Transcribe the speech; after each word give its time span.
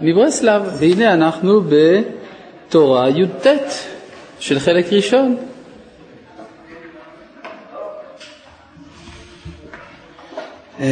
מברסלב, 0.00 0.62
והנה 0.78 1.14
אנחנו 1.14 1.60
בתורה 2.68 3.10
י"ט 3.10 3.46
של 4.40 4.58
חלק 4.58 4.92
ראשון. 4.92 5.36
אה, 10.80 10.86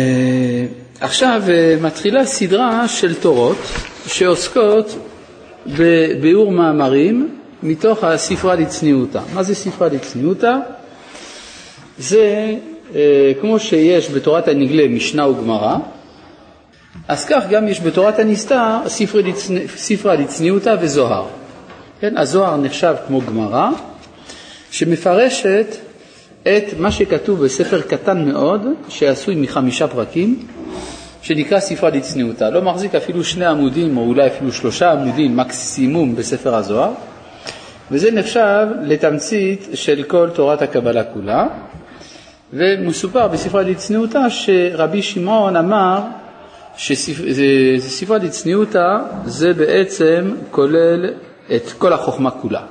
עכשיו 1.01 1.43
אה, 1.49 1.77
מתחילה 1.81 2.27
סדרה 2.27 2.89
של 2.89 3.15
תורות 3.15 3.57
שעוסקות 4.07 4.99
בביאור 5.67 6.53
מאמרים 6.53 7.39
מתוך 7.63 8.05
הספרה 8.05 8.55
לצניעותה. 8.55 9.21
מה 9.35 9.43
זה 9.43 9.55
ספרה 9.55 9.89
לצניעותה? 9.89 10.59
זה 11.99 12.55
אה, 12.95 13.33
כמו 13.41 13.59
שיש 13.59 14.11
בתורת 14.11 14.49
הנגלה 14.49 14.89
משנה 14.89 15.29
וגמרא, 15.29 15.77
אז 17.09 17.25
כך 17.25 17.45
גם 17.51 17.69
יש 17.69 17.81
בתורת 17.81 18.19
הנסתר 18.19 18.79
ספרה 19.77 20.15
לצניעותה 20.15 20.75
וזוהר. 20.81 21.27
כן, 22.01 22.17
הזוהר 22.17 22.57
נחשב 22.57 22.95
כמו 23.07 23.21
גמרא, 23.21 23.71
שמפרשת 24.71 25.77
את 26.43 26.65
מה 26.79 26.91
שכתוב 26.91 27.45
בספר 27.45 27.81
קטן 27.81 28.29
מאוד, 28.29 28.67
שעשוי 28.89 29.35
מחמישה 29.35 29.89
פרקים, 29.89 30.47
שנקרא 31.23 31.61
ספרה 31.61 31.91
לצניעותה. 31.91 32.51
לא 32.51 32.63
מחזיק 32.63 32.95
אפילו 32.95 33.25
שני 33.25 33.47
עמודים, 33.47 33.97
או 33.97 34.03
אולי 34.03 34.27
אפילו 34.27 34.53
שלושה 34.53 34.93
עמודים 34.93 35.37
מקסימום 35.37 36.17
בספר 36.17 36.55
הזוהר, 36.55 36.93
וזה 37.91 38.11
נחשב 38.11 38.67
לתמצית 38.83 39.69
של 39.75 40.03
כל 40.03 40.29
תורת 40.35 40.63
הקבלה 40.63 41.05
כולה, 41.05 41.47
ומסופר 42.53 43.29
בספרה 43.29 43.63
לצניעותה 43.63 44.31
שרבי 44.31 45.03
שמעון 45.03 45.57
אמר 45.57 46.01
שספרה 46.77 48.19
לצניעותה 48.19 48.99
זה 49.25 49.55
בעצם 49.55 50.35
כולל 50.51 51.11
את 51.57 51.73
כל 51.79 51.93
החוכמה 51.93 52.31
כולה. 52.31 52.63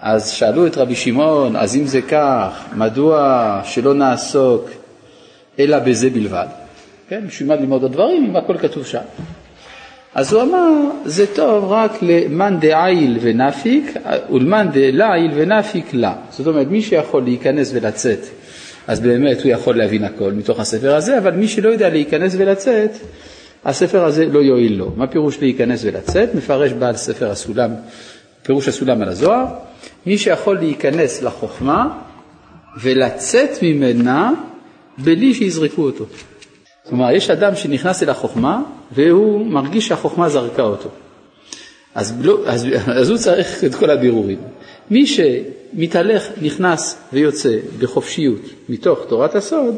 אז 0.00 0.30
שאלו 0.30 0.66
את 0.66 0.76
רבי 0.78 0.94
שמעון, 0.94 1.56
אז 1.56 1.76
אם 1.76 1.86
זה 1.86 2.02
כך, 2.02 2.64
מדוע 2.76 3.60
שלא 3.64 3.94
נעסוק 3.94 4.70
אלא 5.58 5.78
בזה 5.78 6.10
בלבד? 6.10 6.46
כן, 7.08 7.26
בשביל 7.26 7.48
מה 7.48 7.54
ללמוד 7.54 7.82
עוד 7.82 7.92
דברים 7.92 8.24
אם 8.24 8.36
הכל 8.36 8.58
כתוב 8.58 8.86
שם? 8.86 9.02
אז 10.14 10.32
הוא 10.32 10.42
אמר, 10.42 10.68
זה 11.04 11.34
טוב 11.34 11.72
רק 11.72 11.92
למאן 12.02 12.60
דעיל 12.60 13.18
ונפיק 13.20 13.96
ולמאן 14.32 14.68
דלעיל 14.72 15.30
ונפיק 15.34 15.94
לה. 15.94 16.14
זאת 16.30 16.46
אומרת, 16.46 16.66
מי 16.66 16.82
שיכול 16.82 17.22
להיכנס 17.22 17.70
ולצאת 17.74 18.18
אז 18.86 19.00
באמת 19.00 19.42
הוא 19.42 19.52
יכול 19.52 19.78
להבין 19.78 20.04
הכל 20.04 20.32
מתוך 20.32 20.60
הספר 20.60 20.94
הזה, 20.94 21.18
אבל 21.18 21.30
מי 21.30 21.48
שלא 21.48 21.68
יודע 21.68 21.88
להיכנס 21.88 22.34
ולצאת, 22.38 22.90
הספר 23.64 24.04
הזה 24.04 24.26
לא 24.26 24.40
יועיל 24.40 24.76
לו. 24.76 24.92
מה 24.96 25.06
פירוש 25.06 25.40
להיכנס 25.40 25.84
ולצאת? 25.84 26.34
מפרש 26.34 26.72
בעל 26.72 26.96
ספר 26.96 27.30
הסולם, 27.30 27.70
פירוש 28.42 28.68
הסולם 28.68 29.02
על 29.02 29.08
הזוהר, 29.08 29.46
מי 30.06 30.18
שיכול 30.18 30.58
להיכנס 30.58 31.22
לחוכמה 31.22 31.98
ולצאת 32.80 33.50
ממנה 33.62 34.30
בלי 34.98 35.34
שיזרקו 35.34 35.82
אותו. 35.82 36.04
כלומר, 36.88 37.10
יש 37.10 37.30
אדם 37.30 37.56
שנכנס 37.56 38.02
אל 38.02 38.10
החוכמה 38.10 38.62
והוא 38.92 39.46
מרגיש 39.46 39.88
שהחוכמה 39.88 40.28
זרקה 40.28 40.62
אותו. 40.62 40.88
אז, 41.94 42.14
לא, 42.20 42.38
אז, 42.46 42.66
אז 42.86 43.10
הוא 43.10 43.18
צריך 43.18 43.64
את 43.64 43.74
כל 43.74 43.90
הבירורים. 43.90 44.38
מי 44.90 45.06
שמתהלך, 45.76 46.28
נכנס 46.42 46.98
ויוצא 47.12 47.56
בחופשיות 47.78 48.40
מתוך 48.68 48.98
תורת 49.08 49.34
הסוד, 49.34 49.76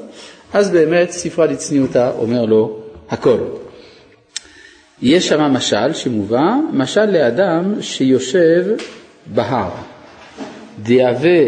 אז 0.53 0.71
באמת 0.71 1.11
ספרא 1.11 1.47
דצניעותא 1.47 2.11
אומר 2.19 2.45
לו 2.45 2.79
הכל. 3.11 3.39
יש 5.03 5.29
שם 5.29 5.41
משל 5.41 5.93
שמובא, 5.93 6.55
משל 6.73 7.05
לאדם 7.05 7.75
שיושב 7.81 8.65
בהר, 9.27 9.71
דהווה 10.83 11.41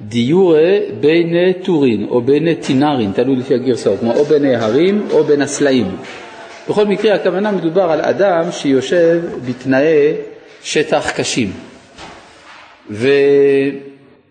דיוריה 0.00 0.80
בין 1.00 1.52
טורין 1.64 2.06
או 2.10 2.20
בין 2.20 2.54
טינרין, 2.54 3.12
תלוי 3.12 3.36
לפי 3.36 3.54
הגרסאות, 3.54 4.00
כלומר 4.00 4.18
או 4.18 4.24
בין 4.24 4.44
ההרים 4.44 5.06
או 5.10 5.24
בין 5.24 5.42
הסלעים. 5.42 5.96
בכל 6.68 6.86
מקרה 6.86 7.14
הכוונה 7.14 7.52
מדובר 7.52 7.82
על 7.82 8.00
אדם 8.00 8.52
שיושב 8.52 9.20
בתנאי 9.46 10.12
שטח 10.62 11.10
קשים. 11.10 11.52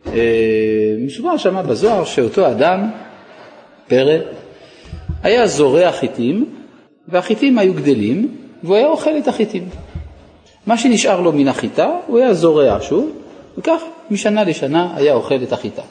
ומסופר 0.09 1.37
שם 1.37 1.63
בזוהר 1.67 2.05
שאותו 2.05 2.47
אדם, 2.47 2.89
פרא, 3.87 4.17
היה 5.23 5.47
זורע 5.47 5.91
חיטים, 5.91 6.45
והחיטים 7.07 7.57
היו 7.57 7.73
גדלים, 7.73 8.35
והוא 8.63 8.75
היה 8.75 8.87
אוכל 8.87 9.17
את 9.17 9.27
החיטים. 9.27 9.69
מה 10.65 10.77
שנשאר 10.77 11.21
לו 11.21 11.31
מן 11.31 11.47
החיטה, 11.47 11.91
הוא 12.07 12.19
היה 12.19 12.33
זורע 12.33 12.77
שוב, 12.81 13.11
וכך 13.57 13.81
משנה 14.11 14.43
לשנה 14.43 14.93
היה 14.95 15.13
אוכל 15.13 15.43
את 15.43 15.53
החיטה. 15.53 15.81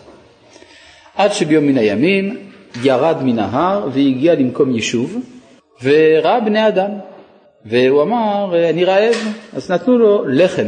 עד 1.17 1.33
שביום 1.33 1.67
מן 1.67 1.79
הימים 1.79 2.37
ירד 2.83 3.23
מן 3.23 3.39
ההר 3.39 3.89
והגיע 3.93 4.35
למקום 4.35 4.75
יישוב, 4.75 5.17
וראה 5.83 6.41
בני 6.41 6.69
אדם, 6.69 6.91
והוא 7.65 8.03
אמר, 8.03 8.69
אני 8.71 8.85
רעב, 8.85 9.15
אז 9.53 9.71
נתנו 9.71 9.99
לו 9.99 10.25
לחם. 10.29 10.67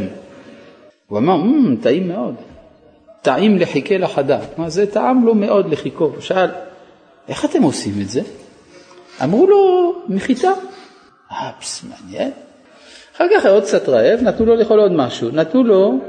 הוא 1.09 1.17
אמר, 1.17 1.35
mm, 1.35 1.83
טעים 1.83 2.07
מאוד, 2.07 2.35
טעים 3.21 3.57
לחיכה 3.57 3.97
לחדה. 3.97 4.39
כלומר, 4.55 4.69
זה 4.69 4.91
טעם 4.91 5.25
לו 5.25 5.35
מאוד 5.35 5.71
לחיכו. 5.71 6.03
הוא 6.03 6.21
שאל, 6.21 6.49
איך 7.27 7.45
אתם 7.45 7.63
עושים 7.63 7.93
את 8.01 8.09
זה? 8.09 8.21
אמרו 9.23 9.47
לו, 9.47 9.93
מחיטה. 10.07 10.51
אה, 11.31 11.51
פס, 11.59 11.83
מעניין. 11.83 12.31
אחר 13.15 13.25
כך 13.35 13.45
היה 13.45 13.53
עוד 13.53 13.63
קצת 13.63 13.89
רעב, 13.89 14.19
נתנו 14.21 14.45
לו 14.45 14.55
לאכול 14.55 14.79
עוד 14.79 14.91
משהו. 14.91 15.29
נתנו 15.29 15.63
לו 15.63 15.99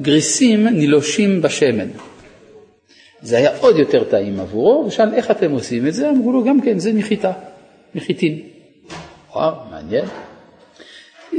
גריסים 0.00 0.66
נילושים 0.66 1.42
בשמן. 1.42 1.88
זה 3.22 3.36
היה 3.36 3.50
עוד 3.58 3.78
יותר 3.78 4.04
טעים 4.04 4.40
עבורו, 4.40 4.84
ושאל 4.86 5.14
איך 5.14 5.30
אתם 5.30 5.50
עושים 5.50 5.86
את 5.86 5.94
זה? 5.94 6.10
אמרו 6.10 6.32
לו 6.32 6.44
גם 6.44 6.60
כן, 6.60 6.78
זה 6.78 6.92
מחיטה, 6.92 7.32
מחיטין. 7.94 8.38
וואו, 9.34 9.54
מעניין. 9.70 10.04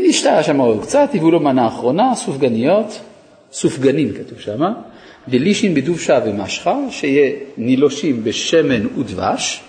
השתהה 0.10 0.44
שם 0.44 0.58
עוד 0.58 0.82
קצת, 0.82 1.10
הביאו 1.14 1.32
לו 1.32 1.40
מנה 1.40 1.68
אחרונה, 1.68 2.16
סופגניות, 2.16 3.00
סופגנים 3.52 4.14
כתוב 4.14 4.40
שם, 4.40 4.62
דלישין 5.28 5.74
בדובשה 5.74 6.20
ומשחה, 6.26 6.78
שיהיה 6.90 7.32
נילושים 7.58 8.24
בשמן 8.24 8.86
ודבש, 8.98 9.62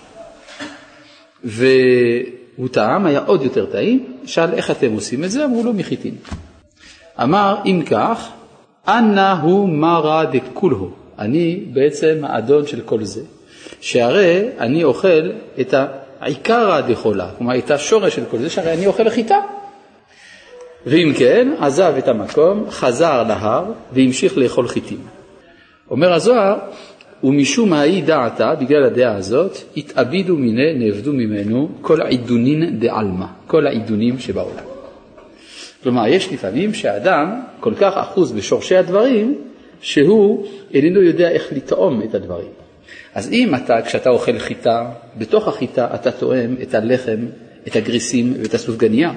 והוא 1.44 2.68
טעם, 2.70 3.06
היה 3.06 3.20
עוד 3.26 3.42
יותר 3.42 3.66
טעים, 3.66 4.04
שאל 4.24 4.54
איך 4.54 4.70
אתם 4.70 4.92
עושים 4.92 5.24
את 5.24 5.30
זה? 5.30 5.44
אמרו 5.44 5.64
לו 5.64 5.72
מחיטין. 5.72 6.14
אמר 7.22 7.56
אם 7.66 7.82
כך, 7.86 8.28
אנא 8.88 9.32
הוא 9.32 9.68
מרא 9.68 10.24
דכולהו, 10.24 10.90
אני 11.18 11.60
בעצם 11.72 12.22
האדון 12.22 12.66
של 12.66 12.80
כל 12.80 13.04
זה, 13.04 13.22
שהרי 13.80 14.42
אני 14.58 14.84
אוכל 14.84 15.30
את 15.60 15.74
העיקרא 16.20 16.80
דחולה, 16.80 17.28
כלומר 17.38 17.58
את 17.58 17.70
השורש 17.70 18.14
של 18.14 18.24
כל 18.30 18.38
זה, 18.38 18.50
שהרי 18.50 18.72
אני 18.72 18.86
אוכל 18.86 19.10
חיטה. 19.10 19.38
ואם 20.86 21.12
כן, 21.18 21.48
עזב 21.58 21.94
את 21.98 22.08
המקום, 22.08 22.70
חזר 22.70 23.22
להר 23.22 23.64
והמשיך 23.92 24.38
לאכול 24.38 24.68
חיטים. 24.68 24.98
אומר 25.90 26.12
הזוהר, 26.12 26.58
ומשום 27.24 27.72
היא 27.72 28.04
דעתה, 28.04 28.54
בגלל 28.54 28.84
הדעה 28.84 29.16
הזאת, 29.16 29.58
התאבידו 29.76 30.36
מיני, 30.36 30.74
נאבדו 30.74 31.12
ממנו 31.12 31.68
כל 31.80 32.02
עידונין 32.02 32.78
דעלמא, 32.78 33.26
כל 33.46 33.66
העידונים 33.66 34.18
שבעולם. 34.18 34.64
כלומר, 35.82 36.06
יש 36.06 36.32
לפעמים 36.32 36.74
שאדם 36.74 37.40
כל 37.60 37.74
כך 37.74 37.96
אחוז 37.96 38.32
בשורשי 38.32 38.76
הדברים, 38.76 39.38
שהוא 39.80 40.46
איננו 40.74 41.02
יודע 41.02 41.30
איך 41.30 41.52
לטעום 41.52 42.02
את 42.02 42.14
הדברים. 42.14 42.48
אז 43.14 43.32
אם 43.32 43.54
אתה, 43.54 43.82
כשאתה 43.82 44.10
אוכל 44.10 44.38
חיטה, 44.38 44.90
בתוך 45.18 45.48
החיטה 45.48 45.88
אתה 45.94 46.10
טועם 46.10 46.56
את 46.62 46.74
הלחם, 46.74 47.26
את 47.66 47.76
הגריסים 47.76 48.34
ואת 48.42 48.54
הסופגניה. 48.54 49.12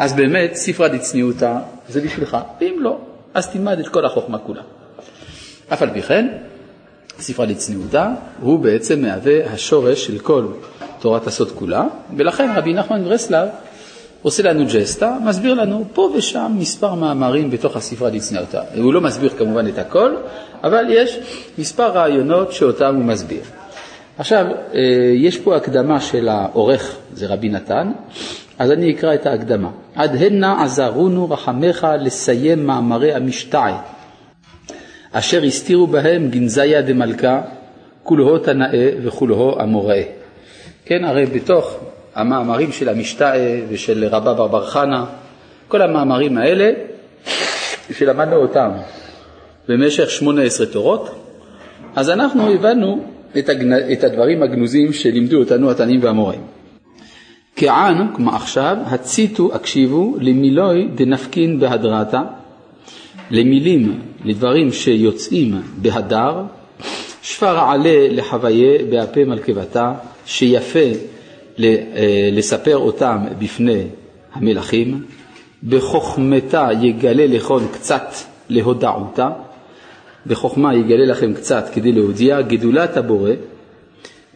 אז 0.00 0.12
באמת 0.12 0.54
ספרה 0.54 0.88
דצניעותה 0.88 1.58
זה 1.88 2.00
בשבילך, 2.00 2.36
ואם 2.60 2.76
לא, 2.78 2.98
אז 3.34 3.50
תלמד 3.50 3.78
את 3.78 3.88
כל 3.88 4.04
החוכמה 4.04 4.38
כולה. 4.38 4.62
אף 5.72 5.82
על 5.82 5.90
פי 5.90 6.02
כן, 6.02 6.28
ספרה 7.18 7.46
דצניעותה 7.46 8.12
הוא 8.40 8.58
בעצם 8.58 9.02
מהווה 9.02 9.52
השורש 9.52 10.06
של 10.06 10.18
כל 10.18 10.46
תורת 11.00 11.26
הסוד 11.26 11.50
כולה, 11.50 11.84
ולכן 12.16 12.50
רבי 12.56 12.72
נחמן 12.72 13.04
ברסלב 13.04 13.48
עושה 14.22 14.42
לנו 14.42 14.64
ג'סטה, 14.72 15.16
מסביר 15.24 15.54
לנו 15.54 15.84
פה 15.94 16.12
ושם 16.16 16.52
מספר 16.58 16.94
מאמרים 16.94 17.50
בתוך 17.50 17.76
הספרה 17.76 18.10
דצניעותה. 18.10 18.62
הוא 18.76 18.94
לא 18.94 19.00
מסביר 19.00 19.30
כמובן 19.38 19.68
את 19.68 19.78
הכל, 19.78 20.16
אבל 20.64 20.84
יש 20.88 21.18
מספר 21.58 21.90
רעיונות 21.90 22.52
שאותם 22.52 22.94
הוא 22.94 23.04
מסביר. 23.04 23.42
עכשיו, 24.18 24.44
אה, 24.74 24.80
יש 25.14 25.38
פה 25.38 25.56
הקדמה 25.56 26.00
של 26.00 26.28
העורך, 26.28 26.96
זה 27.12 27.26
רבי 27.26 27.48
נתן, 27.48 27.92
אז 28.60 28.70
אני 28.70 28.90
אקרא 28.92 29.14
את 29.14 29.26
ההקדמה. 29.26 29.70
עד 29.94 30.22
הנה 30.22 30.64
עזרונו 30.64 31.30
רחמך 31.30 31.86
לסיים 32.00 32.66
מאמרי 32.66 33.14
המשתעי, 33.14 33.72
אשר 35.12 35.42
הסתירו 35.42 35.86
בהם 35.86 36.30
גנזיה 36.30 36.82
דמלכה, 36.82 37.40
כולהו 38.02 38.38
תנאה 38.38 38.90
וכולהו 39.02 39.60
אמוראה. 39.62 40.02
כן, 40.84 41.04
הרי 41.04 41.26
בתוך 41.26 41.76
המאמרים 42.14 42.72
של 42.72 42.88
המשתאה 42.88 43.60
ושל 43.68 44.04
רבא 44.04 44.32
בר 44.32 44.66
חנה, 44.66 45.04
כל 45.68 45.82
המאמרים 45.82 46.38
האלה 46.38 46.70
שלמדנו 47.92 48.36
אותם 48.36 48.70
במשך 49.68 50.10
18 50.10 50.66
תורות, 50.66 51.10
אז 51.96 52.10
אנחנו 52.10 52.52
הבנו 52.52 53.04
את, 53.38 53.48
הגנ... 53.48 53.92
את 53.92 54.04
הדברים 54.04 54.42
הגנוזים 54.42 54.92
שלימדו 54.92 55.38
אותנו 55.38 55.70
התנים 55.70 56.02
והמוראים. 56.02 56.59
כען, 57.60 58.06
כמו 58.14 58.30
עכשיו, 58.30 58.76
הציתו, 58.86 59.54
הקשיבו, 59.54 60.16
למילוי 60.20 60.88
דנפקין 60.94 61.60
בהדרתה, 61.60 62.22
למילים, 63.30 64.00
לדברים 64.24 64.72
שיוצאים 64.72 65.62
בהדר, 65.76 66.42
שפר 67.22 67.58
עלה 67.58 68.08
לחוויה 68.10 68.78
באפה 68.90 69.24
מלכבתה, 69.24 69.92
שיפה 70.26 70.78
אה, 70.78 72.28
לספר 72.32 72.76
אותם 72.76 73.18
בפני 73.38 73.82
המלכים, 74.32 75.04
בחוכמתה 75.68 76.68
יגלה 76.82 77.26
לכון 77.26 77.66
קצת 77.72 78.14
להודעותה, 78.48 79.30
בחוכמה 80.26 80.74
יגלה 80.74 81.06
לכם 81.06 81.34
קצת 81.34 81.70
כדי 81.74 81.92
להודיע, 81.92 82.40
גדולת 82.40 82.96
הבורא, 82.96 83.32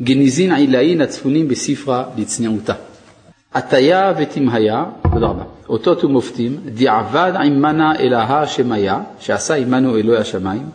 גניזין 0.02 0.52
עילאין 0.52 1.00
הצפונים 1.00 1.48
בספרה 1.48 2.04
לצניעותה. 2.18 2.74
עטיה 3.54 4.12
ותמהיה, 4.18 4.84
תודה 5.12 5.26
רבה, 5.26 5.42
אותות 5.68 6.04
ומופתים, 6.04 6.56
דיעבד 6.64 7.32
עמנה 7.40 7.96
אלוהה 7.98 8.46
שמיה, 8.46 9.00
שעשה 9.20 9.54
עמנו 9.54 9.96
אלוהי 9.96 10.18
השמיים, 10.18 10.66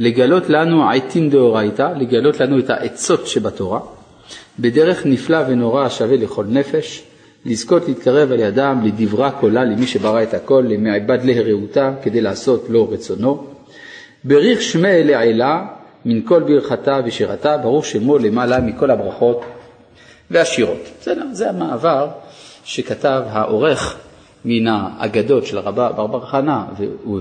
לגלות 0.00 0.48
לנו 0.48 0.90
עתים 0.90 1.30
דאורייתא, 1.30 1.92
לגלות 1.96 2.40
לנו 2.40 2.58
את 2.58 2.70
העצות 2.70 3.26
שבתורה, 3.26 3.80
בדרך 4.58 5.06
נפלא 5.06 5.38
ונורא 5.48 5.84
השווה 5.84 6.16
לכל 6.16 6.44
נפש, 6.48 7.02
לזכות 7.44 7.88
להתקרב 7.88 8.32
על 8.32 8.40
ידם 8.40 8.80
לדברה 8.84 9.30
קולה 9.30 9.64
למי 9.64 9.86
שברא 9.86 10.22
את 10.22 10.34
הכל, 10.34 10.64
למעבד 10.68 11.18
להרעותה, 11.24 11.92
כדי 12.02 12.20
לעשות 12.20 12.66
לו 12.68 12.90
רצונו. 12.90 13.44
בריך 14.24 14.62
שמי 14.62 15.04
לעילה, 15.04 15.64
מן 16.04 16.20
כל 16.24 16.42
ברכתה 16.42 17.00
ושירתה, 17.04 17.56
ברוך 17.56 17.84
שמו 17.84 18.18
למעלה 18.18 18.60
מכל 18.60 18.90
הברכות 18.90 19.44
והשירות. 20.32 20.88
בסדר, 21.00 21.24
זה 21.32 21.48
המעבר 21.48 22.08
שכתב 22.64 23.22
העורך 23.26 23.96
מן 24.44 24.66
האגדות 24.66 25.46
של 25.46 25.58
רבה 25.58 25.92
בר 25.92 26.06
בר 26.06 26.26
חנה 26.26 26.64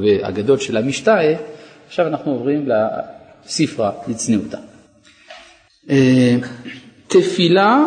ואגדות 0.02 0.62
של 0.62 0.78
המשתאה, 0.78 1.36
עכשיו 1.88 2.08
אנחנו 2.08 2.32
עוברים 2.32 2.70
לספרה 3.46 3.92
לצניעותה. 4.08 4.58
אה, 5.90 6.36
תפילה 7.08 7.86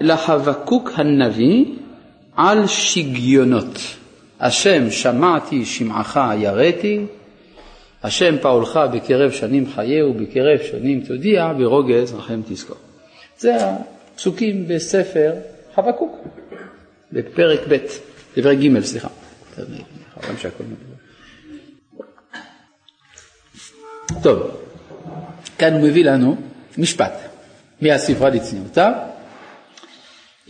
לחבקוק 0.00 0.90
הנביא 0.94 1.64
על 2.36 2.66
שגיונות. 2.66 3.78
השם 4.40 4.90
שמעתי 4.90 5.64
שמעך 5.64 6.20
יראתי, 6.38 7.06
השם 8.02 8.36
פעולך 8.42 8.80
בקרב 8.92 9.30
שנים 9.30 9.66
חייהו, 9.74 10.14
בקרב 10.14 10.58
שנים 10.70 11.00
תודיע, 11.00 11.52
ברוגז 11.58 12.14
רחם 12.14 12.40
תזכור. 12.48 12.76
זה 13.38 13.56
הפסוקים 14.18 14.68
בספר 14.68 15.34
חבקוק, 15.74 16.16
בפרק 17.12 17.60
ב', 17.68 17.76
בפרק 18.36 18.58
ג', 18.58 18.80
סליחה. 18.80 19.08
טוב, 24.22 24.38
כאן 25.58 25.72
הוא 25.72 25.82
מביא 25.82 26.04
לנו 26.04 26.36
משפט 26.78 27.12
מהספרה 27.80 28.28
לצניעותה. 28.28 28.92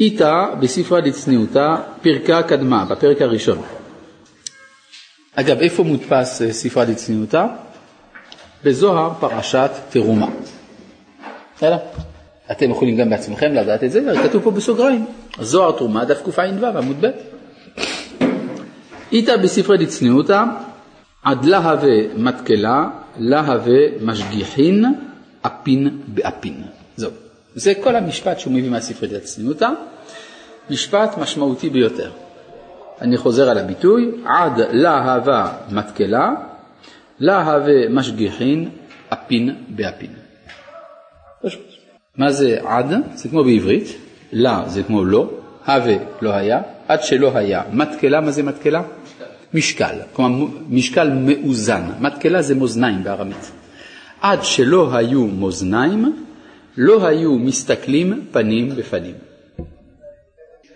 איתה 0.01 0.47
בספרה 0.61 1.01
לצניעותה 1.01 1.77
פרקה 2.03 2.43
קדמה, 2.43 2.85
בפרק 2.85 3.23
הראשון. 3.23 3.63
אגב, 5.35 5.59
איפה 5.59 5.83
מודפס 5.83 6.43
אה, 6.43 6.53
ספרה 6.53 6.85
לצניעותה? 6.85 7.47
בזוהר 8.65 9.13
פרשת 9.21 9.71
תרומה. 9.91 10.27
בסדר? 11.57 11.79
אתם 12.51 12.71
יכולים 12.71 12.97
גם 12.97 13.11
בעצמכם 13.11 13.55
לדעת 13.55 13.85
את 13.85 13.93
זה, 13.93 14.01
כתוב 14.23 14.43
פה 14.43 14.51
בסוגריים. 14.51 15.07
זוהר 15.41 15.73
תרומה, 15.73 16.05
דף 16.05 16.23
קע"ו, 16.23 16.67
עמוד 16.79 16.97
ב'. 17.01 17.11
איתה 19.13 19.37
בספרי 19.37 19.79
דצניעותא, 19.79 20.45
עד 21.23 21.45
להווה 21.45 22.15
מתקלה, 22.17 22.89
להווה 23.17 23.79
משגיחין, 24.01 24.85
אפין 25.43 26.01
באפין. 26.07 26.63
זהו. 26.97 27.11
זה 27.55 27.73
כל 27.75 27.97
המשפט 27.97 28.39
שהוא 28.39 28.53
מביא 28.53 28.71
מהספרי 28.71 29.09
דצניעותא, 29.09 29.69
משפט 30.71 31.19
משמעותי 31.19 31.71
ביותר. 31.71 32.11
אני 33.01 33.17
חוזר 33.17 33.51
על 33.51 33.59
הביטוי, 33.59 34.11
עד 34.25 34.53
להווה 34.71 35.59
מתקלה, 35.71 36.31
להווה 37.19 37.89
משגיחין, 37.89 38.71
אפין 39.13 39.55
באפין. 39.69 40.11
פשוט. 41.43 41.68
מה 42.19 42.33
זה 42.33 42.59
עד? 42.65 42.93
זה 43.15 43.29
כמו 43.29 43.45
בעברית, 43.45 43.87
לה 44.33 44.63
זה 44.67 44.83
כמו 44.83 45.05
לא, 45.05 45.31
הווה 45.67 45.97
לא 46.23 46.31
היה, 46.31 46.61
עד 46.89 47.03
שלא 47.03 47.31
היה. 47.35 47.63
מתקלה, 47.73 48.21
מה 48.21 48.31
זה 48.31 48.43
מתקלה? 48.43 48.83
משקל, 49.55 49.95
כלומר 50.13 50.47
משקל 50.69 51.11
מאוזן. 51.11 51.83
מתקלה 52.01 52.43
זה 52.43 52.55
מאזניים 52.55 53.05
בארמית. 53.05 53.51
עד 54.21 54.39
שלא 54.43 54.97
היו 54.97 55.27
מאזניים, 55.27 56.27
לא 56.77 57.07
היו 57.07 57.39
מסתכלים 57.39 58.25
פנים 58.33 58.69
בפנים. 58.69 59.15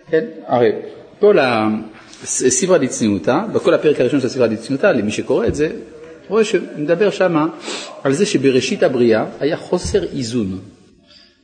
כן, 0.09 0.25
הרי 0.47 0.71
כל 1.19 1.37
הספרה 1.39 2.77
לצניעותה, 2.77 3.45
בכל 3.53 3.73
הפרק 3.73 3.99
הראשון 3.99 4.19
של 4.19 4.27
הספרה 4.27 4.47
לצניעותה, 4.47 4.91
למי 4.91 5.11
שקורא 5.11 5.47
את 5.47 5.55
זה, 5.55 5.69
רואה 6.27 6.43
שמדבר 6.43 7.09
שמה 7.09 7.47
על 8.03 8.13
זה 8.13 8.25
שבראשית 8.25 8.83
הבריאה 8.83 9.25
היה 9.39 9.57
חוסר 9.57 10.03
איזון 10.03 10.59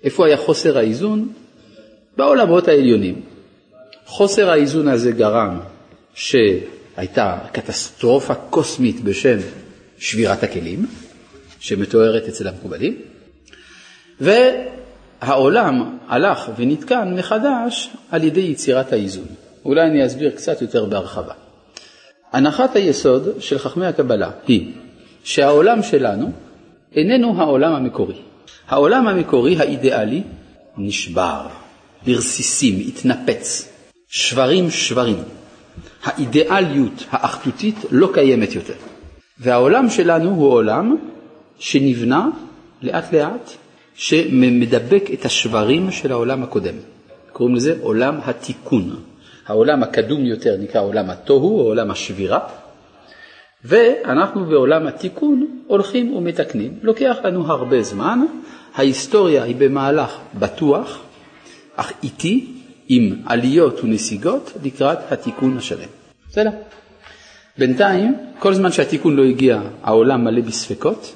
איפה 0.04 0.28
היה 0.28 0.38
חוסר 0.38 0.78
האיזון? 0.78 1.34
בעולמות 2.18 2.68
העליונים. 2.68 3.22
חוסר 4.06 4.50
האיזון 4.50 4.88
הזה 4.88 5.12
גרם 5.12 5.60
שהייתה 6.14 7.38
קטסטרופה 7.52 8.36
קוסמית 8.36 9.04
בשם 9.04 9.38
שבירת 10.00 10.44
הכלים, 10.44 10.86
שמתוארת 11.60 12.28
אצל 12.28 12.48
המקובלים, 12.48 12.98
והעולם 14.22 15.98
הלך 16.08 16.50
ונתקן 16.58 17.14
מחדש 17.18 17.90
על 18.12 18.24
ידי 18.24 18.42
יצירת 18.42 18.94
האיזון. 18.94 19.28
אולי 19.66 19.82
אני 19.82 20.06
אסביר 20.06 20.32
קצת 20.32 20.62
יותר 20.62 20.86
בהרחבה. 20.86 21.34
הנחת 22.32 22.76
היסוד 22.76 23.30
של 23.40 23.58
חכמי 23.58 23.86
הקבלה 23.86 24.32
היא 24.48 24.72
שהעולם 25.24 25.84
שלנו 25.84 26.32
איננו 26.96 27.42
העולם 27.42 27.74
המקורי. 27.74 28.22
העולם 28.68 29.08
המקורי 29.08 29.58
האידיאלי 29.58 30.24
נשבר 30.78 31.48
לרסיסים, 32.08 32.88
התנפץ, 32.88 33.70
שברים 34.08 34.72
שברים. 34.72 35.24
האידיאליות 36.04 37.06
האחדותית 37.10 37.76
לא 37.92 38.10
קיימת 38.14 38.56
יותר. 38.56 38.74
והעולם 39.40 39.90
שלנו 39.90 40.30
הוא 40.30 40.52
עולם 40.52 40.96
שנבנה 41.60 42.28
לאט 42.82 43.14
לאט, 43.14 43.52
שמדבק 43.96 45.10
את 45.14 45.26
השברים 45.26 45.92
של 45.92 46.12
העולם 46.12 46.44
הקודם. 46.44 46.76
קוראים 47.34 47.56
לזה 47.56 47.76
עולם 47.82 48.20
התיקון. 48.26 48.96
העולם 49.48 49.84
הקדום 49.84 50.26
יותר 50.26 50.58
נקרא 50.60 50.82
עולם 50.82 51.10
התוהו 51.10 51.60
או 51.60 51.64
עולם 51.64 51.92
השבירה, 51.92 52.40
ואנחנו 53.64 54.46
בעולם 54.46 54.88
התיקון 54.88 55.48
הולכים 55.68 56.14
ומתקנים. 56.14 56.80
לוקח 56.82 57.18
לנו 57.24 57.52
הרבה 57.52 57.82
זמן, 57.82 58.20
ההיסטוריה 58.76 59.44
היא 59.44 59.56
במהלך 59.56 60.18
בטוח, 60.40 61.00
אך 61.76 61.94
איטי, 62.04 62.48
עם 62.88 63.16
עליות 63.26 63.84
ונסיגות 63.84 64.54
לקראת 64.64 65.12
התיקון 65.12 65.58
השלם. 65.58 65.88
בסדר? 66.30 66.50
בינתיים, 67.58 68.16
כל 68.40 68.54
זמן 68.54 68.72
שהתיקון 68.72 69.16
לא 69.16 69.24
הגיע, 69.24 69.62
העולם 69.84 70.24
מלא 70.24 70.42
בספקות, 70.42 71.16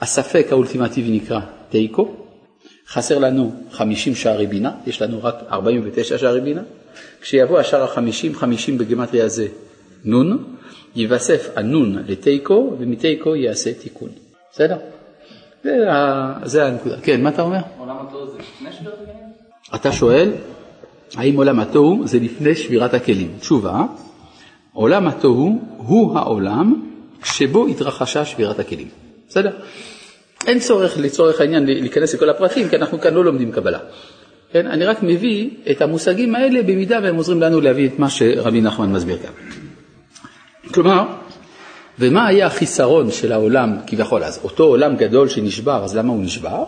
הספק 0.00 0.46
האולטימטיבי 0.50 1.16
נקרא 1.16 1.40
תיקו, 1.68 2.14
חסר 2.88 3.18
לנו 3.18 3.52
50 3.70 4.14
שערי 4.14 4.46
בינה, 4.46 4.72
יש 4.86 5.02
לנו 5.02 5.20
רק 5.22 5.34
49 5.50 6.18
שערי 6.18 6.40
בינה, 6.40 6.62
כשיבוא 7.20 7.58
השער 7.58 7.82
ה-50, 7.82 8.34
50 8.34 8.78
בגימטריה 8.78 9.28
זה 9.28 9.46
נון, 10.04 10.44
ייווסף 10.96 11.48
הנון 11.56 11.98
לתיקו, 12.06 12.76
ומתיקו 12.78 13.36
ייעשה 13.36 13.74
תיקון. 13.74 14.08
בסדר? 14.52 14.76
זה 16.44 16.66
הנקודה. 16.66 16.96
כן, 17.02 17.22
מה 17.22 17.28
אתה 17.28 17.42
אומר? 17.42 17.58
עולם 17.78 17.96
התוהו 18.00 18.26
זה 18.30 18.38
לפני 18.38 18.72
שבירת 18.72 18.98
הכלים? 19.02 19.24
אתה 19.74 19.92
שואל, 19.92 20.32
האם 21.16 21.36
עולם 21.36 21.60
התוהו 21.60 22.02
זה 22.04 22.18
לפני 22.18 22.54
שבירת 22.54 22.94
הכלים? 22.94 23.32
תשובה, 23.40 23.82
עולם 24.72 25.06
התוהו 25.06 25.58
הוא 25.76 26.18
העולם 26.18 26.90
שבו 27.24 27.66
התרחשה 27.66 28.24
שבירת 28.24 28.58
הכלים. 28.58 28.88
בסדר? 29.28 29.50
אין 30.46 30.58
צורך 30.58 30.98
לצורך 30.98 31.40
העניין 31.40 31.66
להיכנס 31.66 32.14
לכל 32.14 32.30
הפרטים, 32.30 32.68
כי 32.68 32.76
אנחנו 32.76 33.00
כאן 33.00 33.14
לא 33.14 33.24
לומדים 33.24 33.52
קבלה. 33.52 33.78
כן? 34.52 34.66
אני 34.66 34.84
רק 34.84 35.02
מביא 35.02 35.50
את 35.70 35.82
המושגים 35.82 36.34
האלה 36.34 36.62
במידה 36.62 36.98
והם 37.02 37.16
עוזרים 37.16 37.40
לנו 37.40 37.60
להביא 37.60 37.88
את 37.88 37.98
מה 37.98 38.10
שרבי 38.10 38.60
נחמן 38.60 38.92
מסביר 38.92 39.18
כאן. 39.18 39.63
כלומר, 40.72 41.04
ומה 41.98 42.26
היה 42.26 42.46
החיסרון 42.46 43.10
של 43.10 43.32
העולם 43.32 43.76
כביכול 43.86 44.24
אז? 44.24 44.40
אותו 44.44 44.64
עולם 44.64 44.96
גדול 44.96 45.28
שנשבר, 45.28 45.84
אז 45.84 45.96
למה 45.96 46.12
הוא 46.12 46.22
נשבר? 46.22 46.64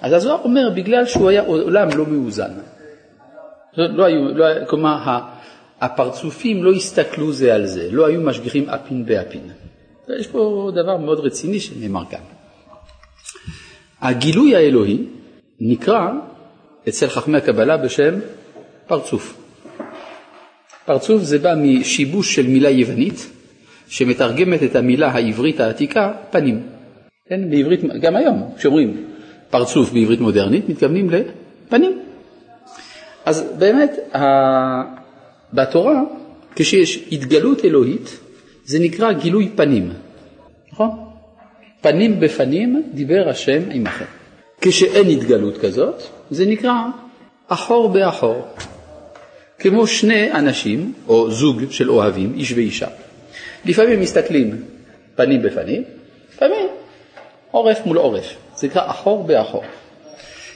אז 0.00 0.12
הזוהר 0.12 0.38
אומר, 0.44 0.70
בגלל 0.76 1.06
שהוא 1.06 1.28
היה 1.28 1.42
עולם 1.42 1.88
לא 1.94 2.06
מאוזן. 2.06 2.50
לא 3.76 4.04
היו, 4.04 4.34
לא, 4.34 4.46
כלומר, 4.66 5.18
הפרצופים 5.80 6.64
לא 6.64 6.72
הסתכלו 6.72 7.32
זה 7.32 7.54
על 7.54 7.66
זה, 7.66 7.88
לא 7.92 8.06
היו 8.06 8.20
משגיחים 8.20 8.68
אפין 8.68 9.06
באפין. 9.06 9.50
יש 10.20 10.26
פה 10.26 10.70
דבר 10.74 10.96
מאוד 10.96 11.20
רציני 11.20 11.60
שנאמר 11.60 12.04
כאן. 12.10 12.20
הגילוי 14.00 14.56
האלוהי 14.56 15.04
נקרא 15.60 16.08
אצל 16.88 17.08
חכמי 17.08 17.38
הקבלה 17.38 17.76
בשם 17.76 18.14
פרצוף. 18.86 19.41
פרצוף 20.86 21.22
זה 21.22 21.38
בא 21.38 21.54
משיבוש 21.54 22.34
של 22.34 22.46
מילה 22.46 22.70
יוונית 22.70 23.30
שמתרגמת 23.88 24.62
את 24.62 24.76
המילה 24.76 25.08
העברית 25.08 25.60
העתיקה 25.60 26.12
פנים. 26.30 26.62
כן, 27.28 27.50
בעברית, 27.50 27.80
גם 28.00 28.16
היום 28.16 28.50
כשאומרים 28.56 29.04
פרצוף 29.50 29.92
בעברית 29.92 30.20
מודרנית 30.20 30.68
מתכוונים 30.68 31.10
לפנים. 31.10 31.98
אז 33.24 33.44
באמת 33.58 33.98
בתורה 35.52 36.00
כשיש 36.56 37.08
התגלות 37.12 37.64
אלוהית 37.64 38.18
זה 38.64 38.78
נקרא 38.80 39.12
גילוי 39.12 39.48
פנים, 39.56 39.92
נכון? 40.72 40.90
פנים 41.80 42.20
בפנים 42.20 42.82
דיבר 42.94 43.28
השם 43.28 43.62
עמכם. 43.70 44.04
כשאין 44.60 45.08
התגלות 45.08 45.58
כזאת, 45.58 46.02
זה 46.30 46.46
נקרא 46.46 46.74
אחור 47.48 47.88
באחור. 47.88 48.46
כמו 49.62 49.86
שני 49.86 50.32
אנשים, 50.32 50.92
או 51.08 51.30
זוג 51.30 51.62
של 51.70 51.90
אוהבים, 51.90 52.32
איש 52.36 52.52
ואישה. 52.52 52.86
לפעמים 53.64 54.00
מסתכלים 54.00 54.62
פנים 55.16 55.42
בפנים, 55.42 55.82
לפעמים 56.34 56.66
עורף 57.50 57.86
מול 57.86 57.96
עורף. 57.96 58.34
זה 58.56 58.66
נקרא 58.66 58.90
אחור 58.90 59.24
באחור. 59.24 59.64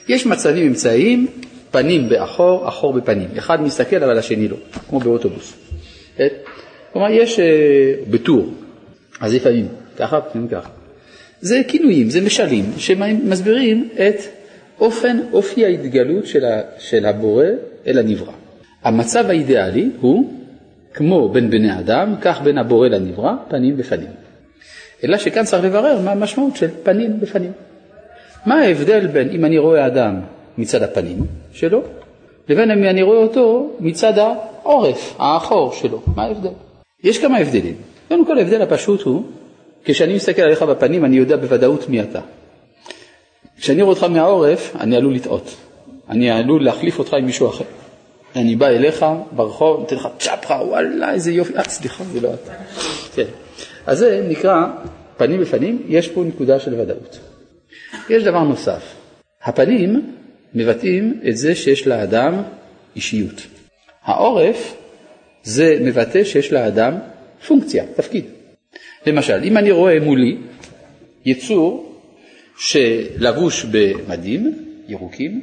יש 0.07 0.25
מצבים 0.25 0.67
אמצעיים, 0.67 1.27
פנים 1.71 2.09
באחור, 2.09 2.67
אחור 2.67 2.93
בפנים. 2.93 3.27
אחד 3.37 3.61
מסתכל 3.61 4.03
אבל 4.03 4.17
השני 4.17 4.47
לא, 4.47 4.57
כמו 4.89 4.99
באוטובוס. 4.99 5.53
כן? 6.17 6.27
כלומר, 6.93 7.11
יש 7.11 7.39
אה, 7.39 7.45
בטור, 8.09 8.53
אז 9.19 9.33
לפעמים 9.33 9.67
ככה, 9.97 10.19
לפעמים 10.29 10.47
ככה. 10.47 10.69
זה 11.41 11.61
כינויים, 11.67 12.09
זה 12.09 12.21
משלים, 12.21 12.65
שמסבירים 12.77 13.89
את 13.93 14.21
אופן, 14.79 15.17
אופי 15.33 15.65
ההתגלות 15.65 16.27
של, 16.27 16.45
ה, 16.45 16.61
של 16.79 17.05
הבורא 17.05 17.45
אל 17.87 17.99
הנברא. 17.99 18.33
המצב 18.83 19.29
האידיאלי 19.29 19.89
הוא 20.01 20.33
כמו 20.93 21.29
בין 21.29 21.49
בני 21.49 21.79
אדם, 21.79 22.15
כך 22.21 22.41
בין 22.41 22.57
הבורא 22.57 22.87
לנברא, 22.87 23.33
פנים 23.47 23.77
בפנים. 23.77 24.07
אלא 25.03 25.17
שכאן 25.17 25.43
צריך 25.43 25.63
לברר 25.63 26.01
מה 26.01 26.11
המשמעות 26.11 26.55
של 26.55 26.67
פנים 26.83 27.19
בפנים. 27.19 27.51
מה 28.45 28.55
ההבדל 28.55 29.07
בין 29.07 29.29
אם 29.29 29.45
אני 29.45 29.57
רואה 29.57 29.87
אדם 29.87 30.19
מצד 30.57 30.83
הפנים 30.83 31.25
שלו, 31.51 31.81
לבין 32.49 32.71
אם 32.71 32.83
אני 32.83 33.01
רואה 33.01 33.17
אותו 33.17 33.71
מצד 33.79 34.13
העורף, 34.17 35.15
האחור 35.19 35.73
שלו, 35.73 36.01
מה 36.15 36.23
ההבדל? 36.23 36.49
יש 37.03 37.17
כמה 37.17 37.37
הבדלים. 37.37 37.75
קודם 38.07 38.25
כל 38.25 38.37
ההבדל 38.37 38.61
הפשוט 38.61 39.01
הוא 39.01 39.23
כשאני 39.85 40.15
מסתכל 40.15 40.41
עליך 40.41 40.61
בפנים 40.61 41.05
אני 41.05 41.17
יודע 41.17 41.35
בוודאות 41.35 41.89
מי 41.89 42.01
אתה. 42.01 42.19
כשאני 43.59 43.81
רואה 43.81 43.93
אותך 43.93 44.03
מהעורף 44.03 44.75
אני 44.79 44.95
עלול 44.95 45.15
לטעות, 45.15 45.55
אני 46.09 46.31
עלול 46.31 46.63
להחליף 46.63 46.99
אותך 46.99 47.13
עם 47.13 47.25
מישהו 47.25 47.49
אחר. 47.49 47.65
אני 48.35 48.55
בא 48.55 48.67
אליך 48.67 49.05
ברחוב, 49.31 49.79
נותן 49.79 49.95
לך 49.95 50.07
צ'פחה, 50.19 50.53
וואלה 50.53 51.13
איזה 51.13 51.31
יופי, 51.31 51.57
אה 51.57 51.63
סליחה 51.63 52.03
זה 52.03 52.21
לא 52.21 52.33
אתה. 52.33 52.51
כן. 53.15 53.25
אז 53.85 53.97
זה 53.97 54.25
נקרא 54.29 54.65
פנים 55.17 55.39
בפנים, 55.41 55.81
יש 55.87 56.07
פה 56.07 56.23
נקודה 56.23 56.59
של 56.59 56.79
ודאות. 56.79 57.19
יש 58.09 58.23
דבר 58.23 58.43
נוסף, 58.43 58.95
הפנים 59.43 60.13
מבטאים 60.53 61.19
את 61.29 61.37
זה 61.37 61.55
שיש 61.55 61.87
לאדם 61.87 62.41
אישיות. 62.95 63.47
העורף 64.03 64.75
זה 65.43 65.77
מבטא 65.81 66.23
שיש 66.23 66.53
לאדם 66.53 66.93
פונקציה, 67.47 67.85
תפקיד. 67.95 68.25
למשל, 69.05 69.39
אם 69.43 69.57
אני 69.57 69.71
רואה 69.71 69.99
מולי 69.99 70.37
יצור 71.25 72.01
שלבוש 72.57 73.65
במדים 73.71 74.53
ירוקים, 74.87 75.41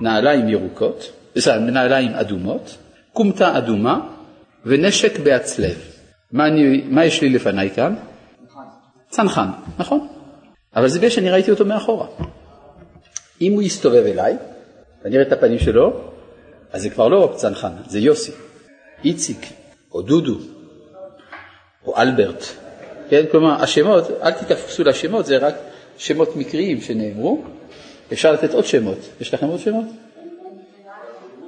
נעליים 0.00 0.48
ירוקות, 0.48 1.12
נעליים 1.60 2.14
אדומות, 2.14 2.76
כומתה 3.12 3.58
אדומה 3.58 4.00
ונשק 4.64 5.18
בהצלב. 5.18 5.78
מה, 6.32 6.46
אני, 6.46 6.82
מה 6.88 7.04
יש 7.04 7.22
לי 7.22 7.28
לפניי 7.28 7.70
כאן? 7.70 7.94
צנחן, 9.10 9.48
נכון? 9.78 10.08
אבל 10.76 10.88
זה 10.88 10.98
בגלל 10.98 11.10
שאני 11.10 11.30
ראיתי 11.30 11.50
אותו 11.50 11.64
מאחורה. 11.64 12.06
אם 13.40 13.52
הוא 13.52 13.62
יסתובב 13.62 14.06
אליי, 14.06 14.36
ואני 15.04 15.16
אראה 15.16 15.26
את 15.26 15.32
הפנים 15.32 15.58
שלו, 15.58 16.00
אז 16.72 16.82
זה 16.82 16.90
כבר 16.90 17.08
לא 17.08 17.32
צנחן, 17.36 17.72
זה 17.86 17.98
יוסי, 17.98 18.32
איציק, 19.04 19.46
או 19.92 20.02
דודו, 20.02 20.38
או 21.86 21.96
אלברט, 21.96 22.44
כן? 23.08 23.24
כלומר, 23.30 23.62
השמות, 23.62 24.04
אל 24.22 24.30
תתפסו 24.30 24.84
לשמות, 24.84 25.26
זה 25.26 25.36
רק 25.36 25.54
שמות 25.98 26.36
מקריים 26.36 26.80
שנאמרו. 26.80 27.44
אפשר 28.12 28.32
לתת 28.32 28.54
עוד 28.54 28.64
שמות. 28.64 28.98
יש 29.20 29.34
לכם 29.34 29.46
עוד 29.46 29.60
שמות? 29.60 29.86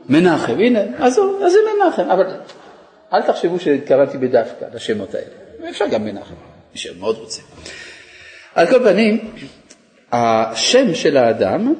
מנחם, 0.08 0.52
הנה, 0.52 0.80
אז, 0.98 1.14
זה 1.48 1.58
מנחם, 1.76 2.10
אבל 2.10 2.24
אל 3.12 3.22
תחשבו 3.22 3.58
שהתכוונתי 3.58 4.18
בדווקא 4.18 4.64
לשמות 4.74 5.14
האלה. 5.14 5.70
אפשר 5.70 5.86
גם 5.86 6.04
מנחם, 6.04 6.34
מי 6.72 6.78
שמאוד 6.78 7.16
רוצה. 7.18 7.42
על 8.54 8.66
כל 8.66 8.84
פנים, 8.84 9.18
השם 10.12 10.94
של 10.94 11.16
האדם 11.16 11.74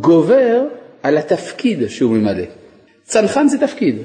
גובר 0.00 0.62
על 1.02 1.18
התפקיד 1.18 1.88
שהוא 1.88 2.16
ממלא. 2.16 2.44
צנחן 3.04 3.48
זה 3.48 3.58
תפקיד. 3.58 3.96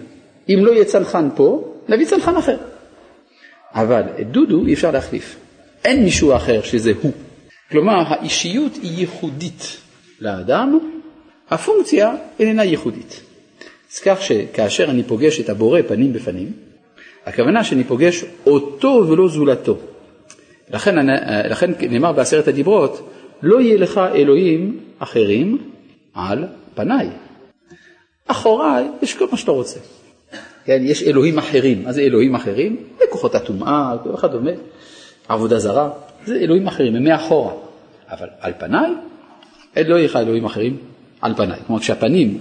אם 0.50 0.60
לא 0.66 0.72
יהיה 0.72 0.86
צנחן 0.86 1.30
פה, 1.36 1.74
נביא 1.90 2.06
צנחן 2.06 2.36
אחר. 2.36 2.58
אבל 3.72 4.04
את 4.22 4.32
דודו 4.32 4.66
אי 4.66 4.74
אפשר 4.74 4.92
להחליף. 4.92 5.36
אין 5.86 6.04
מישהו 6.04 6.36
אחר 6.36 6.62
שזה 6.62 6.92
הוא. 7.02 7.12
כלומר, 7.72 8.04
האישיות 8.08 8.76
היא 8.76 9.00
ייחודית 9.00 9.78
לאדם, 10.20 10.80
הפונקציה 11.50 12.16
איננה 12.40 12.64
ייחודית. 12.64 13.22
אז 13.94 14.00
כך 14.00 14.22
שכאשר 14.22 14.90
אני 14.90 15.04
פוגש 15.04 15.40
את 15.40 15.50
הבורא 15.50 15.82
פנים 15.88 16.14
בפנים, 16.14 16.52
הכוונה 17.26 17.64
שאני 17.64 17.84
פוגש 17.84 18.26
אותו 18.46 19.06
ולא 19.10 19.28
זולתו. 19.28 19.78
לכן, 20.72 20.96
לכן 21.50 21.72
נאמר 21.90 22.12
בעשרת 22.12 22.48
הדיברות, 22.48 23.10
לא 23.42 23.62
יהיה 23.62 23.78
לך 23.78 24.02
אלוהים 24.16 24.80
אחרים 25.00 25.58
על 26.14 26.46
פניי. 26.76 27.10
אחוריי 28.28 28.88
יש 29.02 29.14
כל 29.14 29.26
מה 29.32 29.38
שאתה 29.38 29.52
רוצה. 29.52 29.80
כן, 30.66 30.82
יש 30.84 31.04
אלוהים 31.04 31.38
אחרים. 31.38 31.84
מה 31.84 31.92
זה 31.92 32.02
אלוהים 32.02 32.36
אחרים? 32.36 32.78
זה 33.00 33.06
כוחות 33.10 33.36
הטומאה 33.36 33.96
וכדומה, 34.14 34.52
עבודה 35.28 35.60
זרה, 35.60 35.90
זה 36.26 36.36
אלוהים 36.36 36.68
אחרים, 36.68 36.96
הם 36.96 37.04
מאחורה. 37.04 37.54
אבל 38.10 38.28
על 38.40 38.54
פניי, 38.60 38.92
אין 39.76 39.88
לא 39.88 39.96
יהיה 39.96 40.06
לך 40.06 40.16
אלוהים 40.16 40.46
אחרים 40.46 40.78
על 41.22 41.34
פניי. 41.36 41.60
כלומר, 41.68 41.82
כשהפנים 41.82 42.38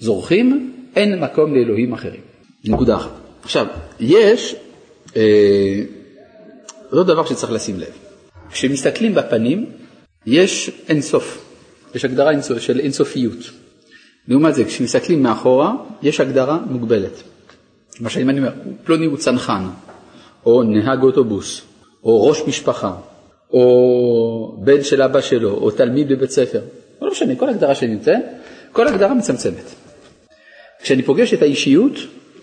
זורחים, 0.00 0.73
אין 0.96 1.20
מקום 1.20 1.54
לאלוהים 1.54 1.92
אחרים. 1.92 2.20
נקודה 2.64 2.96
אחת. 2.96 3.10
עכשיו, 3.42 3.66
יש, 4.00 4.56
אה, 5.16 5.82
עוד 6.90 7.06
דבר 7.06 7.24
שצריך 7.24 7.52
לשים 7.52 7.80
לב. 7.80 7.92
כשמסתכלים 8.50 9.14
בפנים, 9.14 9.66
יש 10.26 10.70
אינסוף. 10.88 11.44
יש 11.94 12.04
הגדרה 12.04 12.30
אינסוף, 12.30 12.58
של 12.58 12.80
אינסופיות. 12.80 13.50
לעומת 14.28 14.54
זה, 14.54 14.64
כשמסתכלים 14.64 15.22
מאחורה, 15.22 15.72
יש 16.02 16.20
הגדרה 16.20 16.58
מוגבלת. 16.70 17.22
למשל 18.00 18.20
אם 18.20 18.30
אני 18.30 18.38
אומר, 18.38 18.52
פלוני 18.84 19.06
הוא 19.06 19.16
צנחן, 19.16 19.64
או 20.46 20.62
נהג 20.62 21.02
אוטובוס, 21.02 21.62
או 22.04 22.26
ראש 22.26 22.42
משפחה, 22.48 22.94
או 23.52 24.56
בן 24.64 24.82
של 24.82 25.02
אבא 25.02 25.20
שלו, 25.20 25.50
או 25.50 25.70
תלמיד 25.70 26.08
בבית 26.08 26.30
ספר, 26.30 26.60
לא 27.02 27.10
משנה, 27.10 27.36
כל 27.36 27.48
הגדרה 27.48 27.74
שאני 27.74 27.94
נותן, 27.94 28.20
כל 28.72 28.88
הגדרה 28.88 29.14
מצמצמת. 29.14 29.83
כשאני 30.84 31.02
פוגש 31.02 31.34
את 31.34 31.42
האישיות, 31.42 31.98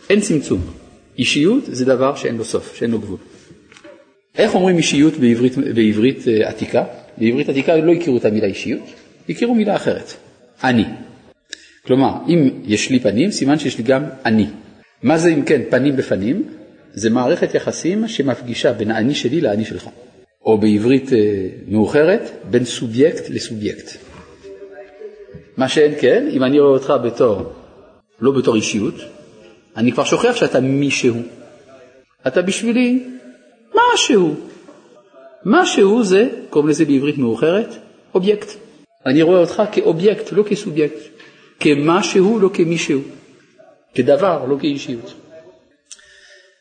אין 0.09 0.19
צמצום. 0.19 0.61
אישיות 1.17 1.63
זה 1.67 1.85
דבר 1.85 2.15
שאין 2.15 2.37
לו 2.37 2.43
סוף, 2.43 2.75
שאין 2.75 2.91
לו 2.91 2.99
גבול. 2.99 3.17
איך 4.37 4.55
אומרים 4.55 4.77
אישיות 4.77 5.13
בעברית, 5.13 5.57
בעברית 5.57 6.27
אה, 6.27 6.49
עתיקה? 6.49 6.83
בעברית 7.17 7.49
עתיקה 7.49 7.75
לא 7.75 7.91
הכירו 7.91 8.17
את 8.17 8.25
המילה 8.25 8.47
אישיות, 8.47 8.83
הכירו 9.29 9.55
מילה 9.55 9.75
אחרת, 9.75 10.13
אני. 10.63 10.85
כלומר, 11.85 12.11
אם 12.27 12.49
יש 12.65 12.89
לי 12.89 12.99
פנים, 12.99 13.31
סימן 13.31 13.59
שיש 13.59 13.77
לי 13.77 13.83
גם 13.83 14.03
אני. 14.25 14.47
מה 15.03 15.17
זה 15.17 15.29
אם 15.29 15.43
כן 15.43 15.61
פנים 15.69 15.95
בפנים? 15.95 16.43
זה 16.93 17.09
מערכת 17.09 17.55
יחסים 17.55 18.07
שמפגישה 18.07 18.73
בין 18.73 18.91
האני 18.91 19.15
שלי 19.15 19.41
לאני 19.41 19.65
שלך, 19.65 19.89
או 20.45 20.57
בעברית 20.57 21.13
אה, 21.13 21.17
מאוחרת, 21.67 22.31
בין 22.49 22.65
סובייקט 22.65 23.29
לסובייקט. 23.29 23.97
מה 25.57 25.67
שאין 25.67 25.93
כן, 25.99 26.27
אם 26.31 26.43
אני 26.43 26.59
רואה 26.59 26.71
אותך 26.71 26.93
בתור, 27.03 27.60
לא 28.21 28.31
בתור 28.31 28.55
אישיות, 28.55 28.95
אני 29.77 29.91
כבר 29.91 30.03
שוכח 30.03 30.35
שאתה 30.35 30.59
מישהו. 30.59 31.15
אתה 32.27 32.41
בשבילי 32.41 33.03
משהו. 33.75 34.35
משהו 35.45 36.03
זה, 36.03 36.29
קוראים 36.49 36.69
לזה 36.69 36.85
בעברית 36.85 37.17
מאוחרת, 37.17 37.75
אובייקט. 38.15 38.47
אני 39.05 39.21
רואה 39.21 39.39
אותך 39.39 39.61
כאובייקט, 39.71 40.31
לא 40.31 40.43
כסובייקט. 40.43 40.99
כמשהו, 41.59 42.39
לא 42.39 42.49
כמישהו. 42.53 43.01
כדבר, 43.95 44.45
לא 44.45 44.57
כאישיות. 44.59 45.13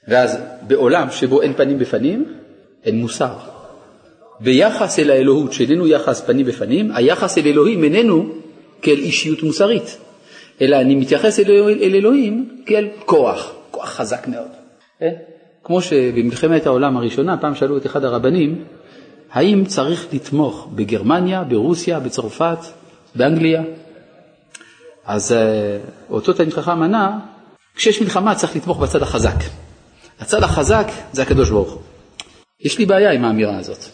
ואז 0.08 0.38
בעולם 0.62 1.10
שבו 1.10 1.42
אין 1.42 1.52
פנים 1.54 1.78
בפנים, 1.78 2.24
אין 2.84 2.96
מוסר. 2.96 3.34
ביחס 4.40 4.98
אל 4.98 5.10
האלוהות, 5.10 5.52
שאיננו 5.52 5.86
יחס 5.86 6.20
פנים 6.20 6.46
בפנים, 6.46 6.90
היחס 6.94 7.38
אל 7.38 7.46
אלוהים 7.46 7.84
איננו 7.84 8.34
כאל 8.82 8.98
אישיות 8.98 9.42
מוסרית, 9.42 9.98
אלא 10.60 10.76
אני 10.76 10.94
מתייחס 10.94 11.40
אל, 11.40 11.50
אל 11.82 11.94
אלוהים 11.94 12.62
כאל 12.66 12.88
כוח, 13.04 13.52
כוח 13.70 13.88
חזק 13.88 14.28
מאוד. 14.28 14.48
כן? 14.98 15.14
כמו 15.64 15.82
שבמלחמת 15.82 16.66
העולם 16.66 16.96
הראשונה, 16.96 17.36
פעם 17.36 17.54
שאלו 17.54 17.76
את 17.76 17.86
אחד 17.86 18.04
הרבנים, 18.04 18.64
האם 19.32 19.64
צריך 19.64 20.06
לתמוך 20.12 20.68
בגרמניה, 20.74 21.44
ברוסיה, 21.44 22.00
בצרפת, 22.00 22.58
באנגליה? 23.14 23.62
אז 25.04 25.32
אה, 25.32 25.78
אותו 26.10 26.32
תלמיד 26.32 26.52
חכם 26.52 26.82
ענה, 26.82 27.18
כשיש 27.74 28.02
מלחמה 28.02 28.34
צריך 28.34 28.56
לתמוך 28.56 28.78
בצד 28.78 29.02
החזק. 29.02 29.36
הצד 30.20 30.42
החזק 30.42 30.86
זה 31.12 31.22
הקדוש 31.22 31.50
ברוך 31.50 31.72
הוא. 31.72 31.80
יש 32.60 32.78
לי 32.78 32.86
בעיה 32.86 33.12
עם 33.12 33.24
האמירה 33.24 33.58
הזאת. 33.58 33.84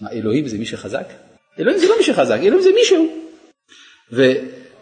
מה, 0.00 0.10
אלוהים 0.10 0.48
זה 0.48 0.58
מי 0.58 0.66
שחזק? 0.66 1.12
אלוהים 1.58 1.78
זה 1.78 1.88
לא 1.88 1.94
מי 1.98 2.04
שחזק, 2.04 2.38
אלוהים 2.42 2.62
זה 2.62 2.70
מישהו. 2.74 3.06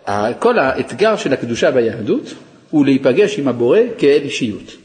וכל 0.08 0.58
האתגר 0.58 1.16
של 1.16 1.32
הקדושה 1.32 1.70
ביהדות 1.70 2.34
הוא 2.70 2.84
להיפגש 2.84 3.38
עם 3.38 3.49
הבורא 3.49 3.78
כאל 3.99 4.20
אישיות. 4.23 4.76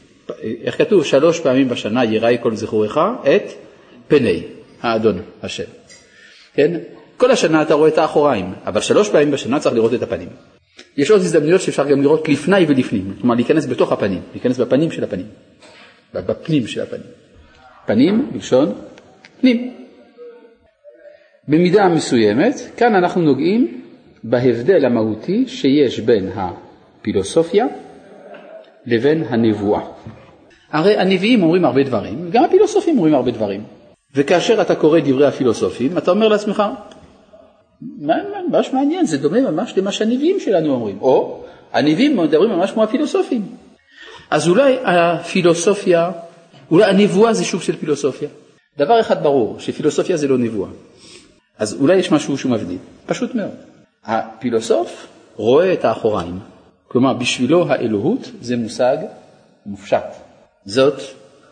איך 0.64 0.78
כתוב? 0.78 1.04
שלוש 1.04 1.40
פעמים 1.40 1.68
בשנה 1.68 2.04
יראי 2.04 2.36
כל 2.40 2.56
זכורך 2.56 2.98
את 3.22 3.42
פני 4.08 4.42
האדון 4.82 5.22
השם. 5.42 5.64
כן? 6.54 6.78
כל 7.16 7.30
השנה 7.30 7.62
אתה 7.62 7.74
רואה 7.74 7.88
את 7.88 7.98
האחוריים, 7.98 8.52
אבל 8.66 8.80
שלוש 8.80 9.08
פעמים 9.08 9.30
בשנה 9.30 9.60
צריך 9.60 9.74
לראות 9.74 9.94
את 9.94 10.02
הפנים. 10.02 10.28
יש 10.96 11.10
עוד 11.10 11.20
הזדמנויות 11.20 11.60
שאפשר 11.60 11.84
גם 11.88 12.02
לראות 12.02 12.28
לפני 12.28 12.64
ולפנים, 12.68 13.14
כלומר 13.20 13.34
להיכנס 13.34 13.66
בתוך 13.66 13.92
הפנים, 13.92 14.20
להיכנס 14.32 14.58
בפנים 14.58 14.90
של 14.90 15.04
הפנים, 15.04 15.26
בפנים 16.14 16.66
של 16.66 16.80
הפנים. 16.80 17.06
פנים 17.86 18.30
בלשון 18.32 18.72
פנים. 19.40 19.74
במידה 21.48 21.88
מסוימת, 21.88 22.54
כאן 22.76 22.94
אנחנו 22.94 23.22
נוגעים 23.22 23.82
בהבדל 24.24 24.84
המהותי 24.84 25.44
שיש 25.48 26.00
בין 26.00 26.30
הפילוסופיה 26.34 27.66
לבין 28.86 29.24
הנבואה. 29.28 29.80
הרי 30.72 30.96
הנביאים 30.96 31.42
אומרים 31.42 31.64
הרבה 31.64 31.82
דברים, 31.82 32.26
וגם 32.26 32.44
הפילוסופים 32.44 32.96
אומרים 32.96 33.14
הרבה 33.14 33.30
דברים. 33.30 33.64
וכאשר 34.14 34.62
אתה 34.62 34.74
קורא 34.74 35.00
דברי 35.00 35.26
הפילוסופים, 35.26 35.98
אתה 35.98 36.10
אומר 36.10 36.28
לעצמך, 36.28 36.62
ממש 37.82 38.72
מעניין, 38.72 39.06
זה 39.06 39.18
דומה 39.18 39.40
ממש 39.40 39.74
למה 39.76 39.92
שהנביאים 39.92 40.40
שלנו 40.40 40.74
אומרים. 40.74 40.98
או 41.00 41.44
הנביאים 41.72 42.16
מדברים 42.16 42.50
ממש 42.50 42.70
כמו 42.70 42.82
הפילוסופים. 42.82 43.42
אז 44.30 44.48
אולי 44.48 44.76
הפילוסופיה, 44.84 46.10
אולי 46.70 46.84
הנבואה 46.84 47.32
זה 47.32 47.44
שוב 47.44 47.62
של 47.62 47.76
פילוסופיה. 47.76 48.28
דבר 48.78 49.00
אחד 49.00 49.22
ברור, 49.22 49.56
שפילוסופיה 49.58 50.16
זה 50.16 50.28
לא 50.28 50.38
נבואה. 50.38 50.70
אז 51.58 51.80
אולי 51.80 51.96
יש 51.96 52.12
משהו 52.12 52.38
שהוא 52.38 52.52
מבדיל, 52.52 52.78
פשוט 53.06 53.34
מאוד. 53.34 53.54
הפילוסוף 54.04 55.06
רואה 55.36 55.72
את 55.72 55.84
האחוריים, 55.84 56.38
כלומר 56.88 57.14
בשבילו 57.14 57.68
האלוהות 57.68 58.30
זה 58.40 58.56
מושג 58.56 58.96
מופשט. 59.66 60.04
זאת, 60.64 61.00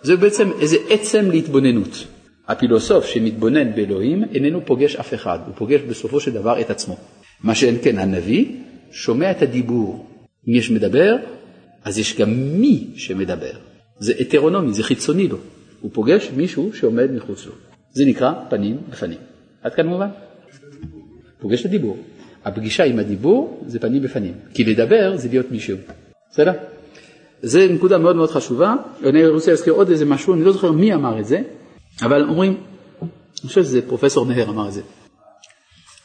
זה 0.03 0.17
בעצם 0.17 0.51
איזה 0.61 0.77
עצם 0.91 1.31
להתבוננות. 1.31 2.07
הפילוסוף 2.49 3.07
שמתבונן 3.07 3.75
באלוהים 3.75 4.25
איננו 4.25 4.61
פוגש 4.65 4.97
אף 4.97 5.15
אחד, 5.15 5.39
הוא 5.47 5.55
פוגש 5.57 5.81
בסופו 5.81 6.21
של 6.21 6.33
דבר 6.33 6.61
את 6.61 6.71
עצמו. 6.71 6.97
מה 7.43 7.55
שאין 7.55 7.77
כן 7.83 7.99
הנביא 7.99 8.47
שומע 8.91 9.31
את 9.31 9.43
הדיבור. 9.43 10.07
אם 10.49 10.55
יש 10.55 10.71
מדבר, 10.71 11.17
אז 11.85 11.99
יש 11.99 12.17
גם 12.17 12.31
מי 12.31 12.87
שמדבר. 12.95 13.53
זה 13.99 14.13
הטרונומי, 14.21 14.75
זה 14.75 14.83
חיצוני 14.83 15.29
לו. 15.29 15.37
הוא 15.81 15.91
פוגש 15.95 16.31
מישהו 16.37 16.71
שעומד 16.73 17.13
מחוץ 17.13 17.47
לו. 17.47 17.53
זה 17.93 18.05
נקרא 18.05 18.33
פנים 18.51 18.77
בפנים. 18.91 19.19
עד 19.63 19.75
כאן 19.75 19.87
מובן? 19.87 20.09
פוגש 21.41 21.61
את 21.61 21.67
הדיבור. 21.67 21.97
הפגישה 22.49 22.85
עם 22.85 22.99
הדיבור 22.99 23.65
זה 23.67 23.79
פנים 23.79 24.03
בפנים, 24.03 24.33
כי 24.55 24.65
לדבר 24.65 25.17
זה 25.17 25.29
להיות 25.29 25.51
מישהו. 25.51 25.77
בסדר? 26.31 26.53
זה 27.43 27.69
נקודה 27.71 27.99
מאוד 27.99 28.17
מאוד 28.17 28.31
חשובה, 28.31 28.75
אני 29.05 29.27
רוצה 29.27 29.51
להזכיר 29.51 29.73
עוד 29.73 29.91
איזה 29.91 30.05
משהו, 30.05 30.35
אני 30.35 30.45
לא 30.45 30.53
זוכר 30.53 30.73
מי 30.73 30.95
אמר 30.95 31.21
את 31.21 31.27
זה, 31.27 31.41
אבל 32.03 32.23
אומרים, 32.23 32.57
אני 33.03 33.49
חושב 33.49 33.63
שזה 33.63 33.83
פרופסור 33.83 34.27
נהר 34.27 34.49
אמר 34.49 34.69
את 34.69 34.73
זה, 34.73 34.81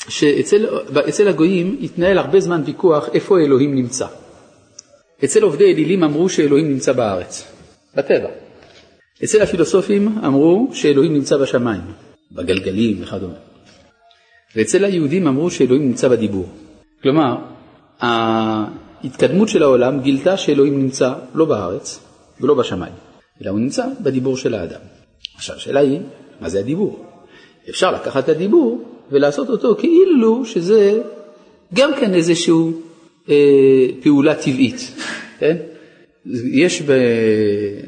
שאצל 0.09 1.27
הגויים 1.27 1.77
התנהל 1.81 2.17
הרבה 2.17 2.39
זמן 2.39 2.61
ויכוח 2.65 3.09
איפה 3.13 3.39
אלוהים 3.39 3.75
נמצא. 3.75 4.07
אצל 5.23 5.43
עובדי 5.43 5.73
אלילים 5.73 6.03
אמרו 6.03 6.29
שאלוהים 6.29 6.69
נמצא 6.69 6.93
בארץ, 6.93 7.47
בטבע. 7.95 8.29
אצל 9.23 9.41
הפילוסופים 9.41 10.17
אמרו 10.25 10.69
שאלוהים 10.73 11.13
נמצא 11.13 11.37
בשמיים, 11.37 11.81
בגלגלים 12.31 12.97
וכדומה. 13.01 13.52
ואצל 14.55 14.85
היהודים 14.85 15.27
אמרו 15.27 15.51
שאלוהים 15.51 15.87
נמצא 15.87 16.07
בדיבור. 16.07 16.45
כלומר, 17.01 17.35
ההתקדמות 17.99 19.49
של 19.49 19.63
העולם 19.63 19.99
גילתה 19.99 20.37
שאלוהים 20.37 20.79
נמצא 20.79 21.13
לא 21.35 21.45
בארץ 21.45 21.99
ולא 22.41 22.53
בשמיים, 22.53 22.93
אלא 23.41 23.49
הוא 23.49 23.59
נמצא 23.59 23.85
בדיבור 24.03 24.37
של 24.37 24.53
האדם. 24.53 24.79
עכשיו, 25.35 25.55
השאלה 25.55 25.79
היא, 25.79 25.99
מה 26.41 26.49
זה 26.49 26.59
הדיבור? 26.59 27.05
אפשר 27.69 27.91
לקחת 27.91 28.23
את 28.23 28.29
הדיבור 28.29 28.83
ולעשות 29.11 29.49
אותו 29.49 29.75
כאילו 29.79 30.45
שזה 30.45 31.01
גם 31.73 31.91
כן 31.99 32.13
איזושהי 32.13 32.53
אה, 33.29 33.87
פעולה 34.03 34.35
טבעית, 34.35 34.91
כן? 35.39 35.57
יש 36.51 36.81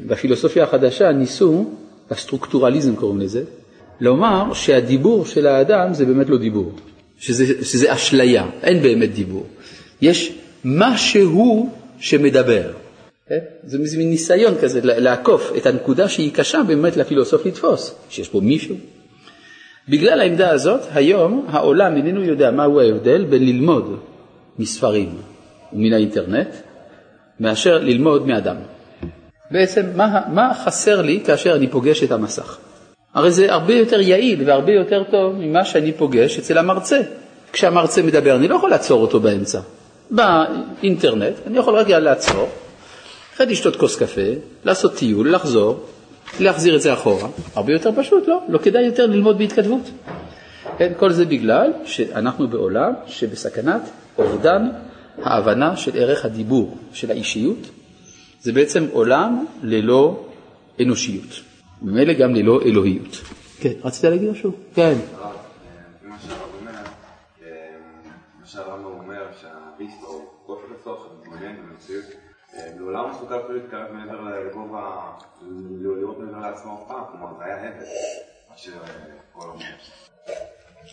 בפילוסופיה 0.06 0.64
החדשה 0.64 1.12
ניסו, 1.12 1.70
בסטרוקטורליזם 2.10 2.96
קוראים 2.96 3.20
לזה, 3.20 3.44
לומר 4.00 4.54
שהדיבור 4.54 5.26
של 5.26 5.46
האדם 5.46 5.94
זה 5.94 6.06
באמת 6.06 6.28
לא 6.28 6.38
דיבור, 6.38 6.72
שזה, 7.18 7.64
שזה 7.64 7.94
אשליה, 7.94 8.46
אין 8.62 8.82
באמת 8.82 9.14
דיבור. 9.14 9.46
יש 10.02 10.32
משהו 10.64 11.70
שמדבר. 11.98 12.70
כן? 13.28 13.38
זה 13.64 13.98
מין 13.98 14.10
ניסיון 14.10 14.54
כזה 14.62 14.80
לעקוף 14.82 15.52
את 15.56 15.66
הנקודה 15.66 16.08
שהיא 16.08 16.32
קשה 16.32 16.62
באמת 16.66 16.96
לפילוסוף 16.96 17.46
לתפוס, 17.46 17.94
שיש 18.10 18.28
פה 18.28 18.40
מישהו. 18.40 18.76
בגלל 19.88 20.20
העמדה 20.20 20.50
הזאת, 20.50 20.80
היום 20.94 21.46
העולם 21.48 21.96
איננו 21.96 22.24
יודע 22.24 22.50
מהו 22.50 22.80
ההבדל 22.80 23.24
בין 23.24 23.46
ללמוד 23.46 23.98
מספרים 24.58 25.14
ומן 25.72 25.92
האינטרנט, 25.92 26.48
מאשר 27.40 27.78
ללמוד 27.78 28.26
מאדם. 28.26 28.56
בעצם, 29.50 29.82
מה, 29.96 30.20
מה 30.32 30.54
חסר 30.64 31.02
לי 31.02 31.20
כאשר 31.26 31.56
אני 31.56 31.68
פוגש 31.68 32.02
את 32.02 32.12
המסך? 32.12 32.58
הרי 33.16 33.30
זה 33.30 33.52
הרבה 33.52 33.74
יותר 33.74 34.00
יעיל 34.00 34.42
והרבה 34.46 34.72
יותר 34.72 35.02
טוב 35.10 35.34
ממה 35.38 35.64
שאני 35.64 35.92
פוגש 35.92 36.38
אצל 36.38 36.58
המרצה. 36.58 37.00
כשהמרצה 37.52 38.02
מדבר, 38.02 38.36
אני 38.36 38.48
לא 38.48 38.56
יכול 38.56 38.70
לעצור 38.70 39.02
אותו 39.02 39.20
באמצע. 39.20 39.60
באינטרנט, 40.10 41.34
אני 41.46 41.58
יכול 41.58 41.76
רגע 41.76 41.98
לעצור, 41.98 42.48
אחרי 43.34 43.46
לשתות 43.46 43.76
כוס 43.76 43.96
קפה, 43.96 44.20
לעשות 44.64 44.94
טיול, 44.94 45.34
לחזור, 45.34 45.80
להחזיר 46.40 46.76
את 46.76 46.82
זה 46.82 46.92
אחורה. 46.92 47.28
הרבה 47.54 47.72
יותר 47.72 47.90
פשוט, 47.96 48.28
לא? 48.28 48.40
לא 48.48 48.58
כדאי 48.58 48.84
יותר 48.84 49.06
ללמוד 49.06 49.38
בהתכתבות. 49.38 49.90
כן, 50.78 50.92
כל 50.96 51.12
זה 51.12 51.24
בגלל 51.24 51.72
שאנחנו 51.84 52.48
בעולם 52.48 52.92
שבסכנת 53.06 53.82
אובדן 54.18 54.68
ההבנה 55.22 55.76
של 55.76 55.90
ערך 55.94 56.24
הדיבור, 56.24 56.76
של 56.92 57.10
האישיות. 57.10 57.68
זה 58.40 58.52
בעצם 58.52 58.86
עולם 58.92 59.44
ללא 59.62 60.24
אנושיות. 60.80 61.55
ממילא 61.82 62.12
גם 62.12 62.34
ללא 62.34 62.62
אלוהיות. 62.62 63.16
כן, 63.60 63.72
רצית 63.84 64.04
להגיד 64.04 64.30
משהו? 64.30 64.52
כן. 64.74 64.94
לעולם 72.78 73.10
מסוגל 73.10 73.36
אפילו 73.44 73.58
להתקרב 73.58 73.92
מעבר 73.92 74.20
לגובה, 74.48 75.12
לראות 75.82 76.18
מעבר 76.18 76.38
לעצמו 76.38 76.82
אף 76.82 76.88
פעם, 76.88 77.02
כלומר 77.10 77.38
זה 77.38 77.44
היה 77.44 77.56
הבל, 77.56 77.84
מאשר 78.50 78.70
כל 79.32 79.46
העולם. 79.46 79.62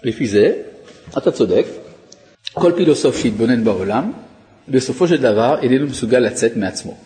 לפי 0.04 0.28
זה, 0.28 0.64
אתה 1.18 1.32
צודק, 1.32 1.66
כל 2.54 2.72
פילוסוף 2.76 3.18
שהתבונן 3.18 3.64
בעולם, 3.64 4.12
בסופו 4.68 5.08
של 5.08 5.22
דבר 5.22 5.60
איננו 5.62 5.86
מסוגל 5.86 6.20
לצאת 6.20 6.58
מעצמו. 6.58 6.98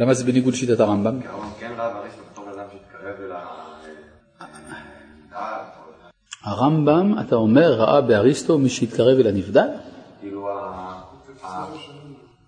למה 0.00 0.14
זה 0.14 0.24
בניגוד 0.24 0.54
לשיטת 0.54 0.80
הרמב"ם? 0.80 1.20
כן 1.60 1.72
הרמב"ם, 6.44 7.14
אתה 7.20 7.36
אומר, 7.36 7.72
ראה 7.72 8.00
באריסטו 8.00 8.58
מי 8.58 8.68
שהתקרב 8.68 9.18
אל 9.18 9.26
הנבדל? 9.26 9.68
כאילו, 10.20 10.48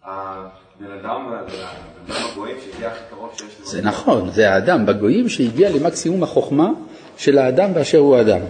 הבן 0.04 0.90
אדם, 1.00 1.26
הבן 1.26 1.60
אדם 2.08 2.32
הגויים 2.32 2.56
שהגיע 2.64 2.88
הכי 2.88 3.00
קרוב 3.10 3.30
שיש 3.36 3.60
לו. 3.60 3.66
זה 3.66 3.82
נכון, 3.82 4.30
זה 4.30 4.50
האדם 4.50 4.86
בגויים 4.86 5.28
שהגיע 5.28 5.70
למקסימום 5.70 6.22
החוכמה 6.22 6.70
של 7.16 7.38
האדם 7.38 7.74
באשר 7.74 7.98
הוא 7.98 8.16
האדם. 8.16 8.40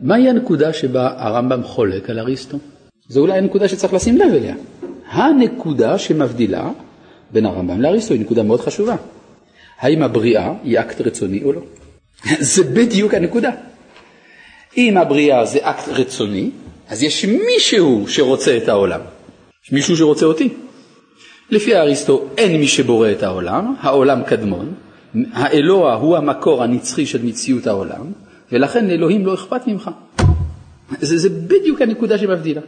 מהי 0.00 0.28
הנקודה 0.28 0.72
שבה 0.72 1.14
הרמב"ם 1.16 1.62
חולק 1.62 2.10
על 2.10 2.18
אריסטו? 2.18 2.58
זו 3.08 3.20
אולי 3.20 3.38
הנקודה 3.38 3.68
שצריך 3.68 3.92
לשים 3.92 4.16
לב 4.16 4.34
אליה. 4.34 4.54
הנקודה 5.10 5.98
שמבדילה 5.98 6.70
בין 7.32 7.46
הרמב"ם 7.46 7.80
לאריסטו 7.80 8.14
היא 8.14 8.20
נקודה 8.20 8.42
מאוד 8.42 8.60
חשובה. 8.60 8.96
האם 9.80 10.02
הבריאה 10.02 10.52
היא 10.64 10.80
אקט 10.80 11.00
רצוני 11.00 11.42
או 11.44 11.52
לא? 11.52 11.60
זה 12.40 12.64
בדיוק 12.64 13.14
הנקודה. 13.14 13.50
אם 14.76 14.96
הבריאה 14.96 15.44
זה 15.44 15.58
אקט 15.62 15.88
רצוני, 15.88 16.50
אז 16.88 17.02
יש 17.02 17.24
מישהו 17.24 18.04
שרוצה 18.08 18.56
את 18.56 18.68
העולם. 18.68 19.00
יש 19.64 19.72
מישהו 19.72 19.96
שרוצה 19.96 20.26
אותי. 20.26 20.48
לפי 21.50 21.76
אריסטו 21.76 22.24
אין 22.38 22.60
מי 22.60 22.68
שבורא 22.68 23.10
את 23.12 23.22
העולם, 23.22 23.74
העולם 23.80 24.22
קדמון, 24.22 24.74
האלוה 25.32 25.94
הוא 25.94 26.16
המקור 26.16 26.62
הנצחי 26.62 27.06
של 27.06 27.22
מציאות 27.22 27.66
העולם, 27.66 28.12
ולכן 28.52 28.86
לאלוהים 28.86 29.26
לא 29.26 29.34
אכפת 29.34 29.66
ממך. 29.66 29.90
זה, 31.00 31.18
זה 31.18 31.28
בדיוק 31.28 31.82
הנקודה 31.82 32.18
שמבדילה. 32.18 32.60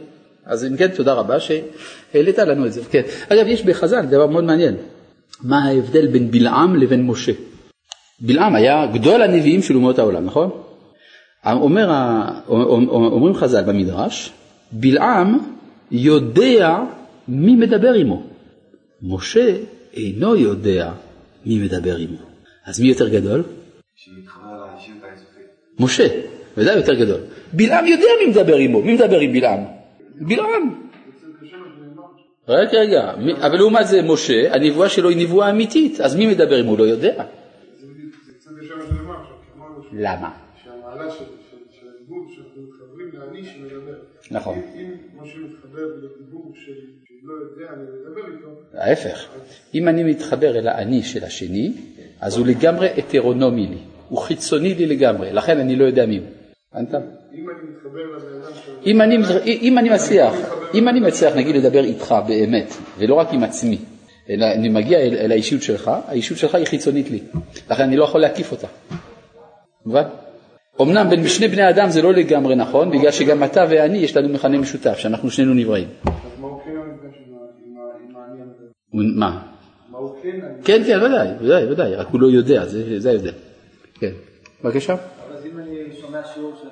אז 0.45 0.65
אם 0.65 0.77
כן, 0.77 0.87
תודה 0.87 1.13
רבה 1.13 1.37
שהעלית 1.39 2.39
לנו 2.39 2.65
את 2.65 2.73
זה. 2.73 2.81
כן. 2.91 3.01
אגב, 3.29 3.47
יש 3.47 3.63
בחז"ל 3.65 4.05
דבר 4.05 4.27
מאוד 4.27 4.43
מעניין. 4.43 4.75
מה 5.43 5.63
ההבדל 5.63 6.07
בין 6.07 6.31
בלעם 6.31 6.75
לבין 6.75 7.03
משה? 7.07 7.31
בלעם 8.19 8.55
היה 8.55 8.85
גדול 8.93 9.21
הנביאים 9.21 9.61
של 9.61 9.75
אומות 9.75 9.99
העולם, 9.99 10.25
נכון? 10.25 10.49
אומר, 11.45 11.89
אומרים 12.47 13.35
חז"ל 13.35 13.63
במדרש, 13.63 14.31
בלעם 14.71 15.37
יודע 15.91 16.79
מי 17.27 17.55
מדבר 17.55 17.93
עמו. 17.93 18.23
משה 19.01 19.55
אינו 19.93 20.35
יודע 20.35 20.91
מי 21.45 21.59
מדבר 21.59 21.95
עמו. 21.97 22.17
אז 22.65 22.79
מי 22.79 22.87
יותר 22.87 23.09
גדול? 23.09 23.43
משה, 25.79 26.07
ודאי 26.57 26.75
יותר 26.75 26.93
גדול. 26.93 27.19
בלעם 27.53 27.85
יודע 27.85 28.07
מי 28.19 28.31
מדבר 28.31 28.55
עמו, 28.55 28.81
מי 28.81 28.93
מדבר 28.93 29.19
עם 29.19 29.33
בלעם? 29.33 29.80
בלעם. 30.27 30.81
רגע, 32.47 32.79
רגע, 32.79 33.11
אבל 33.45 33.55
לעומת 33.57 33.87
זה 33.87 34.01
משה, 34.01 34.53
הנבואה 34.55 34.89
שלו 34.89 35.09
היא 35.09 35.17
נבואה 35.27 35.49
אמיתית, 35.49 36.01
אז 36.01 36.15
מי 36.15 36.27
מדבר 36.27 36.55
עמו? 36.55 36.77
לא 36.77 36.83
יודע. 36.83 37.23
זה 37.79 37.87
זה 38.51 38.63
למה? 39.93 40.31
שהמעלה 40.63 41.11
של 41.11 41.17
של- 41.17 41.25
של 41.79 41.87
הדיבור 41.95 42.25
שאנחנו 42.35 42.61
מתחברים 42.61 43.09
לאני 43.13 43.43
שמדבר. 43.45 43.93
נכון. 44.31 44.55
אם- 44.75 44.79
אם 44.79 44.91
משה 45.23 45.37
מתחבר 45.39 45.85
לדיבור 45.97 46.51
של 46.55 46.71
שלא 47.21 47.33
יודע, 47.33 47.73
אני 47.73 47.81
מדבר 47.83 48.35
איתו, 48.37 48.47
ההפך, 48.73 49.27
אם 49.75 49.87
אני 49.87 50.03
מתחבר 50.03 50.57
אל 50.59 50.67
האני 50.67 51.03
של 51.03 51.23
השני, 51.23 51.73
אז 52.21 52.37
הוא 52.37 52.47
לגמרי 52.47 52.87
הטרונומי 52.97 53.67
לי, 53.67 53.77
הוא 54.09 54.19
חיצוני 54.19 54.73
לי 54.73 54.85
לגמרי, 54.85 55.33
לכן 55.33 55.59
אני 55.59 55.75
לא 55.75 55.85
יודע 55.85 56.05
מי 56.05 56.17
הוא. 56.17 56.27
הבנת? 56.73 57.01
אם 57.33 57.49
אני 57.49 57.69
מתחבר 57.69 57.99
לבן 58.17 58.41
אדם 58.43 58.51
של... 58.65 58.71
אם 58.85 59.01
אני, 59.01 59.17
אם 59.61 59.77
אני 59.77 59.89
מצליח, 59.89 60.33
אם 60.73 60.87
אני 60.89 60.99
מצליח 60.99 61.35
נגיד 61.35 61.55
לדבר 61.55 61.83
איתך 61.83 62.15
באמת, 62.27 62.73
ולא 62.97 63.15
רק 63.15 63.33
עם 63.33 63.43
עצמי, 63.43 63.77
אלא 64.29 64.45
אני 64.45 64.69
מגיע 64.69 64.99
אל, 64.99 65.15
אל 65.19 65.31
האישיות 65.31 65.61
שלך, 65.61 65.91
האישיות 66.07 66.39
שלך 66.39 66.55
היא 66.55 66.65
חיצונית 66.65 67.09
לי, 67.09 67.19
לכן 67.69 67.83
אני 67.83 67.97
לא 67.97 68.03
יכול 68.03 68.21
להקיף 68.21 68.51
אותה. 68.51 68.67
מובן? 69.85 70.03
אמנם 70.81 71.09
בין 71.09 71.27
שני 71.27 71.47
בני 71.47 71.69
אדם 71.69 71.89
זה 71.89 72.01
לא 72.01 72.13
לגמרי 72.13 72.55
נכון, 72.55 72.91
בגלל 72.91 73.11
שגם 73.11 73.43
אתה 73.43 73.65
ואני 73.69 73.97
יש 73.97 74.17
לנו 74.17 74.29
מכנה 74.29 74.57
משותף, 74.57 74.97
שאנחנו 74.97 75.31
שנינו 75.31 75.53
נבראים. 75.53 75.87
אז 76.05 76.11
מה 76.39 76.47
הוא 76.47 76.59
כן 76.65 76.71
המפגש 76.71 77.17
עם 77.27 77.33
ה- 77.33 77.37
עם 77.65 77.77
ה- 77.77 78.09
עם 78.09 78.15
האני 78.15 78.41
המדבר? 78.41 79.19
מה? 79.19 79.41
מה 79.91 79.97
הוא 79.97 80.15
כן? 80.23 80.29
כן, 80.63 80.81
כן, 80.87 80.97
ודאי, 81.03 81.27
ודאי, 81.41 81.65
ודאי, 81.71 81.95
רק 81.95 82.07
הוא 82.07 82.21
לא 82.21 82.27
יודע, 82.27 82.65
זה, 82.65 83.09
ההבדל. 83.11 83.31
כן. 83.99 84.11
בבקשה. 84.63 84.93
אז 84.93 85.45
אם 85.45 85.57
אני 85.59 85.75
שומע 86.01 86.19
שיעור 86.33 86.53
של 86.61 86.67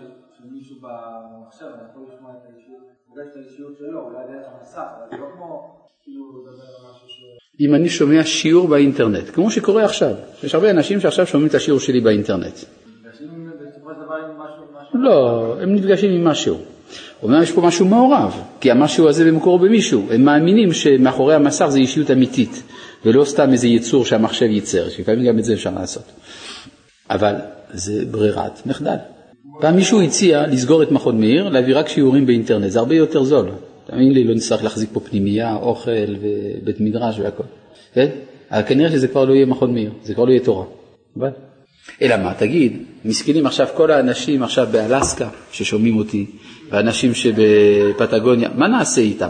במחשב, 0.81 1.65
אני 1.65 1.89
יכול 1.91 2.03
לשמוע 2.13 2.31
את 2.31 2.43
האישיות, 2.45 2.83
פוגש 3.07 3.27
את 3.31 3.35
האישיות 3.35 3.77
שלו, 3.77 3.99
אולי 4.01 4.17
דרך 4.27 4.47
המסך, 4.53 4.87
אבל 4.97 5.17
לא 5.19 5.25
כמו 5.35 5.75
כאילו 6.03 6.23
לדבר 6.41 6.63
על 6.63 6.91
משהו 6.91 7.07
ש... 7.07 7.21
אם 7.59 7.75
אני 7.75 7.89
שומע 7.89 8.23
שיעור 8.23 8.67
באינטרנט, 8.67 9.29
כמו 9.33 9.51
שקורה 9.51 9.85
עכשיו, 9.85 10.13
יש 10.43 10.55
הרבה 10.55 10.69
אנשים 10.69 10.99
שעכשיו 10.99 11.27
שומעים 11.27 11.49
את 11.49 11.55
השיעור 11.55 11.79
שלי 11.79 12.01
באינטרנט. 12.01 12.45
נפגשים 12.45 13.51
בסופו 13.61 13.89
של 13.93 14.05
דבר 14.05 14.15
עם 14.15 14.37
משהו, 14.37 14.63
משהו... 14.81 14.99
לא, 14.99 15.55
הם 15.61 15.75
נפגשים 15.75 16.11
עם 16.11 16.27
משהו. 16.27 16.57
אומנם 17.23 17.43
יש 17.43 17.51
פה 17.51 17.61
משהו 17.61 17.85
מעורב, 17.85 18.43
כי 18.61 18.71
המשהו 18.71 19.09
הזה 19.09 19.25
במקורו 19.25 19.59
במישהו. 19.59 20.07
הם 20.11 20.21
מאמינים 20.25 20.73
שמאחורי 20.73 21.35
המסך 21.35 21.65
זה 21.65 21.79
אישיות 21.79 22.11
אמיתית, 22.11 22.63
ולא 23.05 23.23
סתם 23.23 23.51
איזה 23.51 23.67
יצור 23.67 24.05
שהמחשב 24.05 24.45
ייצר, 24.45 24.89
שלפעמים 24.89 25.25
גם 25.25 25.39
את 25.39 25.43
זה 25.43 25.53
אפשר 25.53 25.71
לעשות. 25.71 26.03
אבל 27.09 27.35
זה 27.69 28.05
ברירת 28.11 28.65
מחדל. 28.65 28.97
פעם 29.59 29.75
מישהו 29.75 30.01
הציע 30.01 30.47
לסגור 30.47 30.83
את 30.83 30.91
מכון 30.91 31.19
מאיר, 31.19 31.49
להביא 31.49 31.77
רק 31.77 31.87
שיעורים 31.87 32.25
באינטרנט, 32.25 32.71
זה 32.71 32.79
הרבה 32.79 32.95
יותר 32.95 33.23
זול. 33.23 33.49
תאמין 33.87 34.11
לי, 34.11 34.23
לא 34.23 34.33
נצטרך 34.35 34.63
להחזיק 34.63 34.89
פה 34.93 34.99
פנימייה, 34.99 35.55
אוכל 35.55 36.15
ובית 36.21 36.79
מדרש 36.79 37.19
והכל. 37.19 37.43
כן? 37.93 38.07
אבל 38.51 38.61
כנראה 38.67 38.91
שזה 38.91 39.07
כבר 39.07 39.25
לא 39.25 39.33
יהיה 39.33 39.45
מכון 39.45 39.73
מאיר, 39.73 39.91
זה 40.03 40.13
כבר 40.13 40.25
לא 40.25 40.31
יהיה 40.31 40.43
תורה. 40.43 40.65
אבל... 41.17 41.29
אלא 42.01 42.17
מה, 42.17 42.33
תגיד, 42.33 42.83
מסכנים 43.05 43.45
עכשיו 43.45 43.67
כל 43.75 43.91
האנשים 43.91 44.43
עכשיו 44.43 44.67
באלסקה 44.71 45.29
ששומעים 45.51 45.97
אותי, 45.97 46.25
ואנשים 46.69 47.13
שבפטגוניה, 47.13 48.49
מה 48.55 48.67
נעשה 48.67 49.01
איתם? 49.01 49.29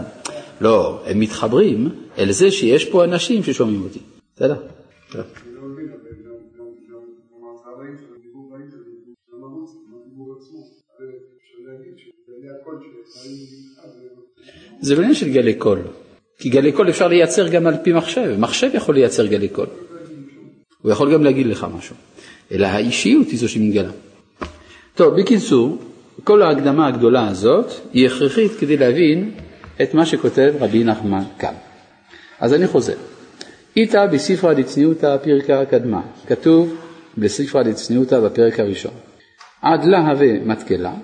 לא, 0.60 1.00
הם 1.06 1.20
מתחברים 1.20 1.88
אל 2.18 2.32
זה 2.32 2.50
שיש 2.50 2.84
פה 2.84 3.04
אנשים 3.04 3.42
ששומעים 3.42 3.82
אותי. 3.82 3.98
בסדר? 4.36 4.54
זה... 14.80 14.94
לא 14.94 15.00
עניין 15.00 15.14
של 15.14 15.32
גלי 15.32 15.54
קול, 15.54 15.78
כי 16.38 16.48
גלי 16.48 16.72
קול 16.72 16.90
אפשר 16.90 17.08
לייצר 17.08 17.48
גם 17.48 17.66
על 17.66 17.74
פי 17.82 17.92
מחשב, 17.92 18.36
מחשב 18.38 18.70
יכול 18.74 18.94
לייצר 18.94 19.26
גלי 19.26 19.48
קול. 19.48 19.66
הוא 20.82 20.92
יכול 20.92 21.12
גם 21.12 21.24
להגיד 21.24 21.46
לך 21.46 21.66
משהו, 21.76 21.96
אלא 22.52 22.66
האישיות 22.66 23.28
היא 23.28 23.38
זו 23.38 23.48
שמתגלה. 23.48 23.90
טוב, 24.94 25.20
בקיצור, 25.20 25.78
כל 26.24 26.42
ההקדמה 26.42 26.86
הגדולה 26.86 27.28
הזאת 27.28 27.72
היא 27.92 28.06
הכרחית 28.06 28.52
כדי 28.60 28.76
להבין 28.76 29.30
את 29.82 29.94
מה 29.94 30.06
שכותב 30.06 30.52
רבי 30.60 30.84
נחמן 30.84 31.22
כאן. 31.38 31.54
אז 32.40 32.54
אני 32.54 32.66
חוזר. 32.66 32.96
איתא 33.76 34.06
בספרא 34.06 34.52
דצניעותא 34.52 35.16
פרקא 35.16 35.64
קדמאה, 35.64 36.02
כתוב 36.26 36.74
בספרא 37.18 37.62
דצניעותא 37.62 38.20
בפרק 38.20 38.60
הראשון. 38.60 38.92
עד 39.62 39.84
לא 39.84 39.98
הווה 39.98 40.40
מתקלא, 40.44 40.94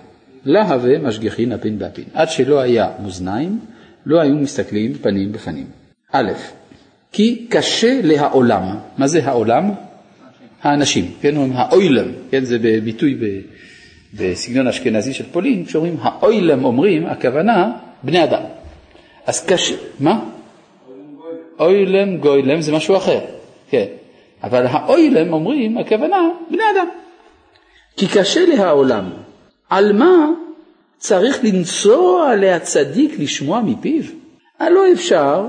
לה 0.46 0.62
הווה 0.62 0.98
משגיחין 0.98 1.52
אפין 1.52 1.78
באפין. 1.78 2.04
עד 2.14 2.28
שלא 2.30 2.61
היה 2.61 2.88
מאזניים, 3.04 3.59
לא 4.06 4.20
היו 4.20 4.35
מסתכלים 4.35 4.94
פנים 4.94 5.32
בפנים. 5.32 5.66
א', 6.12 6.32
כי 7.12 7.46
קשה 7.48 8.00
להעולם. 8.02 8.62
מה 8.98 9.06
זה 9.06 9.24
העולם? 9.24 9.70
האנשים, 10.62 11.11
כן, 11.20 11.37
אומרים 11.37 11.52
האוילם, 11.56 12.09
כן, 12.30 12.44
זה 12.44 12.59
בביטוי 12.59 13.14
ב- 13.14 13.40
בסגנון 14.14 14.68
אשכנזי 14.68 15.14
של 15.14 15.24
פולין, 15.32 15.64
כשאומרים 15.64 15.96
האוילם 16.00 16.64
אומרים, 16.64 17.06
הכוונה 17.06 17.72
בני 18.02 18.24
אדם. 18.24 18.42
אז 19.26 19.46
קשה, 19.46 19.74
מה? 20.00 20.24
אוילם 21.59 22.16
גוילם 22.16 22.61
זה 22.61 22.72
משהו 22.72 22.96
אחר, 22.96 23.20
כן, 23.70 23.85
אבל 24.42 24.66
האוילם 24.66 25.32
אומרים, 25.32 25.78
הכוונה 25.78 26.28
בני 26.50 26.62
אדם. 26.74 26.87
כי 27.96 28.06
קשה 28.09 28.46
להעולם, 28.46 29.11
על 29.70 29.92
מה 29.92 30.31
צריך 30.98 31.44
לנסוע 31.44 32.37
להצדיק 32.37 33.18
לשמוע 33.18 33.61
מפיו? 33.61 34.02
הלא 34.59 34.92
אפשר 34.92 35.46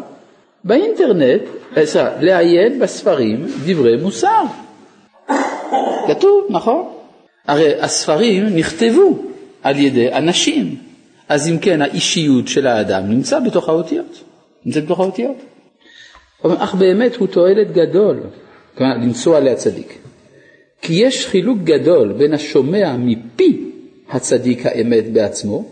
באינטרנט 0.64 1.42
אה, 1.78 1.84
לעיין 2.22 2.80
בספרים 2.80 3.46
דברי 3.66 3.98
מוסר. 3.98 4.44
כתוב, 6.08 6.46
נכון? 6.50 6.88
הרי 7.48 7.82
הספרים 7.82 8.46
נכתבו 8.56 9.20
על 9.64 9.80
ידי 9.80 10.14
אנשים, 10.14 10.76
אז 11.30 11.48
אם 11.50 11.58
כן 11.58 11.82
האישיות 11.82 12.48
של 12.48 12.68
האדם 12.68 13.10
נמצא 13.10 13.40
בתוך 13.40 13.70
האותיות, 13.70 14.24
נמצא 14.66 14.80
בתוך 14.80 15.00
האותיות. 15.00 15.38
אך 16.44 16.76
באמת 16.76 17.16
הוא 17.16 17.28
תועלת 17.28 17.72
גדול, 17.72 18.20
כלומר 18.78 18.94
לנסוע 18.94 19.40
להצדיק. 19.40 19.98
כי 20.82 20.94
יש 20.94 21.28
חילוק 21.28 21.58
גדול 21.64 22.14
בין 22.14 22.34
השומע 22.34 22.96
מפי 22.98 23.67
הצדיק 24.10 24.66
האמת 24.66 25.14
בעצמו, 25.14 25.66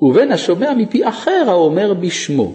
ובין 0.00 0.32
השומע 0.32 0.74
מפי 0.74 1.08
אחר 1.08 1.44
האומר 1.46 1.94
בשמו. 1.94 2.54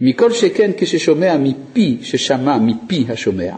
מכל 0.00 0.32
שכן 0.32 0.70
כששומע 0.76 1.36
מפי 1.36 1.98
ששמע 2.02 2.58
מפי 2.58 3.04
השומע, 3.08 3.54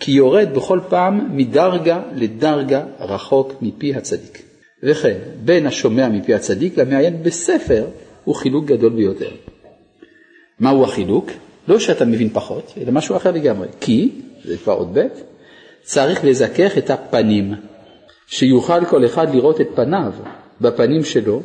כי 0.00 0.12
יורד 0.12 0.48
בכל 0.54 0.80
פעם 0.88 1.36
מדרגה 1.36 2.02
לדרגה 2.14 2.84
רחוק 3.00 3.52
מפי 3.62 3.94
הצדיק. 3.94 4.42
וכן, 4.82 5.18
בין 5.44 5.66
השומע 5.66 6.08
מפי 6.08 6.34
הצדיק 6.34 6.78
למעיין 6.78 7.22
בספר 7.22 7.86
הוא 8.24 8.34
חילוק 8.34 8.64
גדול 8.64 8.92
ביותר. 8.92 9.30
מהו 10.60 10.84
החילוק? 10.84 11.30
לא 11.68 11.78
שאתה 11.78 12.04
מבין 12.04 12.28
פחות, 12.28 12.72
אלא 12.80 12.92
משהו 12.92 13.16
אחר 13.16 13.30
לגמרי. 13.30 13.68
כי, 13.80 14.10
זה 14.44 14.56
כבר 14.56 14.72
עוד 14.72 14.98
ב', 14.98 15.06
צריך 15.82 16.24
לזכך 16.24 16.78
את 16.78 16.90
הפנים, 16.90 17.54
שיוכל 18.26 18.84
כל 18.84 19.04
אחד 19.04 19.34
לראות 19.34 19.60
את 19.60 19.68
פניו 19.74 20.12
בפנים 20.60 21.04
שלו, 21.04 21.40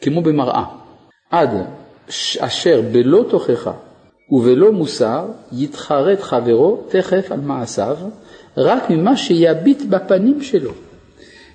כמו 0.00 0.22
במראה. 0.22 0.64
עד 1.30 1.50
אשר 2.40 2.82
בלא 2.92 3.24
תוכחה 3.28 3.72
ובלא 4.30 4.72
מוסר 4.72 5.26
יתחרט 5.52 6.20
חברו 6.20 6.84
תכף 6.88 7.32
על 7.32 7.40
מעשיו, 7.40 7.96
רק 8.56 8.90
ממה 8.90 9.16
שיביט 9.16 9.82
בפנים 9.82 10.42
שלו. 10.42 10.70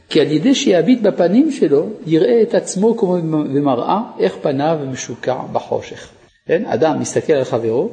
כי 0.09 0.21
על 0.21 0.31
ידי 0.31 0.55
שיביט 0.55 1.01
בפנים 1.01 1.51
שלו, 1.51 1.87
יראה 2.05 2.41
את 2.41 2.53
עצמו 2.53 2.97
כמו 2.97 3.13
במראה, 3.53 3.99
איך 4.19 4.35
פניו 4.41 4.77
משוקע 4.91 5.37
בחושך. 5.53 6.09
כן? 6.47 6.63
אדם 6.65 6.99
מסתכל 6.99 7.33
על 7.33 7.43
חברו, 7.43 7.89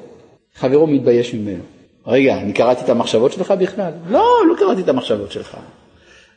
חברו 0.54 0.86
מתבייש 0.86 1.34
ממנו. 1.34 1.62
רגע, 2.06 2.36
אני 2.36 2.52
קראתי 2.52 2.84
את 2.84 2.88
המחשבות 2.88 3.32
שלך 3.32 3.50
בכלל? 3.50 3.92
לא, 4.08 4.26
לא 4.48 4.54
קראתי 4.58 4.80
את 4.82 4.88
המחשבות 4.88 5.32
שלך. 5.32 5.56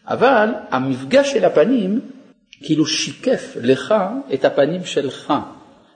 אבל 0.08 0.50
המפגש 0.70 1.34
של 1.34 1.46
הפנים 1.46 2.00
כאילו 2.64 2.86
שיקף 2.86 3.58
לך 3.62 3.94
את 4.34 4.46
הפנים 4.46 4.86
שלך, 4.86 5.34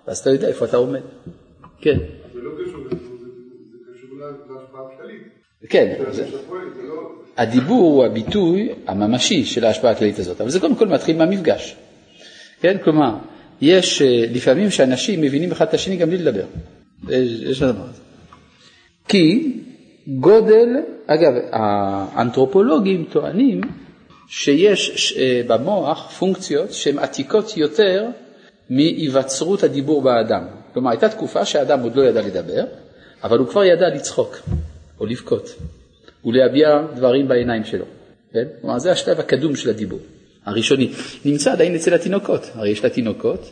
ואז 0.07 0.17
אתה 0.17 0.29
יודע 0.29 0.47
איפה 0.47 0.65
אתה 0.65 0.77
עומד. 0.77 1.01
כן. 1.81 1.97
זה 2.33 2.39
לא 2.41 2.51
קשור 2.51 2.81
לזה, 2.85 2.95
זה 2.95 3.77
קשור 3.93 4.09
להשפעה 4.19 4.81
הכללית. 4.93 5.21
כן, 5.69 5.93
לא... 6.87 7.11
הדיבור 7.37 7.93
הוא 7.93 8.05
הביטוי 8.05 8.69
הממשי 8.87 9.45
של 9.45 9.65
ההשפעה 9.65 9.91
הכללית 9.91 10.19
הזאת, 10.19 10.41
אבל 10.41 10.49
זה 10.49 10.59
קודם 10.59 10.75
כל 10.75 10.87
מתחיל 10.87 11.17
מהמפגש. 11.17 11.75
כן, 12.61 12.77
כלומר, 12.83 13.15
יש 13.61 14.01
אה, 14.01 14.25
לפעמים 14.33 14.69
שאנשים 14.69 15.21
מבינים 15.21 15.51
אחד 15.51 15.67
את 15.67 15.73
השני 15.73 15.95
גם 15.95 16.09
בלי 16.09 16.17
לדבר. 16.17 16.45
יש 17.49 17.61
הדבר 17.61 17.83
הזה. 17.83 18.01
כי 19.07 19.53
גודל, 20.07 20.67
אגב, 21.07 21.31
האנתרופולוגים 21.51 23.05
טוענים 23.11 23.61
שיש 24.27 25.13
אה, 25.17 25.41
במוח 25.47 26.11
פונקציות 26.19 26.73
שהן 26.73 26.99
עתיקות 26.99 27.57
יותר 27.57 28.05
מהיווצרות 28.69 29.63
הדיבור 29.63 30.01
באדם. 30.01 30.43
כלומר, 30.73 30.91
הייתה 30.91 31.09
תקופה 31.09 31.45
שהאדם 31.45 31.81
עוד 31.81 31.95
לא 31.95 32.03
ידע 32.03 32.21
לדבר, 32.21 32.63
אבל 33.23 33.37
הוא 33.37 33.47
כבר 33.47 33.63
ידע 33.63 33.89
לצחוק 33.89 34.37
או 34.99 35.05
לבכות 35.05 35.55
ולהביע 36.25 36.81
דברים 36.95 37.27
בעיניים 37.27 37.63
שלו. 37.63 37.85
כן? 38.33 38.45
כלומר, 38.61 38.79
זה 38.79 38.91
השלב 38.91 39.19
הקדום 39.19 39.55
של 39.55 39.69
הדיבור, 39.69 39.99
הראשוני. 40.45 40.91
נמצא 41.25 41.51
עדיין 41.51 41.75
אצל 41.75 41.93
התינוקות, 41.93 42.41
הרי 42.53 42.69
יש 42.69 42.85
לתינוקות 42.85 43.51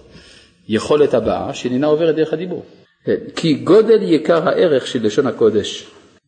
יכולת 0.68 1.14
הבאה 1.14 1.54
שאיננה 1.54 1.88
עוברת 1.88 2.16
דרך 2.16 2.34
הדיבור. 2.34 2.66
כן. 3.06 3.16
כי 3.36 3.54
גודל 3.54 4.02
יקר 4.02 4.50
הערך 4.50 4.88
של 4.88 5.06
לשון 5.06 5.28
הקודש, 5.28 5.86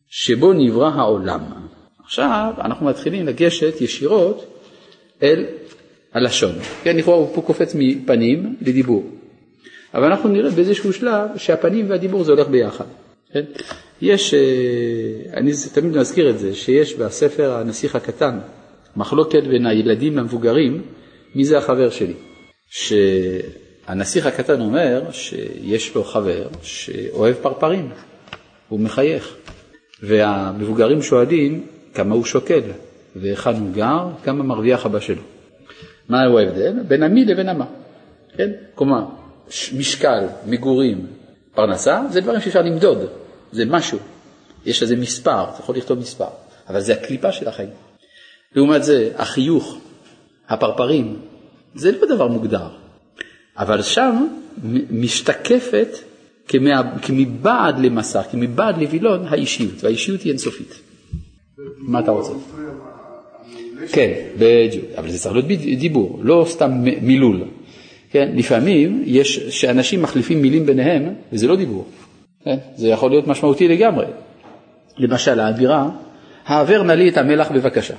שבו 0.08 0.52
נברא 0.52 0.88
העולם. 0.88 1.65
עכשיו 2.06 2.52
אנחנו 2.58 2.86
מתחילים 2.86 3.26
לגשת 3.26 3.80
ישירות 3.80 4.44
אל 5.22 5.44
הלשון. 6.12 6.54
כן, 6.82 6.96
לכאורה 6.96 7.18
הוא 7.18 7.34
פה 7.34 7.42
קופץ 7.42 7.74
מפנים 7.78 8.56
לדיבור. 8.60 9.10
אבל 9.94 10.04
אנחנו 10.04 10.28
נראה 10.28 10.50
באיזשהו 10.50 10.92
שלב 10.92 11.28
שהפנים 11.36 11.90
והדיבור 11.90 12.24
זה 12.24 12.32
הולך 12.32 12.48
ביחד. 12.48 12.84
כן? 13.32 13.44
יש, 14.02 14.34
אה, 14.34 14.40
אני 15.34 15.52
תמיד 15.72 15.96
מזכיר 15.96 16.30
את 16.30 16.38
זה, 16.38 16.54
שיש 16.54 16.94
בספר 16.94 17.52
הנסיך 17.52 17.96
הקטן 17.96 18.38
מחלוקת 18.96 19.42
בין 19.42 19.66
הילדים 19.66 20.16
למבוגרים, 20.16 20.82
מי 21.34 21.44
זה 21.44 21.58
החבר 21.58 21.90
שלי. 21.90 22.14
שהנסיך 22.70 24.26
הקטן 24.26 24.60
אומר 24.60 25.02
שיש 25.12 25.94
לו 25.94 26.04
חבר 26.04 26.48
שאוהב 26.62 27.34
פרפרים, 27.34 27.88
הוא 28.68 28.80
מחייך. 28.80 29.36
והמבוגרים 30.02 31.02
שואלים 31.02 31.66
כמה 31.96 32.14
הוא 32.14 32.24
שוקל, 32.24 32.60
והיכן 33.16 33.54
הוא 33.54 33.70
גר, 33.72 34.08
כמה 34.24 34.42
מרוויח 34.42 34.86
אבא 34.86 35.00
שלו. 35.00 35.22
מהו 36.08 36.38
ההבדל? 36.38 36.72
בין 36.88 37.02
המי 37.02 37.24
לבין 37.24 37.48
המה. 37.48 37.64
כן? 38.36 38.50
כלומר, 38.74 39.04
משקל, 39.76 40.26
מגורים, 40.46 41.06
פרנסה, 41.54 42.02
זה 42.10 42.20
דברים 42.20 42.40
שאפשר 42.40 42.62
למדוד, 42.62 42.98
זה 43.52 43.64
משהו. 43.64 43.98
יש 44.66 44.82
לזה 44.82 44.96
מספר, 44.96 45.44
אתה 45.44 45.60
יכול 45.60 45.76
לכתוב 45.76 45.98
מספר, 45.98 46.28
אבל 46.68 46.80
זה 46.80 46.92
הקליפה 46.92 47.32
של 47.32 47.48
החיים. 47.48 47.70
לעומת 48.54 48.84
זה, 48.84 49.10
החיוך, 49.16 49.78
הפרפרים, 50.48 51.20
זה 51.74 51.92
לא 51.92 52.14
דבר 52.14 52.28
מוגדר, 52.28 52.68
אבל 53.58 53.82
שם 53.82 54.26
משתקפת 54.90 55.88
כמבעד 57.02 57.78
למסך, 57.78 58.24
כמבעד 58.30 58.78
לווילון, 58.78 59.26
האישיות, 59.28 59.84
והאישיות 59.84 60.20
היא 60.20 60.30
אינסופית. 60.30 60.85
מה 61.78 62.00
אתה 62.00 62.10
רוצה? 62.10 62.32
כן, 63.92 64.12
בדיוק, 64.38 64.84
אבל 64.98 65.10
זה 65.10 65.18
צריך 65.18 65.34
להיות 65.34 65.60
דיבור, 65.78 66.20
לא 66.22 66.44
סתם 66.48 66.70
מילול. 67.02 67.44
כן, 68.10 68.32
לפעמים 68.34 69.02
יש 69.06 69.38
שאנשים 69.38 70.02
מחליפים 70.02 70.42
מילים 70.42 70.66
ביניהם 70.66 71.14
וזה 71.32 71.46
לא 71.46 71.56
דיבור. 71.56 71.84
כן, 72.44 72.56
זה 72.76 72.88
יכול 72.88 73.10
להיות 73.10 73.26
משמעותי 73.26 73.68
לגמרי. 73.68 74.06
למשל 74.98 75.40
האווירה, 75.40 75.90
העבר 76.46 76.82
נא 76.82 76.92
לי 76.92 77.08
את 77.08 77.16
המלח 77.16 77.52
בבקשה. 77.52 77.94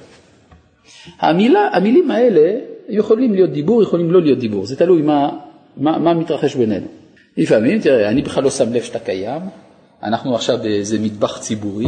המילה, 1.20 1.70
המילים 1.74 2.12
האלה 2.12 2.60
יכולים 2.89 3.34
להיות 3.34 3.52
דיבור, 3.52 3.84
יכולים 3.84 4.12
לא 4.12 4.22
להיות 4.22 4.39
דיבור, 4.39 4.65
זה 4.65 4.76
תלוי 4.76 5.02
מה, 5.02 5.30
מה, 5.78 5.98
מה 5.98 6.13
מתרחש 6.13 6.56
בינינו. 6.56 6.88
לפעמים, 7.38 7.80
תראה, 7.80 8.10
אני 8.10 8.22
בכלל 8.22 8.43
לא 8.43 8.50
שם 8.50 8.74
לב 8.74 8.82
שאתה 8.82 9.00
קיים, 9.00 9.41
אנחנו 10.04 10.36
עכשיו 10.36 10.58
באיזה 10.58 11.00
מטבח 11.00 11.38
ציבורי, 11.38 11.88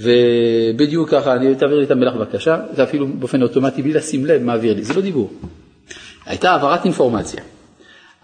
ובדיוק 0.00 1.10
ככה, 1.10 1.34
אני, 1.34 1.54
תעביר 1.54 1.78
לי 1.78 1.84
את 1.84 1.90
המלח 1.90 2.14
בבקשה, 2.14 2.60
זה 2.72 2.82
אפילו 2.82 3.06
באופן 3.06 3.42
אוטומטי, 3.42 3.82
בלי 3.82 3.92
לשים 3.92 4.26
לב, 4.26 4.42
מעביר 4.42 4.74
לי, 4.74 4.82
זה 4.82 4.94
לא 4.94 5.00
דיבור. 5.00 5.32
הייתה 6.26 6.50
העברת 6.50 6.84
אינפורמציה, 6.84 7.40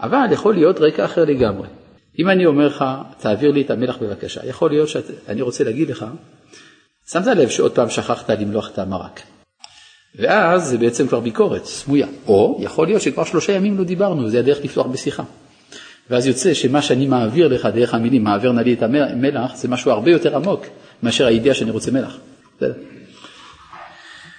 אבל 0.01 0.27
יכול 0.33 0.55
להיות 0.55 0.81
רקע 0.81 1.05
אחר 1.05 1.25
לגמרי. 1.25 1.69
אם 2.19 2.31
אני 2.31 2.47
אומר 2.47 2.67
לך, 2.67 2.85
תעביר 3.19 3.51
לי 3.51 3.63
את 3.63 3.71
המלח 3.71 3.97
בבקשה, 3.97 4.47
יכול 4.47 4.71
להיות 4.71 4.89
שאני 4.89 5.43
רוצה 5.43 5.65
להגיד 5.65 5.91
לך, 5.91 6.07
שמת 7.11 7.27
לב 7.27 7.49
שעוד 7.49 7.73
פעם 7.73 7.91
שכחת 7.91 8.31
למלוח 8.31 8.71
את 8.71 8.79
המרק. 8.79 9.21
ואז 10.15 10.69
זה 10.69 10.79
בעצם 10.79 11.07
כבר 11.07 11.21
ביקורת 11.21 11.65
סמויה. 11.65 12.07
או 12.27 12.59
יכול 12.63 12.87
להיות 12.87 13.03
שכבר 13.03 13.25
שלושה 13.25 13.53
ימים 13.53 13.79
לא 13.79 13.85
דיברנו, 13.85 14.31
זה 14.31 14.39
הדרך 14.39 14.65
לפתוח 14.65 14.87
בשיחה. 14.87 15.23
ואז 16.11 16.27
יוצא 16.27 16.55
שמה 16.55 16.83
שאני 16.83 17.07
מעביר 17.07 17.49
לך 17.49 17.67
דרך 17.67 17.95
המילים, 17.95 18.25
מעביר 18.25 18.53
נא 18.53 18.61
לי 18.61 18.75
את 18.75 18.83
המלח, 18.83 19.57
זה 19.57 19.69
משהו 19.69 19.91
הרבה 19.91 20.11
יותר 20.11 20.37
עמוק 20.37 20.67
מאשר 21.03 21.27
הידיעה 21.27 21.55
שאני 21.55 21.71
רוצה 21.71 21.91
מלח. 21.91 22.19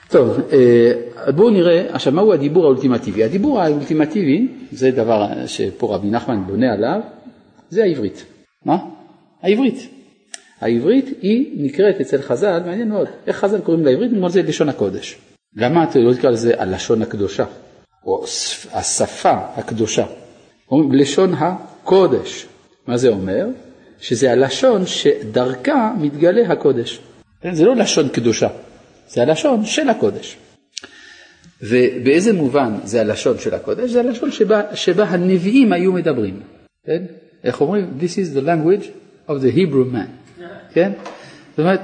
טוב, 0.09 0.39
אה, 0.51 1.31
בואו 1.31 1.49
נראה, 1.49 1.95
עכשיו 1.95 2.13
מהו 2.13 2.33
הדיבור 2.33 2.65
האולטימטיבי? 2.65 3.23
הדיבור 3.23 3.61
האולטימטיבי, 3.61 4.47
זה 4.71 4.91
דבר 4.91 5.47
שפה 5.47 5.95
רבי 5.95 6.07
נחמן 6.07 6.43
בונה 6.47 6.73
עליו, 6.73 6.99
זה 7.69 7.83
העברית. 7.83 8.25
מה? 8.65 8.77
העברית. 9.41 9.89
העברית 10.61 11.05
היא 11.21 11.65
נקראת 11.65 12.01
אצל 12.01 12.21
חז"ל, 12.21 12.61
מעניין 12.65 12.89
מאוד, 12.89 13.07
איך 13.27 13.37
חז"ל 13.37 13.59
קוראים 13.59 13.85
לעברית? 13.85 14.11
נאמר 14.11 14.29
זה 14.29 14.41
לשון 14.41 14.69
הקודש. 14.69 15.17
למה 15.55 15.83
אתה 15.83 15.99
לא 15.99 16.13
תקרא 16.13 16.29
לזה 16.29 16.61
הלשון 16.61 17.01
הקדושה, 17.01 17.45
או 18.05 18.23
השפה 18.73 19.33
הקדושה? 19.55 20.05
אומרים 20.71 20.91
לשון 20.91 21.33
הקודש. 21.33 22.45
מה 22.87 22.97
זה 22.97 23.09
אומר? 23.09 23.47
שזה 24.03 24.31
הלשון 24.31 24.85
שדרכה 24.85 25.93
מתגלה 25.99 26.51
הקודש. 26.51 26.99
כן, 27.41 27.55
זה 27.55 27.65
לא 27.65 27.75
לשון 27.75 28.09
קדושה, 28.09 28.47
זה 29.09 29.21
הלשון 29.21 29.65
של 29.65 29.89
הקודש. 29.89 30.37
ובאיזה 31.61 32.33
מובן 32.33 32.73
זה 32.83 33.01
הלשון 33.01 33.39
של 33.39 33.53
הקודש? 33.53 33.91
זה 33.91 33.99
הלשון 33.99 34.31
שבה, 34.31 34.61
שבה 34.75 35.03
הנביאים 35.03 35.73
היו 35.73 35.93
מדברים. 35.93 36.39
כן? 36.85 37.03
איך 37.43 37.61
אומרים? 37.61 37.97
This 37.99 38.13
is 38.13 38.37
the 38.37 38.41
language 38.41 38.85
of 39.29 39.33
the 39.33 39.57
Hebrew 39.57 39.95
man. 39.95 40.41
כן? 40.73 40.91
זאת 41.49 41.59
אומרת, 41.59 41.81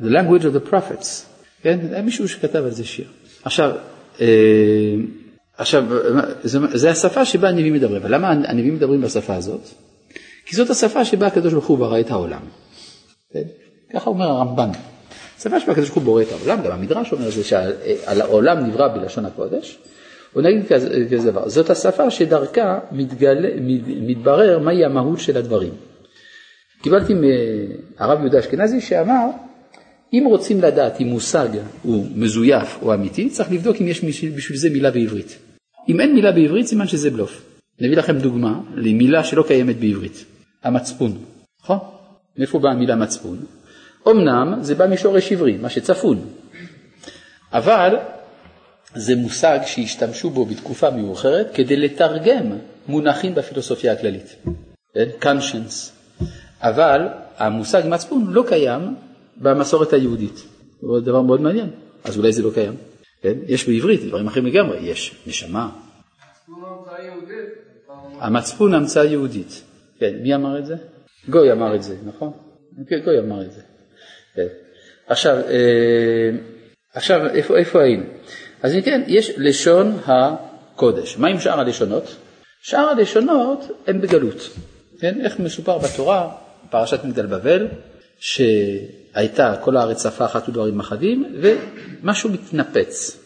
the 0.00 0.04
language 0.04 0.42
of 0.42 0.56
the 0.56 0.70
prophets. 0.70 1.06
כן? 1.62 1.78
היה 1.92 2.02
מישהו 2.02 2.28
שכתב 2.28 2.64
על 2.64 2.70
זה 2.70 2.84
שיר. 2.84 3.06
עכשיו, 3.44 3.70
אה, 4.20 4.26
עכשיו, 5.56 5.84
זה, 6.42 6.58
זה 6.74 6.90
השפה 6.90 7.24
שבה 7.24 7.48
הנביאים 7.48 7.74
מדברים. 7.74 8.02
אבל 8.02 8.14
למה 8.14 8.30
הנביאים 8.30 8.74
מדברים 8.74 9.00
בשפה 9.00 9.34
הזאת? 9.34 9.68
כי 10.46 10.56
זאת 10.56 10.70
השפה 10.70 11.04
שבה 11.04 11.26
הקדוש 11.26 11.52
ברוך 11.52 11.66
הוא 11.66 11.78
ברא 11.78 12.00
את 12.00 12.10
העולם. 12.10 12.40
כן? 13.32 13.42
ככה 13.92 14.10
אומר 14.10 14.26
הרמב"ן. 14.26 14.70
השפה 15.38 15.60
שבה 15.60 15.72
הקדוש 15.72 15.88
ברוך 15.88 15.98
הוא 15.98 16.04
בורא 16.04 16.22
את 16.22 16.32
העולם, 16.32 16.62
גם 16.64 16.72
המדרש 16.72 17.12
אומר 17.12 17.30
זה 17.30 17.44
שעל 17.44 18.20
העולם 18.20 18.66
נברא 18.66 18.88
בלשון 18.88 19.24
הקודש. 19.24 19.78
הוא 20.32 20.42
נגיד 20.42 20.66
כזה, 20.68 21.06
כזה 21.10 21.30
דבר, 21.30 21.48
זאת 21.48 21.70
השפה 21.70 22.10
שדרכה 22.10 22.78
מתגלה, 22.92 23.48
מתברר 23.86 24.58
מהי 24.58 24.84
המהות 24.84 25.20
של 25.20 25.36
הדברים. 25.36 25.72
קיבלתי 26.82 27.14
מהרב 27.14 28.20
יהודה 28.20 28.38
אשכנזי 28.38 28.80
שאמר 28.80 29.26
אם 30.12 30.24
רוצים 30.26 30.60
לדעת 30.60 31.00
אם 31.00 31.06
מושג 31.06 31.48
הוא 31.82 32.06
מזויף 32.14 32.78
או 32.82 32.94
אמיתי, 32.94 33.30
צריך 33.30 33.52
לבדוק 33.52 33.76
אם 33.80 33.88
יש 33.88 34.04
בשביל 34.36 34.58
זה 34.58 34.70
מילה 34.70 34.90
בעברית. 34.90 35.38
אם 35.88 36.00
אין 36.00 36.14
מילה 36.14 36.32
בעברית, 36.32 36.66
סימן 36.66 36.86
שזה 36.86 37.10
בלוף. 37.10 37.42
אני 37.80 37.88
אביא 37.88 37.98
לכם 37.98 38.18
דוגמה 38.18 38.60
למילה 38.74 39.24
שלא 39.24 39.44
קיימת 39.48 39.76
בעברית, 39.76 40.24
המצפון, 40.62 41.24
נכון? 41.62 41.78
מאיפה 42.38 42.58
באה 42.58 42.72
המילה 42.72 42.96
מצפון? 42.96 43.44
אמנם 44.08 44.58
זה 44.60 44.74
בא 44.74 44.86
משורש 44.86 45.32
עברי, 45.32 45.56
מה 45.56 45.68
שצפון, 45.68 46.28
אבל 47.52 47.96
זה 48.94 49.16
מושג 49.16 49.58
שהשתמשו 49.66 50.30
בו 50.30 50.44
בתקופה 50.44 50.90
מאוחרת 50.90 51.50
כדי 51.54 51.76
לתרגם 51.76 52.58
מונחים 52.88 53.34
בפילוסופיה 53.34 53.92
הכללית, 53.92 54.36
כן? 54.94 55.08
conscience. 55.22 55.92
אבל 56.60 57.08
המושג 57.38 57.82
מצפון 57.88 58.26
לא 58.32 58.44
קיים 58.48 58.94
במסורת 59.36 59.92
היהודית. 59.92 60.34
זה 60.80 61.00
דבר 61.04 61.22
מאוד 61.22 61.40
מעניין, 61.40 61.70
אז 62.04 62.18
אולי 62.18 62.32
זה 62.32 62.42
לא 62.42 62.50
קיים. 62.54 62.76
כן? 63.22 63.34
יש 63.46 63.68
בעברית 63.68 64.04
דברים 64.04 64.26
אחרים 64.26 64.46
לגמרי, 64.46 64.78
יש 64.78 65.14
נשמה. 65.26 65.70
המצפון 68.20 68.74
המצאה 68.74 69.04
יהודית. 69.04 69.62
כן, 70.02 70.14
מי 70.22 70.34
אמר 70.34 70.58
את 70.58 70.66
זה? 70.66 70.74
גוי 71.28 71.52
אמר 71.52 71.74
את 71.74 71.82
זה, 71.82 71.96
נכון? 72.06 72.32
כן, 72.88 72.98
גוי 73.04 73.18
אמר 73.18 73.42
את 73.42 73.52
זה. 73.52 73.60
כן. 74.34 74.46
עכשיו, 75.06 75.36
אה, 75.36 76.30
עכשיו 76.94 77.26
איפה, 77.26 77.56
איפה 77.56 77.82
היינו? 77.82 78.04
אז 78.62 78.74
אם 78.74 78.80
כן, 78.80 79.02
יש 79.06 79.32
לשון 79.36 79.98
הקודש. 80.06 81.16
מה 81.18 81.28
עם 81.28 81.40
שאר 81.40 81.60
הלשונות? 81.60 82.16
שאר 82.62 82.88
הלשונות 82.88 83.64
הן 83.86 84.00
בגלות. 84.00 84.50
כן? 85.00 85.20
איך 85.20 85.38
מסופר 85.38 85.78
בתורה, 85.78 86.30
פרשת 86.70 87.04
מגדל 87.04 87.26
בבל, 87.26 87.68
שהייתה 88.18 89.54
כל 89.60 89.76
הארץ 89.76 90.02
שפה 90.02 90.24
אחת 90.24 90.48
ודברים 90.48 90.80
אחדים, 90.80 91.34
ומשהו 91.42 92.30
מתנפץ. 92.30 93.18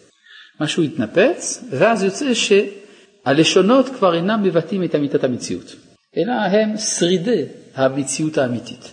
משהו 0.60 0.82
התנפץ, 0.82 1.64
ואז 1.70 2.04
יוצא 2.04 2.26
שהלשונות 2.34 3.88
כבר 3.88 4.14
אינם 4.14 4.42
מבטאים 4.42 4.84
את 4.84 4.94
אמיתת 4.94 5.24
המציאות, 5.24 5.76
אלא 6.16 6.32
הם 6.32 6.76
שרידי 6.76 7.44
המציאות 7.74 8.38
האמיתית. 8.38 8.92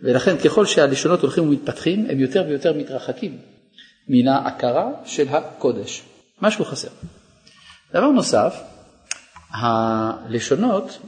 ולכן 0.00 0.36
ככל 0.36 0.66
שהלשונות 0.66 1.20
הולכים 1.20 1.48
ומתפתחים, 1.48 2.06
הם 2.10 2.20
יותר 2.20 2.44
ויותר 2.48 2.72
מתרחקים 2.72 3.38
מן 4.08 4.28
ההכרה 4.28 4.90
של 5.04 5.28
הקודש. 5.28 6.02
משהו 6.42 6.64
חסר. 6.64 6.88
דבר 7.90 8.06
נוסף, 8.06 8.62
הלשונות, 9.50 10.98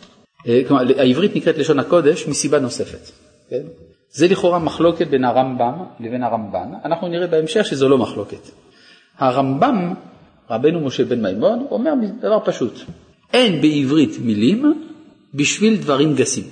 אה, 0.46 0.60
כלומר 0.68 0.82
העברית 0.98 1.36
נקראת 1.36 1.58
לשון 1.58 1.78
הקודש 1.78 2.26
מסיבה 2.26 2.58
נוספת. 2.58 3.10
כן? 3.50 3.62
זה 4.10 4.28
לכאורה 4.28 4.58
מחלוקת 4.58 5.06
בין 5.06 5.24
הרמב"ם 5.24 5.84
לבין 6.00 6.22
הרמב"ן, 6.22 6.72
אנחנו 6.84 7.08
נראה 7.08 7.26
בהמשך 7.26 7.66
שזו 7.66 7.88
לא 7.88 7.98
מחלוקת. 7.98 8.50
הרמב"ם, 9.18 9.94
רבנו 10.50 10.80
משה 10.80 11.04
בן 11.04 11.22
מימון, 11.22 11.66
אומר 11.70 11.92
דבר 12.20 12.38
פשוט, 12.44 12.74
אין 13.32 13.60
בעברית 13.60 14.18
מילים 14.20 14.88
בשביל 15.34 15.76
דברים 15.76 16.14
גסים. 16.14 16.44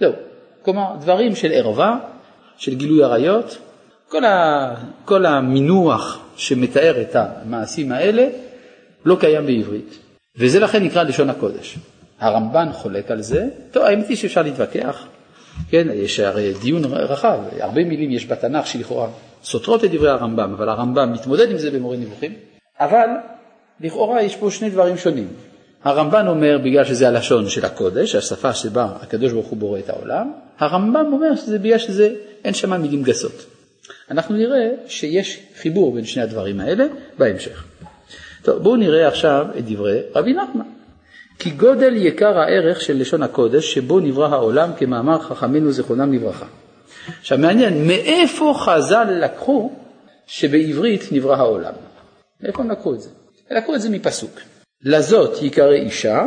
זהו, 0.00 0.12
כלומר 0.62 0.96
דברים 1.00 1.36
של 1.36 1.52
ערווה, 1.52 1.98
של 2.56 2.74
גילוי 2.74 3.04
עריות, 3.04 3.58
כל, 4.08 4.24
ה, 4.24 4.74
כל 5.04 5.26
המינוח 5.26 6.18
שמתאר 6.36 7.00
את 7.00 7.16
המעשים 7.16 7.92
האלה 7.92 8.26
לא 9.04 9.16
קיים 9.20 9.46
בעברית, 9.46 9.98
וזה 10.38 10.60
לכן 10.60 10.84
נקרא 10.84 11.02
לשון 11.02 11.30
הקודש. 11.30 11.78
הרמב"ן 12.20 12.68
חולק 12.72 13.10
על 13.10 13.22
זה, 13.22 13.48
טוב 13.70 13.82
האמת 13.82 14.08
היא 14.08 14.16
שאפשר 14.16 14.42
להתווכח, 14.42 15.06
כן, 15.70 15.86
יש 15.92 16.20
הרי 16.20 16.52
דיון 16.62 16.84
רחב, 16.84 17.38
הרבה 17.60 17.84
מילים 17.84 18.10
יש 18.10 18.26
בתנ"ך 18.26 18.66
שלכאורה 18.66 19.08
סותרות 19.44 19.84
את 19.84 19.90
דברי 19.90 20.10
הרמב"ם, 20.10 20.52
אבל 20.52 20.68
הרמב"ם 20.68 21.12
מתמודד 21.12 21.50
עם 21.50 21.58
זה 21.58 21.70
במורה 21.70 21.96
נבוכים, 21.96 22.32
אבל 22.80 23.06
לכאורה 23.80 24.22
יש 24.22 24.36
פה 24.36 24.50
שני 24.50 24.70
דברים 24.70 24.96
שונים. 24.96 25.28
הרמב"ן 25.84 26.28
אומר 26.28 26.58
בגלל 26.64 26.84
שזה 26.84 27.08
הלשון 27.08 27.48
של 27.48 27.64
הקודש, 27.64 28.14
השפה 28.14 28.54
שבה 28.54 28.88
הקדוש 29.00 29.32
ברוך 29.32 29.46
הוא 29.46 29.58
בורא 29.58 29.78
את 29.78 29.88
העולם, 29.88 30.32
הרמב"ם 30.58 31.12
אומר 31.12 31.36
שזה 31.36 31.58
בגלל 31.58 31.78
שזה 31.78 32.14
אין 32.44 32.54
שם 32.54 32.80
מילים 32.80 33.02
גסות. 33.02 33.46
אנחנו 34.10 34.36
נראה 34.36 34.70
שיש 34.86 35.40
חיבור 35.56 35.94
בין 35.94 36.04
שני 36.04 36.22
הדברים 36.22 36.60
האלה 36.60 36.84
בהמשך. 37.18 37.64
טוב, 38.42 38.62
בואו 38.62 38.76
נראה 38.76 39.08
עכשיו 39.08 39.46
את 39.58 39.64
דברי 39.64 40.00
רבי 40.14 40.32
נחמן. 40.32 40.64
כי 41.38 41.50
גודל 41.50 41.96
יקר 41.96 42.38
הערך 42.38 42.80
של 42.80 43.00
לשון 43.00 43.22
הקודש 43.22 43.74
שבו 43.74 44.00
נברא 44.00 44.28
העולם 44.28 44.70
כמאמר 44.78 45.18
חכמינו 45.18 45.72
זיכרונם 45.72 46.12
לברכה. 46.12 46.46
עכשיו 47.20 47.38
מעניין, 47.38 47.86
מאיפה 47.86 48.54
חז"ל 48.58 49.04
לקחו 49.04 49.72
שבעברית 50.26 51.12
נברא 51.12 51.36
העולם? 51.36 51.72
מאיפה 52.40 52.62
הם 52.62 52.70
לקחו 52.70 52.94
את 52.94 53.00
זה? 53.00 53.08
הם 53.50 53.56
לקחו 53.56 53.74
את 53.74 53.80
זה 53.80 53.90
מפסוק. 53.90 54.40
לזאת 54.84 55.42
יקרא 55.42 55.72
אישה, 55.72 56.26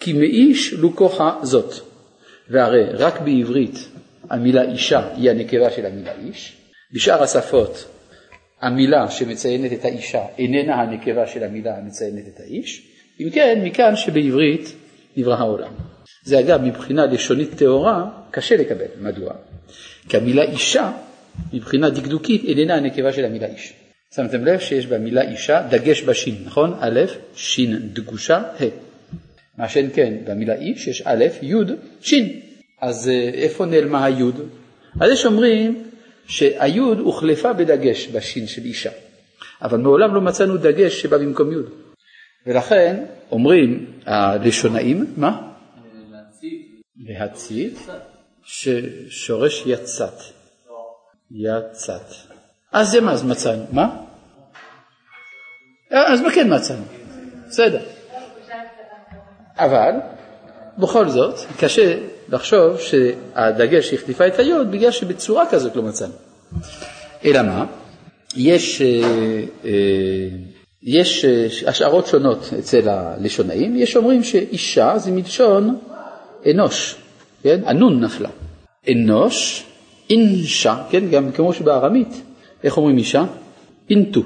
כי 0.00 0.12
מאיש 0.12 0.72
לוקוחה 0.72 1.38
זאת. 1.42 1.74
והרי 2.50 2.84
רק 2.92 3.20
בעברית 3.20 3.88
המילה 4.30 4.62
אישה 4.62 5.08
היא 5.16 5.30
הנקבה 5.30 5.70
של 5.70 5.86
המילה 5.86 6.12
איש, 6.26 6.56
בשאר 6.92 7.22
השפות 7.22 7.84
המילה 8.60 9.10
שמציינת 9.10 9.72
את 9.72 9.84
האישה 9.84 10.22
איננה 10.38 10.74
הנקבה 10.74 11.26
של 11.26 11.44
המילה 11.44 11.78
המציינת 11.78 12.24
את 12.34 12.40
האיש, 12.40 12.86
אם 13.20 13.30
כן, 13.30 13.60
מכאן 13.64 13.96
שבעברית 13.96 14.72
נברא 15.16 15.34
העולם. 15.34 15.72
זה 16.24 16.40
אגב, 16.40 16.62
מבחינה 16.62 17.06
לשונית 17.06 17.54
טהורה, 17.54 18.10
קשה 18.30 18.56
לקבל. 18.56 18.86
מדוע? 19.00 19.32
כי 20.08 20.16
המילה 20.16 20.42
אישה, 20.42 20.92
מבחינה 21.52 21.90
דקדוקית, 21.90 22.44
איננה 22.44 22.74
הנקבה 22.74 23.12
של 23.12 23.24
המילה 23.24 23.46
איש. 23.46 23.72
שמתם 24.14 24.44
לב 24.44 24.60
שיש 24.60 24.86
במילה 24.86 25.22
אישה 25.22 25.62
דגש 25.70 26.02
בשין, 26.02 26.34
נכון? 26.44 26.74
א', 26.80 27.00
שין 27.34 27.78
דגושה, 27.92 28.36
ה'. 28.36 28.64
מה 29.58 29.68
שאין 29.68 29.90
כן, 29.94 30.14
במילה 30.24 30.54
איש 30.54 30.86
יש 30.86 31.02
א', 31.04 31.24
י', 31.42 31.54
שין. 32.00 32.40
אז 32.80 33.08
אה, 33.08 33.30
איפה 33.34 33.66
נעלמה 33.66 34.04
הי'? 34.04 34.22
אז 35.00 35.10
יש 35.10 35.26
אומרים 35.26 35.90
שהי' 36.26 36.78
הוחלפה 36.78 37.52
בדגש 37.52 38.08
בשין 38.08 38.46
של 38.46 38.62
אישה, 38.62 38.90
אבל 39.62 39.78
מעולם 39.78 40.14
לא 40.14 40.20
מצאנו 40.20 40.56
דגש 40.56 41.02
שבא 41.02 41.18
במקום 41.18 41.52
י'. 41.52 41.56
ולכן 42.46 43.04
אומרים 43.30 43.86
הלשונאים, 44.06 45.06
מה? 45.16 45.52
להציף, 46.96 47.88
ששורש 48.44 49.62
יצאת. 49.66 50.18
יצאת. 51.30 52.29
אז 52.72 52.90
זה 52.90 53.00
מה 53.00 53.12
אז 53.12 53.24
מצאנו? 53.24 53.64
מה? 53.72 53.96
אז 55.90 56.20
מה 56.20 56.30
כן 56.30 56.54
מצאנו? 56.54 56.84
בסדר. 57.48 57.80
אבל 59.58 59.92
בכל 60.78 61.08
זאת 61.08 61.34
קשה 61.58 61.98
לחשוב 62.28 62.80
שהדגש 62.80 63.94
החליפה 63.94 64.26
את 64.26 64.38
היוד 64.38 64.70
בגלל 64.70 64.90
שבצורה 64.90 65.46
כזאת 65.50 65.76
לא 65.76 65.82
מצאנו. 65.82 66.12
אלא 67.24 67.42
מה? 67.42 67.66
יש, 68.36 68.82
אה, 68.82 68.86
אה, 69.64 69.70
יש 70.82 71.24
אה, 71.24 71.46
השערות 71.66 72.06
שונות 72.06 72.50
אצל 72.58 72.88
הלשונאים, 72.88 73.76
יש 73.76 73.96
אומרים 73.96 74.24
שאישה 74.24 74.98
זה 74.98 75.10
מלשון 75.10 75.78
אנוש, 76.50 76.96
כן? 77.42 77.60
הנון 77.64 78.04
נפלה. 78.04 78.28
אנוש, 78.90 79.64
אינשה, 80.10 80.82
כן? 80.90 81.10
גם 81.10 81.32
כמו 81.32 81.52
שבארמית, 81.52 82.22
איך 82.64 82.76
אומרים 82.76 82.98
אישה? 82.98 83.24
אינטו, 83.90 84.22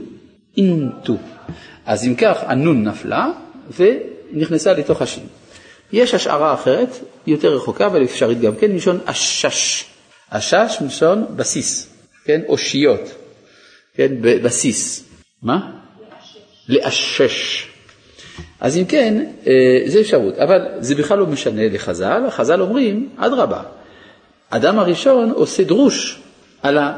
אינטו. 0.57 1.17
אז 1.87 2.07
אם 2.07 2.15
כך, 2.15 2.39
הנון 2.43 2.85
נפלה 2.85 3.31
ונכנסה 3.79 4.73
לתוך 4.73 5.03
השין. 5.03 5.27
יש 5.93 6.15
השערה 6.15 6.55
אחרת, 6.55 6.89
יותר 7.27 7.57
רחוקה, 7.57 7.87
אבל 7.87 8.05
אפשרית 8.05 8.41
גם 8.41 8.57
כן, 8.57 8.73
מלשון 8.73 9.01
אשש. 9.05 9.85
אשש 10.31 10.79
מלשון 10.81 11.25
בסיס, 11.37 11.95
כן? 12.25 12.41
אושיות, 12.49 13.01
כן? 13.95 14.13
בסיס. 14.21 15.05
מה? 15.43 15.71
לאשש. 16.69 17.67
אז 18.61 18.77
אם 18.77 18.85
כן, 18.85 19.25
אה, 19.47 19.53
זה 19.87 20.01
אפשרות, 20.01 20.39
אבל 20.39 20.59
זה 20.79 20.95
בכלל 20.95 21.19
לא 21.19 21.27
משנה 21.27 21.69
לחז"ל, 21.69 22.23
חז"ל 22.31 22.61
אומרים, 22.61 23.09
אדרבה, 23.17 23.63
אדם 24.51 24.79
הראשון 24.79 25.31
עושה 25.31 25.65
דרוש 25.65 26.21
על, 26.63 26.79
ה, 26.79 26.97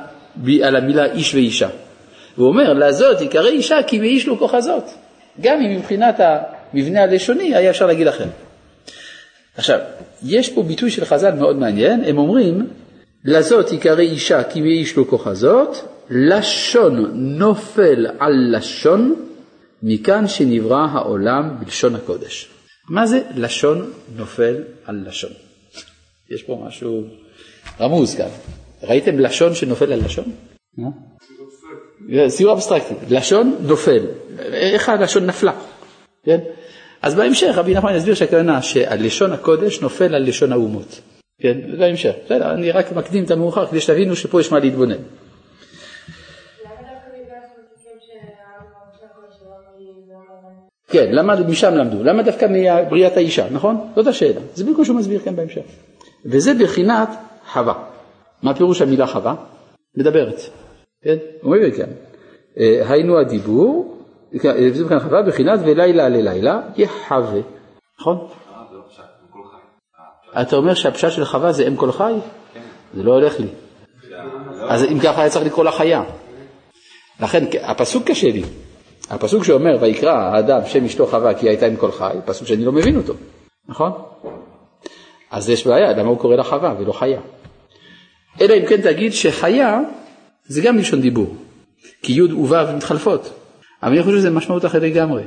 על 0.63 0.77
המילה 0.77 1.13
איש 1.13 1.35
ואישה. 1.35 1.69
הוא 2.37 2.49
אומר, 2.49 2.73
לזאת 2.73 3.21
יקרא 3.21 3.49
אישה 3.49 3.83
כי 3.87 3.99
מאיש 3.99 4.29
לא 4.29 4.37
כוחה 4.39 4.61
זאת. 4.61 4.85
גם 5.41 5.61
אם 5.61 5.77
מבחינת 5.77 6.21
המבנה 6.21 7.03
הלשוני 7.03 7.55
היה 7.55 7.71
אפשר 7.71 7.87
להגיד 7.87 8.07
אחרת. 8.07 8.29
עכשיו, 9.57 9.79
יש 10.23 10.49
פה 10.51 10.63
ביטוי 10.63 10.91
של 10.91 11.05
חז"ל 11.05 11.35
מאוד 11.35 11.57
מעניין, 11.57 12.05
הם 12.05 12.19
אומרים, 12.19 12.67
לזאת 13.25 13.73
יקרא 13.73 14.01
אישה 14.01 14.43
כי 14.43 14.61
מאיש 14.61 14.97
לא 14.97 15.05
כוחה 15.11 15.35
זאת, 15.35 15.77
לשון 16.11 17.11
נופל 17.15 18.07
על 18.19 18.57
לשון, 18.57 19.15
מכאן 19.83 20.29
שנברא 20.29 20.87
העולם 20.93 21.57
בלשון 21.61 21.95
הקודש. 21.95 22.49
מה 22.89 23.07
זה 23.07 23.23
לשון 23.37 23.93
נופל 24.17 24.57
על 24.85 25.05
לשון? 25.07 25.31
יש 26.31 26.43
פה 26.43 26.65
משהו 26.67 27.03
רמוז 27.81 28.15
כאן. 28.15 28.29
ראיתם 28.87 29.19
לשון 29.19 29.55
שנופל 29.55 29.93
על 29.93 30.05
לשון? 30.05 30.25
אה? 30.79 32.29
ציור 32.29 32.53
אבסטרקטי, 32.53 32.95
לשון 33.11 33.57
נופל, 33.61 34.07
איך 34.39 34.89
הלשון 34.89 35.27
נפלה, 35.27 35.53
כן? 36.25 36.39
אז 37.03 37.15
בהמשך 37.15 37.53
רבי 37.55 37.75
נחמן 37.75 37.95
יסביר 37.95 38.15
שהכוונה 38.15 38.63
שהלשון 38.63 39.33
הקודש 39.33 39.81
נופל 39.81 40.15
על 40.15 40.29
לשון 40.29 40.53
האומות, 40.53 41.01
כן? 41.41 41.59
בהמשך, 41.79 42.13
בסדר, 42.25 42.51
אני 42.51 42.71
רק 42.71 42.93
מקדים 42.93 43.25
את 43.25 43.31
המאוחר 43.31 43.67
כדי 43.67 43.81
שתבינו 43.81 44.17
שפה 44.17 44.41
יש 44.41 44.53
מה 44.53 44.59
להתבונן. 44.59 44.99
כן, 50.89 51.13
למה 51.13 51.37
משם 51.49 51.75
למדו? 51.75 52.05
למה 52.05 52.23
דווקא 52.23 52.47
מבריאת 52.51 53.17
האישה, 53.17 53.47
נכון? 53.51 53.77
זאת 53.97 54.07
השאלה. 54.07 54.41
זה 54.55 54.65
בדיוק 54.65 54.79
מה 54.79 54.85
שהוא 54.85 54.97
מסביר 54.97 55.21
כאן 55.21 55.37
בהמשך. 55.37 55.63
וזה 56.25 56.55
בחינת 56.55 57.09
חווה. 57.53 57.96
מה 58.43 58.55
פירוש 58.55 58.83
המילה 58.83 59.07
חווה? 59.07 59.35
מדברת. 59.97 60.41
כן? 61.03 61.17
הוא 61.43 61.57
אומר 61.57 61.71
כאן. 61.77 61.91
אה, 62.59 62.83
היינו 62.89 63.19
הדיבור, 63.19 63.99
זה 64.73 64.85
בחינת 64.85 65.03
חווה, 65.03 65.23
בחינת 65.23 65.61
ולילה 65.63 66.09
ללילה 66.09 66.61
יחווה. 66.77 67.41
נכון? 68.01 68.29
אתה 70.43 70.57
אומר 70.57 70.75
שהפשט 70.75 71.11
של 71.11 71.25
חווה 71.25 71.53
זה 71.53 71.69
אם 71.69 71.77
כל 71.77 71.93
חי? 71.93 72.15
זה 72.95 73.03
לא 73.03 73.13
הולך 73.13 73.41
לי. 73.41 73.49
אז 74.69 74.85
אם 74.85 74.99
ככה 74.99 75.21
היה 75.21 75.31
צריך 75.31 75.47
לקרוא 75.47 75.65
לה 75.65 75.73
חיה. 75.73 76.03
לכן 77.21 77.45
הפסוק 77.63 78.05
קשה 78.05 78.31
לי. 78.31 78.43
הפסוק 79.11 79.45
שאומר 79.45 79.77
ויקרא 79.81 80.13
האדם 80.13 80.61
שם 80.67 80.85
אשתו 80.85 81.07
חווה 81.07 81.35
כי 81.35 81.49
הייתה 81.49 81.67
עם 81.67 81.77
כל 81.77 81.93
חי, 81.93 82.17
פסוק 82.25 82.47
שאני 82.49 82.65
לא 82.65 82.73
מבין 82.73 82.97
אותו, 82.97 83.15
נכון? 83.69 83.93
אז 85.31 85.51
יש 85.51 85.67
בעיה, 85.67 85.93
למה 85.93 86.09
הוא 86.09 86.19
קורא 86.19 86.37
לה 86.37 86.45
חווה 86.45 86.75
ולא 86.79 86.93
חיה? 86.93 87.21
אלא 88.41 88.55
אם 88.55 88.67
כן 88.69 88.81
תגיד 88.81 89.13
שחיה 89.13 89.81
זה 90.47 90.61
גם 90.61 90.77
לשון 90.77 91.01
דיבור, 91.01 91.37
כי 92.03 92.13
י' 92.13 92.23
וו' 92.23 92.77
מתחלפות, 92.77 93.33
אבל 93.83 93.93
אני 93.93 94.03
חושב 94.03 94.17
שזה 94.17 94.31
משמעות 94.31 94.65
אחרת 94.65 94.83
לגמרי. 94.83 95.23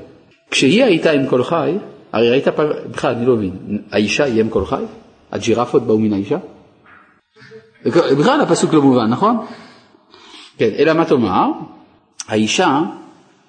כשהיא 0.51 0.83
הייתה 0.83 1.11
עם 1.11 1.27
כל 1.27 1.43
חי, 1.43 1.71
הרי 2.11 2.29
ראית 2.29 2.47
פעם, 2.47 2.67
בכלל 2.91 3.15
אני 3.15 3.25
לא 3.25 3.35
מבין, 3.35 3.81
האישה 3.91 4.23
היא 4.23 4.41
עם 4.41 4.49
כל 4.49 4.65
חי? 4.65 4.83
הג'ירפות 5.31 5.83
באו 5.83 5.99
מן 5.99 6.13
האישה? 6.13 6.37
בכלל 7.85 8.41
הפסוק 8.41 8.73
לא 8.73 8.81
מובן, 8.81 9.09
נכון? 9.09 9.45
כן, 10.57 10.69
אלא 10.79 10.93
מה 10.93 11.05
תאמר? 11.05 11.45
האישה 12.27 12.81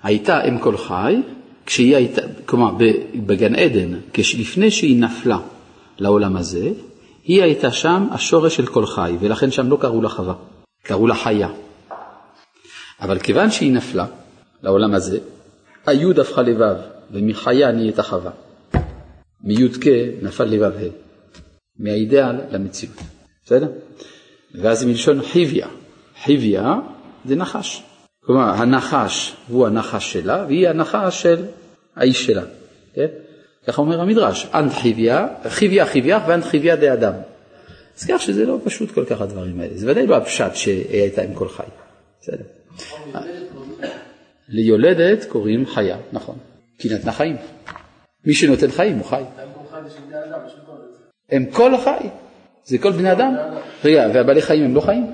הייתה 0.02 0.44
אם 0.44 0.58
כל 0.58 0.76
חי, 0.76 1.16
כשהיא 1.66 1.96
הייתה, 1.96 2.22
כלומר 2.46 2.70
בגן 3.14 3.54
עדן, 3.54 3.94
לפני 4.38 4.70
שהיא 4.70 5.00
נפלה 5.00 5.38
לעולם 5.98 6.36
הזה, 6.36 6.70
היא 7.30 7.42
הייתה 7.42 7.72
שם 7.72 8.06
השורש 8.12 8.56
של 8.56 8.66
כל 8.66 8.86
חי, 8.86 9.16
ולכן 9.20 9.50
שם 9.50 9.68
לא 9.68 9.78
קראו 9.80 10.02
לה 10.02 10.08
חווה, 10.08 10.34
קראו 10.82 11.06
לה 11.06 11.14
חיה. 11.14 11.48
אבל 13.00 13.18
כיוון 13.18 13.50
שהיא 13.50 13.72
נפלה 13.72 14.06
לעולם 14.62 14.94
הזה, 14.94 15.18
היוד 15.86 16.20
הפכה 16.20 16.42
לבב, 16.42 16.76
ומחיה 17.10 17.72
נהייתה 17.72 18.02
חווה. 18.02 18.30
מיוד 19.44 19.70
כ 19.80 19.86
נפל 20.22 20.44
לבב 20.44 20.72
ה', 20.76 20.88
מהאידאל 21.78 22.36
למציאות, 22.50 22.96
בסדר? 23.44 23.68
ואז 24.54 24.84
מלשון 24.84 25.22
חיביה, 25.22 25.68
חיביה 26.24 26.74
זה 27.24 27.36
נחש. 27.36 27.82
כלומר, 28.24 28.50
הנחש 28.50 29.36
הוא 29.48 29.66
הנחש 29.66 30.12
שלה, 30.12 30.44
והיא 30.48 30.68
הנחש 30.68 31.22
של 31.22 31.44
האיש 31.96 32.26
שלה. 32.26 32.42
כן? 32.94 33.06
ככה 33.70 33.82
אומר 33.82 34.00
המדרש, 34.00 34.46
אנט 34.54 34.72
חיביה, 34.72 35.26
חיביה 35.48 35.86
חיביה 35.86 36.20
ואנט 36.26 36.44
חיביה 36.44 36.76
דה 36.76 36.92
אדם. 36.92 37.12
אז 37.98 38.06
כך 38.08 38.20
שזה 38.22 38.46
לא 38.46 38.58
פשוט 38.64 38.90
כל 38.90 39.04
כך 39.04 39.20
הדברים 39.20 39.60
האלה. 39.60 39.72
זה 39.74 39.90
ודאי 39.90 40.06
לא 40.06 40.16
הפשט 40.16 40.54
שהיא 40.54 40.84
הייתה 41.02 41.22
עם 41.22 41.34
כל 41.34 41.48
חי. 41.48 41.62
בסדר. 42.20 42.44
ליולדת 44.48 45.24
קוראים 45.24 45.66
חיה, 45.66 45.96
נכון. 46.12 46.36
כי 46.78 46.94
נתנה 46.94 47.12
חיים. 47.12 47.36
מי 48.26 48.34
שנותן 48.34 48.70
חיים 48.70 48.98
הוא 48.98 49.04
חי. 49.04 49.22
הם 51.30 51.46
כל 51.52 51.74
החי. 51.74 52.08
זה 52.64 52.78
כל 52.78 52.92
בני 52.92 53.12
אדם. 53.12 53.34
רגע, 53.84 54.06
והבעלי 54.14 54.42
חיים 54.42 54.64
הם 54.64 54.74
לא 54.74 54.80
חיים? 54.80 55.06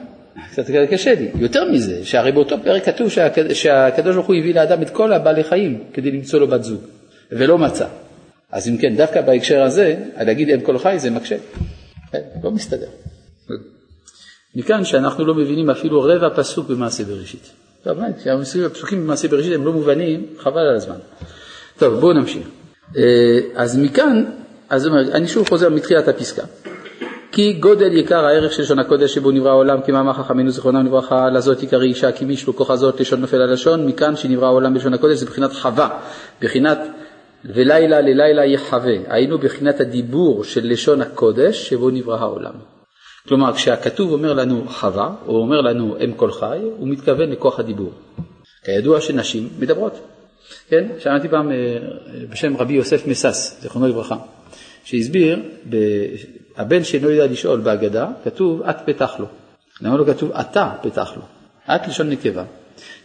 קצת 0.50 0.64
קשה 0.90 1.14
לי. 1.14 1.28
יותר 1.34 1.70
מזה, 1.70 2.04
שהרי 2.04 2.32
באותו 2.32 2.56
פרק 2.64 2.84
כתוב 2.84 3.08
שהקדוש 3.52 4.14
ברוך 4.14 4.26
הוא 4.26 4.36
הביא 4.36 4.54
לאדם 4.54 4.82
את 4.82 4.90
כל 4.90 5.12
הבעלי 5.12 5.44
חיים 5.44 5.84
כדי 5.92 6.10
למצוא 6.10 6.40
לו 6.40 6.48
בת 6.48 6.64
זוג, 6.64 6.80
ולא 7.32 7.58
מצא. 7.58 7.86
אז 8.52 8.68
אם 8.68 8.76
כן, 8.76 8.96
דווקא 8.96 9.20
בהקשר 9.20 9.62
הזה, 9.62 9.96
להגיד 10.20 10.50
אם 10.50 10.60
כל 10.60 10.78
חי 10.78 10.98
זה 10.98 11.10
מקשה. 11.10 11.36
כן, 12.12 12.20
לא 12.42 12.50
מסתדר. 12.50 12.88
מכאן 14.54 14.84
שאנחנו 14.84 15.24
לא 15.24 15.34
מבינים 15.34 15.70
אפילו 15.70 16.02
רבע 16.02 16.28
פסוק 16.36 16.68
במעשה 16.68 17.04
בראשית. 17.04 17.52
טוב, 17.84 17.92
באמת, 17.98 18.16
כשהפסוקים 18.18 19.02
במעשה 19.02 19.28
בראשית 19.28 19.52
הם 19.54 19.64
לא 19.64 19.72
מובנים, 19.72 20.26
חבל 20.38 20.60
על 20.60 20.76
הזמן. 20.76 20.98
טוב, 21.78 22.00
בואו 22.00 22.12
נמשיך. 22.12 22.48
אה, 22.96 23.02
אז 23.54 23.78
מכאן, 23.78 24.24
אז 24.68 24.86
אני 24.86 25.28
שוב 25.28 25.48
חוזר 25.48 25.68
מתחילת 25.68 26.08
הפסקה. 26.08 26.42
כי 27.32 27.52
גודל 27.52 27.92
יקר 27.92 28.24
הערך 28.24 28.52
של 28.52 28.62
לשון 28.62 28.78
הקודש 28.78 29.14
שבו 29.14 29.30
נברא 29.30 29.50
העולם 29.50 29.82
כמאמר 29.82 30.12
חכמינו 30.12 30.50
זיכרונם 30.50 30.86
לברכה 30.86 31.30
לזאת 31.30 31.60
עיקר 31.60 31.82
אישה 31.82 32.12
כי 32.12 32.24
מי 32.24 32.36
שלוקחה 32.36 32.72
הזאת 32.72 33.00
לשון 33.00 33.20
נופל 33.20 33.40
הלשון 33.42 33.86
מכאן 33.86 34.16
שנברא 34.16 34.46
העולם 34.46 34.74
בלשון 34.74 34.94
הקודש 34.94 35.18
זה 35.18 35.26
בחינת 35.26 35.52
חווה, 35.52 35.88
בחינת 36.42 36.78
ולילה 37.54 38.00
ללילה 38.00 38.44
יחווה, 38.44 38.94
היינו 39.08 39.38
בחינת 39.38 39.80
הדיבור 39.80 40.44
של 40.44 40.66
לשון 40.66 41.00
הקודש 41.00 41.68
שבו 41.68 41.90
נברא 41.90 42.18
העולם. 42.18 42.54
כלומר 43.28 43.54
כשהכתוב 43.54 44.12
אומר 44.12 44.32
לנו 44.32 44.64
חווה 44.68 45.14
או 45.26 45.36
אומר 45.36 45.60
לנו 45.60 45.96
אם 46.04 46.12
כל 46.12 46.30
חי 46.30 46.58
הוא 46.78 46.88
מתכוון 46.88 47.30
לכוח 47.30 47.60
הדיבור. 47.60 47.92
כידוע 48.64 49.00
שנשים 49.00 49.48
מדברות. 49.58 50.00
כן, 50.68 50.88
שמעתי 50.98 51.28
פעם 51.28 51.52
אה, 51.52 51.56
בשם 52.30 52.56
רבי 52.56 52.74
יוסף 52.74 53.06
מסס, 53.06 53.58
זיכרונו 53.60 53.88
לברכה, 53.88 54.16
שהסביר 54.84 55.42
הבן 56.56 56.84
שאינו 56.84 57.10
יודע 57.10 57.32
לשאול 57.32 57.60
בהגדה, 57.60 58.08
כתוב 58.24 58.62
את 58.62 58.76
פתח 58.84 59.14
לו. 59.18 59.26
למה 59.80 59.96
לא 59.96 60.04
כתוב 60.04 60.32
אתה 60.32 60.70
פתח 60.82 61.12
לו? 61.16 61.22
את 61.74 61.88
לשון 61.88 62.10
נקבה. 62.10 62.44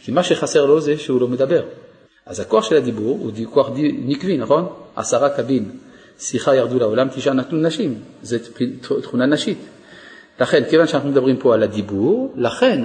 כי 0.04 0.12
מה 0.12 0.24
שחסר 0.24 0.66
לו 0.66 0.82
זה 0.82 0.98
שהוא 0.98 1.22
לא 1.22 1.28
מדבר. 1.28 1.64
אז 2.26 2.40
הכוח 2.40 2.70
של 2.70 2.76
הדיבור 2.76 3.20
הוא 3.20 3.32
כוח 3.50 3.70
נקבי, 4.06 4.38
נכון? 4.38 4.68
עשרה 4.96 5.30
קבין, 5.30 5.72
שיחה 6.20 6.56
ירדו 6.56 6.80
לעולם, 6.80 7.08
תשעה 7.10 7.34
נתנו 7.34 7.58
נשים, 7.58 8.00
זו 8.22 8.38
תכונה 9.02 9.26
נשית. 9.26 9.58
לכן, 10.40 10.64
כיוון 10.70 10.88
שאנחנו 10.88 11.10
מדברים 11.10 11.38
פה 11.38 11.54
על 11.54 11.64
הדיבור, 11.64 12.34
לכן 12.36 12.82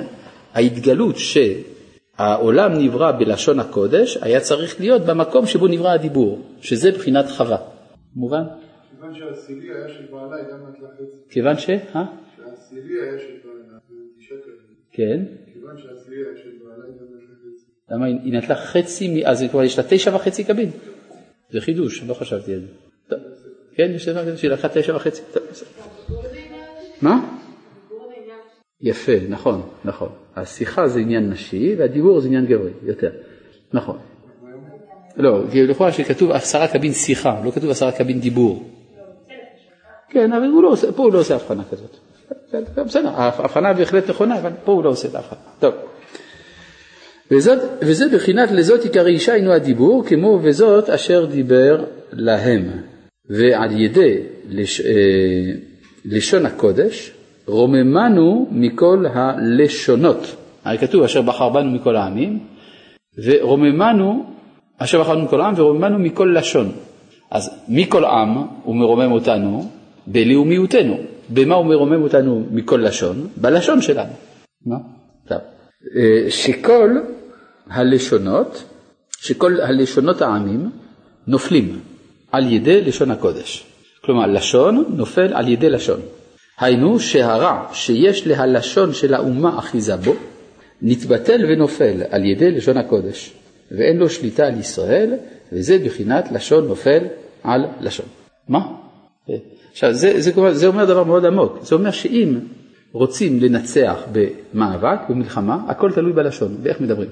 ההתגלות 0.53 1.17
שהעולם 1.17 2.73
נברא 2.73 3.13
בלשון 3.13 3.61
הקודש, 3.61 4.19
היה 4.23 4.41
צריך 4.41 4.81
להיות 4.81 5.03
במקום 5.03 5.47
שבו 5.47 5.67
נברא 5.67 5.91
הדיבור, 5.91 6.47
שזה 6.61 6.91
בחינת 6.91 7.25
חווה. 7.37 7.59
מובן? 8.17 8.43
כיוון 8.91 9.15
שהעשירי 9.15 9.69
היה 9.75 9.89
של 9.89 10.07
בעלה, 10.11 10.37
היא 10.37 10.45
חצי. 10.45 11.03
כיוון 11.31 11.59
ש... 11.59 11.71
אה? 11.71 12.05
שהעשירי 12.37 13.01
היה 13.03 13.19
של 13.19 13.35
בעלה. 13.45 13.79
כן. 14.93 15.25
כיוון 15.53 15.79
שהעשירי 15.79 16.17
היה 16.17 16.37
של 16.37 16.51
בעלה, 16.63 16.85
היא 16.85 16.95
גם 17.01 17.07
נטלה 17.17 17.37
חצי. 17.37 17.76
למה 17.91 18.07
היא 18.07 18.33
נטלה 18.33 18.57
חצי, 18.57 19.27
אז 19.27 19.45
כבר 19.51 19.63
יש 19.63 19.79
לה 19.79 19.85
תשע 19.89 20.15
וחצי 20.15 20.45
קבין. 20.45 20.71
זה 21.51 21.61
חידוש, 21.61 22.03
לא 22.03 22.15
חשבתי 22.15 22.55
על 22.55 22.61
זה. 22.61 22.67
כן, 23.77 23.91
יש 23.95 24.09
דבר 24.09 24.27
כזה 24.27 24.37
שהיא 24.37 24.51
לקחה 24.51 24.69
תשע 24.69 24.97
וחצי. 24.97 25.23
מה? 27.03 27.37
יפה, 28.81 29.13
נכון, 29.29 29.63
נכון. 29.85 30.09
השיחה 30.37 30.89
זה 30.89 31.01
עניין 31.01 31.31
נשי 31.31 31.75
והדיבור 31.79 32.21
זה 32.21 32.29
עניין 32.29 32.47
גברי, 32.47 32.71
יותר. 32.83 33.11
נכון. 33.73 33.99
לא, 35.17 35.45
לכאורה 35.55 35.93
שכתוב 35.93 36.31
עשרה 36.31 36.69
קבין 36.69 36.93
שיחה, 36.93 37.41
לא 37.45 37.51
כתוב 37.51 37.71
עשרה 37.71 37.93
קבין 37.93 38.21
דיבור. 38.21 38.71
כן, 40.09 40.33
אבל 40.33 40.47
הוא 40.47 40.63
לא 40.63 40.69
עושה, 40.69 40.93
פה 40.93 41.03
הוא 41.03 41.13
לא 41.13 41.19
עושה 41.19 41.35
הבחנה 41.35 41.63
כזאת. 41.71 41.97
בסדר, 42.87 43.09
ההבחנה 43.09 43.73
בהחלט 43.73 44.11
נכונה, 44.11 44.39
אבל 44.39 44.51
פה 44.65 44.73
הוא 44.73 44.85
לא 44.85 44.91
עושה 44.91 45.09
את 45.09 45.15
ההבחנה. 45.15 45.39
טוב. 45.59 45.75
וזאת, 47.31 47.59
וזה 47.83 48.09
בחינת 48.09 48.51
לזאת 48.51 48.85
עיקרי 48.85 49.13
אישה 49.13 49.33
הינו 49.33 49.53
הדיבור, 49.53 50.05
כמו 50.07 50.41
וזאת 50.43 50.91
אשר 50.91 51.25
דיבר 51.25 51.85
להם. 52.13 52.71
ועל 53.31 53.81
ידי 53.81 54.19
לש, 54.49 54.81
אה, 54.81 54.87
לשון 56.05 56.47
הקודש 56.47 57.13
רוממנו 57.47 58.49
מכל 58.51 59.05
הלשונות. 59.15 60.37
הרי 60.65 60.79
כתוב 60.79 61.03
אשר 61.03 61.23
בחר 61.23 61.49
בנו 61.49 61.71
מכל 61.71 61.97
העמים, 61.97 62.39
ורוממנו, 63.25 64.25
אשר 64.79 65.01
בחרנו 65.01 65.25
מכל 65.25 65.41
העם 65.41 65.55
ורוממנו 65.57 65.99
מכל 65.99 66.35
לשון. 66.39 66.73
אז 67.31 67.51
מכל 67.69 68.05
עם 68.05 68.37
הוא 68.65 68.77
מרומם 68.77 69.13
אותנו 69.13 69.69
בלאומיותנו. 70.07 70.97
במה 71.29 71.55
הוא 71.55 71.67
מרומם 71.67 72.03
אותנו 72.03 72.47
מכל 72.51 72.83
לשון? 72.85 73.29
בלשון 73.37 73.83
שלנו. 73.83 74.13
טוב. 75.29 75.39
אה, 75.97 76.31
שכל 76.31 76.91
הלשונות, 77.71 78.65
שכל 79.21 79.61
הלשונות 79.61 80.23
העמים 80.23 80.71
נופלים 81.27 81.81
על 82.33 82.53
ידי 82.53 82.81
לשון 82.81 83.11
הקודש. 83.11 83.67
כלומר, 84.05 84.27
לשון 84.27 84.85
נופל 84.89 85.35
על 85.35 85.49
ידי 85.49 85.71
לשון. 85.71 86.01
היינו 86.59 87.01
שהרע 87.01 87.67
שיש 87.73 88.27
להלשון 88.27 88.93
של 88.93 89.15
האומה 89.15 89.59
אחיזה 89.59 89.97
בו, 89.97 90.15
נתבטל 90.83 91.45
ונופל 91.49 92.03
על 92.11 92.25
ידי 92.25 92.51
לשון 92.51 92.77
הקודש, 92.77 93.33
ואין 93.71 93.97
לו 93.97 94.11
שליטה 94.11 94.47
על 94.47 94.61
ישראל, 94.61 95.15
וזה 95.53 95.79
בחינת 95.85 96.33
לשון 96.33 96.69
נופל 96.69 97.05
על 97.43 97.67
לשון. 97.81 98.07
מה? 98.49 98.61
עכשיו, 99.73 99.93
זה, 99.93 100.21
זה, 100.21 100.33
זה 100.53 100.67
אומר 100.67 100.85
דבר 100.85 101.05
מאוד 101.05 101.25
עמוק. 101.25 101.59
זה 101.63 101.75
אומר 101.75 101.91
שאם 101.91 102.39
רוצים 102.93 103.41
לנצח 103.41 104.07
במאבק, 104.13 104.99
במלחמה, 105.09 105.59
הכל 105.69 105.93
תלוי 105.93 106.13
בלשון, 106.13 106.57
באיך 106.63 106.81
מדברים. 106.81 107.09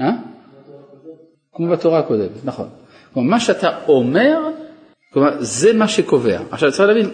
אה? 0.00 0.10
כמו 1.54 1.68
בתורה 1.68 1.98
הקודמת, 1.98 2.44
נכון. 2.44 2.68
כלומר, 3.14 3.30
מה 3.30 3.40
שאתה 3.40 3.78
אומר, 3.88 4.38
כלומר, 5.12 5.30
זה 5.40 5.72
מה 5.72 5.88
שקובע. 5.88 6.40
עכשיו, 6.50 6.72
צריך 6.72 6.88
להבין, 6.88 7.10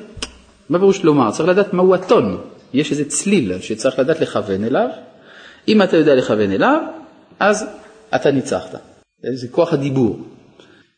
מה 0.68 0.78
פירוש 0.78 1.05
לומר? 1.05 1.30
צריך 1.30 1.49
לדעת 1.49 1.72
מהו 1.72 1.95
הטון. 1.95 2.41
יש 2.72 2.91
איזה 2.91 3.05
צליל 3.05 3.61
שצריך 3.61 3.99
לדעת 3.99 4.20
לכוון 4.20 4.64
אליו. 4.64 4.89
אם 5.68 5.82
אתה 5.82 5.97
יודע 5.97 6.14
לכוון 6.14 6.51
אליו, 6.51 6.80
אז 7.41 7.66
אתה 8.14 8.30
ניצחת. 8.30 8.80
זה 9.35 9.49
כוח 9.51 9.72
הדיבור. 9.72 10.18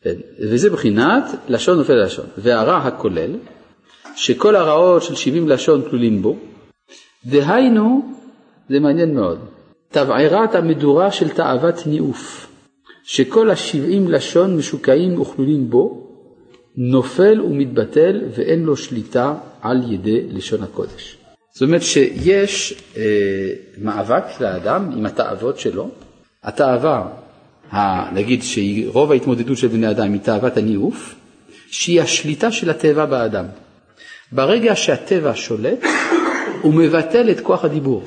כן, 0.01 0.15
וזה 0.39 0.69
בחינת 0.69 1.23
לשון 1.47 1.77
נופל 1.77 1.93
ללשון. 1.93 2.25
והרע 2.37 2.77
הכולל, 2.77 3.35
שכל 4.15 4.55
הרעות 4.55 5.03
של 5.03 5.15
70 5.15 5.49
לשון 5.49 5.81
כלולים 5.89 6.21
בו, 6.21 6.37
דהיינו, 7.25 8.13
זה 8.69 8.79
מעניין 8.79 9.15
מאוד, 9.15 9.39
תבערת 9.97 10.55
המדורה 10.55 11.11
של 11.11 11.29
תאוות 11.29 11.87
ניאוף, 11.87 12.47
שכל 13.03 13.49
השבעים 13.49 14.07
לשון 14.07 14.57
משוקעים 14.57 15.21
וכלולים 15.21 15.69
בו, 15.69 16.07
נופל 16.77 17.41
ומתבטל 17.41 18.21
ואין 18.35 18.63
לו 18.63 18.77
שליטה 18.77 19.33
על 19.61 19.91
ידי 19.93 20.21
לשון 20.29 20.63
הקודש. 20.63 21.17
זאת 21.53 21.61
אומרת 21.61 21.81
שיש 21.81 22.73
אה, 22.97 23.03
מאבק 23.77 24.23
לאדם 24.41 24.91
עם 24.97 25.05
התאוות 25.05 25.59
שלו, 25.59 25.89
התאווה, 26.43 27.07
נגיד 28.13 28.41
שרוב 28.43 29.11
ההתמודדות 29.11 29.57
של 29.57 29.67
בני 29.67 29.89
אדם 29.89 30.13
היא 30.13 30.21
תאוות 30.21 30.57
הניאוף, 30.57 31.15
שהיא 31.71 32.01
השליטה 32.01 32.51
של 32.51 32.69
הטבע 32.69 33.05
באדם. 33.05 33.45
ברגע 34.31 34.75
שהטבע 34.75 35.31
שולט, 35.35 35.83
הוא 36.61 36.73
מבטל 36.73 37.31
את 37.31 37.39
כוח 37.39 37.65
הדיבור. 37.65 38.03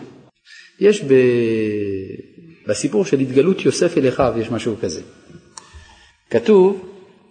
יש 0.80 1.04
ב... 1.04 1.14
בסיפור 2.66 3.04
של 3.04 3.20
התגלות 3.20 3.64
יוסף 3.64 3.98
אל 3.98 4.08
אחיו, 4.08 4.34
יש 4.38 4.50
משהו 4.50 4.74
כזה. 4.80 5.00
כתוב, 6.30 6.88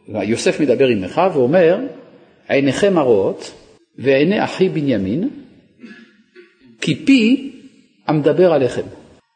יוסף 0.07 0.59
מדבר 0.59 0.87
עם 0.87 1.03
אחיו 1.03 1.31
ואומר, 1.33 1.79
עיניכם 2.49 2.97
הרואות 2.97 3.51
ועיני 3.97 4.43
אחי 4.43 4.69
בנימין, 4.69 5.29
כי 6.81 7.05
פי 7.05 7.51
המדבר 8.07 8.53
עליכם. 8.53 8.81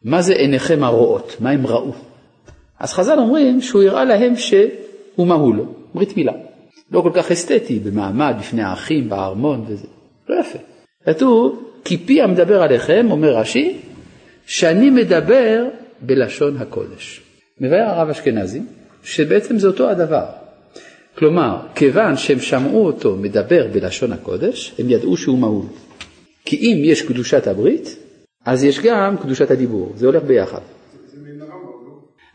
מה 0.04 0.22
זה 0.22 0.34
עיניכם 0.34 0.84
הרואות? 0.84 1.36
מה 1.40 1.50
הם 1.50 1.68
ראו? 1.68 1.92
אז 2.80 2.94
חז"ל 2.94 3.20
אומרים 3.20 3.62
שהוא 3.62 3.84
הראה 3.84 4.06
להם 4.06 4.36
שהוא 4.36 5.28
מהול, 5.28 5.66
ברית 5.96 6.18
מילה. 6.18 6.34
לא 6.92 7.02
כל 7.02 7.12
כך 7.14 7.32
אסתטי, 7.32 7.80
במעמד, 7.80 8.36
בפני 8.40 8.64
האחים, 8.64 9.10
בארמון 9.10 9.66
וזה. 9.68 9.88
לא 10.30 10.40
יפה. 10.40 10.60
כתוב, 11.06 11.64
כי 11.86 11.98
פי 11.98 12.22
המדבר 12.22 12.62
עליכם, 12.62 13.08
אומר 13.12 13.38
רש"י, 13.38 13.78
שאני 14.46 14.90
מדבר 14.90 15.66
בלשון 16.02 16.58
הקודש. 16.58 17.22
מבאר 17.60 17.90
הרב 17.90 18.10
אשכנזי, 18.10 18.62
שבעצם 19.04 19.58
זה 19.58 19.68
אותו 19.68 19.90
הדבר. 19.90 20.26
כלומר, 21.18 21.58
כיוון 21.76 22.18
שהם 22.18 22.40
שמעו 22.40 22.86
אותו 22.86 23.16
מדבר 23.16 23.68
בלשון 23.72 24.14
הקודש, 24.14 24.76
הם 24.80 24.90
ידעו 24.90 25.18
שהוא 25.18 25.38
מהול. 25.38 25.66
כי 26.46 26.56
אם 26.56 26.82
יש 26.84 27.02
קדושת 27.02 27.48
הברית, 27.48 27.96
אז 28.46 28.64
יש 28.64 28.80
גם 28.80 29.18
קדושת 29.18 29.52
הדיבור, 29.52 29.94
זה 29.96 30.06
הולך 30.06 30.24
ביחד. 30.24 30.62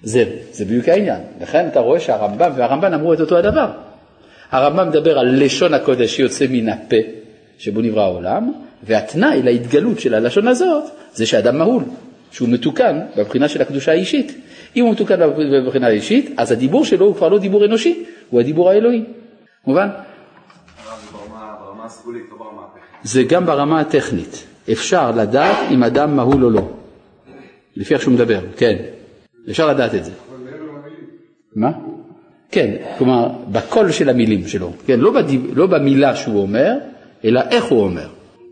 זה, 0.03 0.25
זה 0.53 0.65
בדיוק 0.65 0.89
העניין. 0.89 1.21
לכן 1.41 1.69
אתה 1.69 1.81
רואה 1.81 2.01
שהרמב"ם 2.01 2.53
והרמב"ן 2.57 2.95
אמרו 2.95 3.13
את 3.13 3.21
אותו 3.21 3.37
הדבר. 3.37 3.71
הרמב"ם 4.51 4.89
מדבר 4.89 5.19
על 5.19 5.45
לשון 5.45 5.75
הקודש 5.75 6.17
שיוצא 6.17 6.47
מן 6.51 6.69
הפה 6.69 6.97
שבו 7.59 7.81
נברא 7.81 8.03
העולם, 8.03 8.53
והתנאי 8.83 9.43
להתגלות 9.43 10.01
של 10.01 10.15
הלשון 10.15 10.49
הזאת 10.49 10.85
זה 11.15 11.27
שאדם 11.27 11.59
מהול, 11.59 11.83
שהוא 12.31 12.49
מתוקן 12.49 13.01
בבחינה 13.17 13.49
של 13.49 13.63
הקדושה 13.63 13.93
האישית. 13.93 14.33
אם 14.77 14.85
הוא 14.85 14.93
מתוקן 14.93 15.21
בבחינה 15.65 15.87
האישית, 15.87 16.35
אז 16.37 16.53
הדיבור 16.53 16.85
שלו 16.85 17.07
הוא 17.07 17.15
כבר 17.15 17.29
לא 17.29 17.39
דיבור 17.39 17.65
אנושי, 17.65 18.05
הוא 18.31 18.41
הדיבור 18.41 18.71
האלוהי. 18.71 19.05
מובן? 19.67 19.89
זה 23.03 23.23
גם 23.23 23.47
ברמה 23.47 23.81
הטכנית. 23.81 24.45
אפשר 24.73 25.11
לדעת 25.11 25.57
אם 25.71 25.85
אדם 25.85 26.17
מהול 26.17 26.45
או 26.45 26.51
לא, 26.51 26.69
לפי 27.77 27.95
איך 27.95 28.03
שהוא 28.03 28.15
מדבר, 28.15 28.41
כן. 28.57 28.77
אפשר 29.51 29.67
לדעת 29.67 29.95
את 29.95 30.05
זה. 30.05 30.11
מה? 31.57 31.71
כן, 32.51 32.77
כלומר, 32.99 33.29
בקול 33.53 33.93
של 33.93 34.09
המילים 34.09 34.47
שלו, 34.47 34.73
כן, 34.87 35.01
לא, 35.01 35.13
בדיב, 35.13 35.51
לא 35.55 35.67
במילה 35.67 36.17
שהוא 36.17 36.43
אומר, 36.43 36.73
אלא 37.25 37.41
איך 37.51 37.65
הוא 37.65 37.83
אומר. 37.83 38.09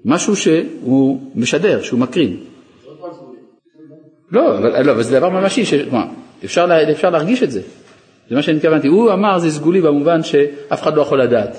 משהו 0.06 0.36
שהוא 0.36 1.20
משדר, 1.34 1.82
שהוא 1.82 2.00
מקרין. 2.00 2.36
לא, 4.32 4.58
אבל, 4.58 4.86
לא, 4.86 4.92
אבל 4.92 5.02
זה 5.02 5.18
דבר 5.18 5.28
ממשי, 5.28 5.64
ש... 5.64 5.74
כלומר, 5.74 6.04
אפשר, 6.44 6.66
לה, 6.66 6.90
אפשר 6.90 7.10
להרגיש 7.10 7.42
את 7.42 7.50
זה. 7.50 7.60
זה 8.28 8.36
מה 8.36 8.42
שאני 8.42 8.56
התכוונתי. 8.56 8.88
הוא 8.88 9.12
אמר 9.12 9.38
זה 9.38 9.50
סגולי 9.50 9.80
במובן 9.80 10.22
שאף 10.22 10.82
אחד 10.82 10.96
לא 10.96 11.02
יכול 11.02 11.22
לדעת. 11.22 11.56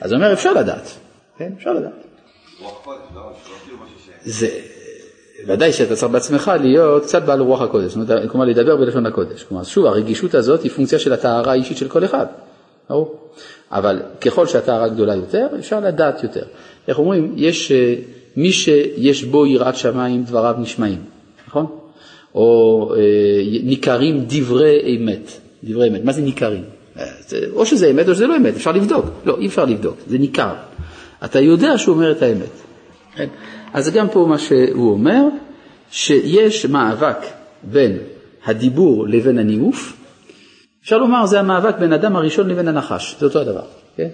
אז 0.00 0.12
הוא 0.12 0.16
אומר 0.16 0.32
אפשר 0.32 0.52
לדעת, 0.52 0.90
כן, 1.38 1.52
אפשר 1.56 1.72
לדעת. 1.72 1.92
זה, 4.24 4.48
ודאי 5.46 5.72
שאתה 5.72 5.96
צריך 5.96 6.12
בעצמך 6.12 6.52
להיות 6.60 7.02
קצת 7.02 7.22
בעל 7.22 7.40
רוח 7.40 7.62
הקודש, 7.62 7.96
כלומר 8.28 8.46
לדבר 8.46 8.76
בלשון 8.76 9.06
הקודש. 9.06 9.42
כלומר, 9.44 9.64
שוב, 9.64 9.86
הרגישות 9.86 10.34
הזאת 10.34 10.62
היא 10.62 10.70
פונקציה 10.70 10.98
של 10.98 11.12
הטהרה 11.12 11.52
האישית 11.52 11.76
של 11.76 11.88
כל 11.88 12.04
אחד, 12.04 12.26
ברור? 12.88 13.30
אבל 13.72 14.02
ככל 14.20 14.46
שהטהרה 14.46 14.88
גדולה 14.88 15.14
יותר, 15.14 15.46
אפשר 15.58 15.80
לדעת 15.80 16.22
יותר. 16.22 16.44
איך 16.88 16.98
אומרים, 16.98 17.32
יש 17.36 17.72
אה, 17.72 17.94
מי 18.36 18.52
שיש 18.52 19.24
בו 19.24 19.46
יראת 19.46 19.76
שמיים, 19.76 20.22
דבריו 20.24 20.54
נשמעים, 20.58 20.98
נכון? 21.48 21.66
או 22.34 22.90
אה, 22.96 23.00
ניכרים 23.62 24.24
דברי 24.26 24.96
אמת, 24.96 25.32
דברי 25.64 25.88
אמת. 25.88 26.04
מה 26.04 26.12
זה 26.12 26.22
ניכרים? 26.22 26.64
אה, 26.98 27.04
או 27.52 27.66
שזה 27.66 27.90
אמת 27.90 28.08
או 28.08 28.14
שזה 28.14 28.26
לא 28.26 28.36
אמת, 28.36 28.56
אפשר 28.56 28.72
לבדוק. 28.72 29.06
לא, 29.24 29.38
אי 29.38 29.46
אפשר 29.46 29.64
לבדוק, 29.64 29.96
זה 30.06 30.18
ניכר. 30.18 30.54
אתה 31.24 31.40
יודע 31.40 31.78
שהוא 31.78 31.94
אומר 31.94 32.12
את 32.12 32.22
האמת. 32.22 32.50
כן? 33.14 33.28
אז 33.72 33.90
גם 33.90 34.08
פה 34.08 34.26
מה 34.28 34.38
שהוא 34.38 34.90
אומר, 34.90 35.22
שיש 35.90 36.66
מאבק 36.66 37.18
בין 37.62 37.98
הדיבור 38.44 39.08
לבין 39.08 39.38
הניאוף, 39.38 39.96
אפשר 40.82 40.98
לומר 40.98 41.26
זה 41.26 41.40
המאבק 41.40 41.78
בין 41.78 41.92
אדם 41.92 42.16
הראשון 42.16 42.48
לבין 42.48 42.68
הנחש, 42.68 43.16
זה 43.20 43.26
אותו 43.26 43.40
הדבר. 43.40 43.64
כן? 43.96 44.08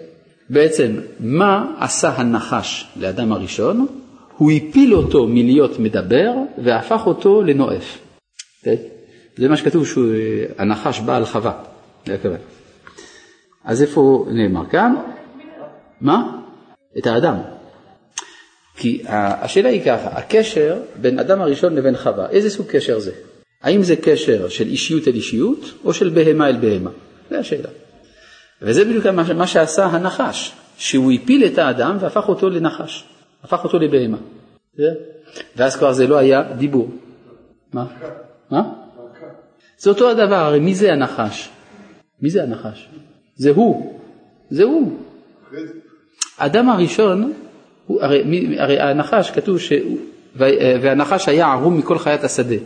בעצם 0.52 0.96
מה 1.20 1.74
עשה 1.78 2.08
הנחש 2.16 2.86
לאדם 2.96 3.32
הראשון? 3.32 3.86
הוא 4.36 4.52
הפיל 4.52 4.94
אותו 4.94 5.26
מלהיות 5.26 5.78
מדבר 5.78 6.32
והפך 6.64 7.02
אותו 7.06 7.42
לנואף. 7.42 7.98
זה 9.36 9.48
מה 9.48 9.56
שכתוב 9.56 9.86
שהנחש 9.86 11.00
בא 11.00 11.16
על 11.16 11.24
חווה, 11.24 11.62
זה. 12.06 12.36
אז 13.64 13.82
איפה 13.82 14.26
נאמר 14.30 14.66
כאן? 14.70 14.94
מה? 16.00 16.38
את 16.98 17.06
האדם. 17.06 17.36
כי 18.76 19.02
השאלה 19.06 19.68
היא 19.68 19.84
ככה, 19.84 20.08
הקשר 20.08 20.80
בין 21.00 21.18
אדם 21.18 21.40
הראשון 21.40 21.74
לבין 21.74 21.96
חווה, 21.96 22.30
איזה 22.30 22.50
סוג 22.50 22.66
קשר 22.66 22.98
זה? 22.98 23.12
האם 23.62 23.82
זה 23.82 23.96
קשר 23.96 24.48
של 24.48 24.66
אישיות 24.66 25.08
אל 25.08 25.14
אישיות 25.14 25.72
או 25.84 25.94
של 25.94 26.08
בהמה 26.08 26.48
אל 26.48 26.56
בהמה? 26.56 26.90
זו 27.30 27.36
השאלה. 27.36 27.68
וזה 28.62 28.84
בדיוק 28.84 29.06
מה 29.06 29.46
שעשה 29.46 29.84
הנחש, 29.84 30.52
שהוא 30.76 31.12
הפיל 31.12 31.44
את 31.44 31.58
האדם 31.58 31.96
והפך 32.00 32.28
אותו 32.28 32.50
לנחש, 32.50 33.04
הפך 33.44 33.64
אותו 33.64 33.78
לבהמה. 33.78 34.18
ואז 35.56 35.76
כבר 35.76 35.92
זה 35.92 36.06
לא 36.06 36.16
היה 36.18 36.42
דיבור. 36.42 36.90
מה? 37.72 37.86
מה? 38.50 38.62
זה 39.78 39.90
אותו 39.90 40.10
הדבר, 40.10 40.34
הרי 40.34 40.60
מי 40.60 40.74
זה 40.74 40.92
הנחש? 40.92 41.48
מי 42.22 42.30
זה 42.30 42.42
הנחש? 42.42 42.88
זה 43.36 43.50
הוא, 43.50 43.98
זה 44.50 44.62
הוא. 44.62 44.98
האדם 46.38 46.68
הראשון 46.68 47.32
הוא, 47.86 48.02
הרי, 48.02 48.22
הרי 48.58 48.80
הנחש, 48.80 49.30
כתוב. 49.30 49.58
והנחש 50.36 51.28
היה 51.28 51.52
ערום 51.52 51.78
מכל 51.78 51.98
חיית 51.98 52.24
השדה. 52.24 52.56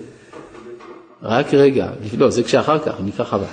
רק 1.22 1.54
רגע, 1.54 1.88
לא, 2.18 2.30
זה 2.30 2.42
כשאחר 2.42 2.78
כך, 2.78 2.94
נקרא 3.04 3.24
חווה. 3.24 3.46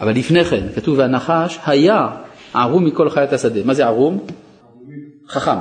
אבל 0.00 0.12
לפני 0.12 0.44
כן, 0.44 0.66
כתוב 0.74 0.98
והנחש 0.98 1.58
היה 1.66 2.08
ערום 2.54 2.84
מכל 2.84 3.10
חיית 3.10 3.32
השדה. 3.32 3.60
מה 3.64 3.74
זה 3.74 3.86
ערום? 3.86 4.26
חכם. 5.28 5.58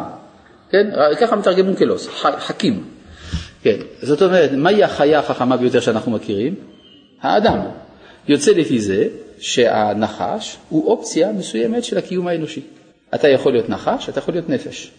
כן? 0.70 0.90
ככה 1.22 1.36
מתרגם 1.36 1.68
אונקלוס, 1.68 2.08
חכים. 2.40 2.84
כן, 3.62 3.78
זאת 4.02 4.22
אומרת, 4.22 4.52
מהי 4.52 4.84
החיה 4.84 5.20
החכמה 5.20 5.58
ביותר 5.58 5.80
שאנחנו 5.80 6.12
מכירים? 6.12 6.56
האדם. 7.22 7.60
יוצא 8.28 8.52
לפי 8.52 8.80
זה 8.80 9.08
שהנחש 9.40 10.58
הוא 10.70 10.88
אופציה 10.88 11.32
מסוימת 11.32 11.84
של 11.84 11.98
הקיום 11.98 12.28
האנושי. 12.28 12.62
אתה 13.16 13.28
יכול 13.28 13.52
להיות 13.52 13.70
נחש, 13.70 14.10
אתה 14.10 14.20
יכול 14.20 14.34
להיות 14.34 14.50
נפש. 14.50 14.92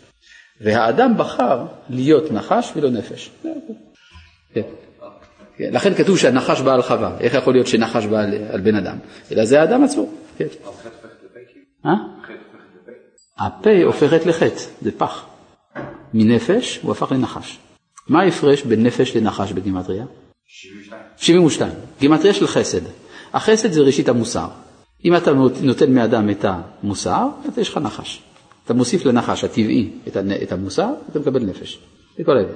והאדם 0.61 1.15
בחר 1.17 1.65
להיות 1.91 2.33
נחש 2.33 2.73
ולא 2.77 2.91
נפש. 2.91 3.31
כן. 4.55 4.63
כן. 5.57 5.69
לכן 5.73 5.95
כתוב 5.95 6.19
שהנחש 6.19 6.61
בא 6.61 6.75
על 6.75 6.83
חווה, 6.83 7.17
איך 7.21 7.35
יכול 7.35 7.55
להיות 7.55 7.67
שנחש 7.67 8.07
בא 8.07 8.21
על, 8.21 8.35
על 8.51 8.61
בן 8.61 8.75
אדם? 8.75 8.99
אלא 9.33 9.45
זה 9.45 9.61
האדם 9.61 9.85
עצמו. 9.85 10.09
כן. 10.39 10.47
אה? 11.87 11.93
הפה 13.39 13.83
הופכת 13.85 14.27
לחטא, 14.27 14.61
זה 14.83 14.91
פח. 14.99 15.27
מנפש 16.15 16.81
הוא 16.83 16.93
הפך 16.93 17.13
לנחש. 17.13 17.59
מה 18.09 18.23
ההפרש 18.23 18.63
בין 18.63 18.83
נפש 18.83 19.17
לנחש 19.17 19.53
בגימטריה? 19.53 20.05
72. 20.47 21.03
72, 21.17 21.73
גימטריה 22.01 22.35
של 22.35 22.47
חסד. 22.47 22.81
החסד 23.33 23.73
זה 23.73 23.81
ראשית 23.81 24.09
המוסר. 24.09 24.49
אם 25.05 25.17
אתה 25.17 25.33
נותן 25.63 25.95
מאדם 25.95 26.31
את 26.31 26.45
המוסר, 26.45 27.27
אז 27.49 27.59
יש 27.59 27.69
לך 27.69 27.77
נחש. 27.77 28.23
אתה 28.65 28.75
מוסיף 28.75 29.05
לנחש 29.05 29.45
הטבעי 29.45 29.91
את 30.43 30.53
המוסר, 30.53 30.89
אתה 31.11 31.19
מקבל 31.19 31.43
נפש. 31.43 31.79
זה 32.17 32.25
כל 32.25 32.37
ההבדל. 32.37 32.55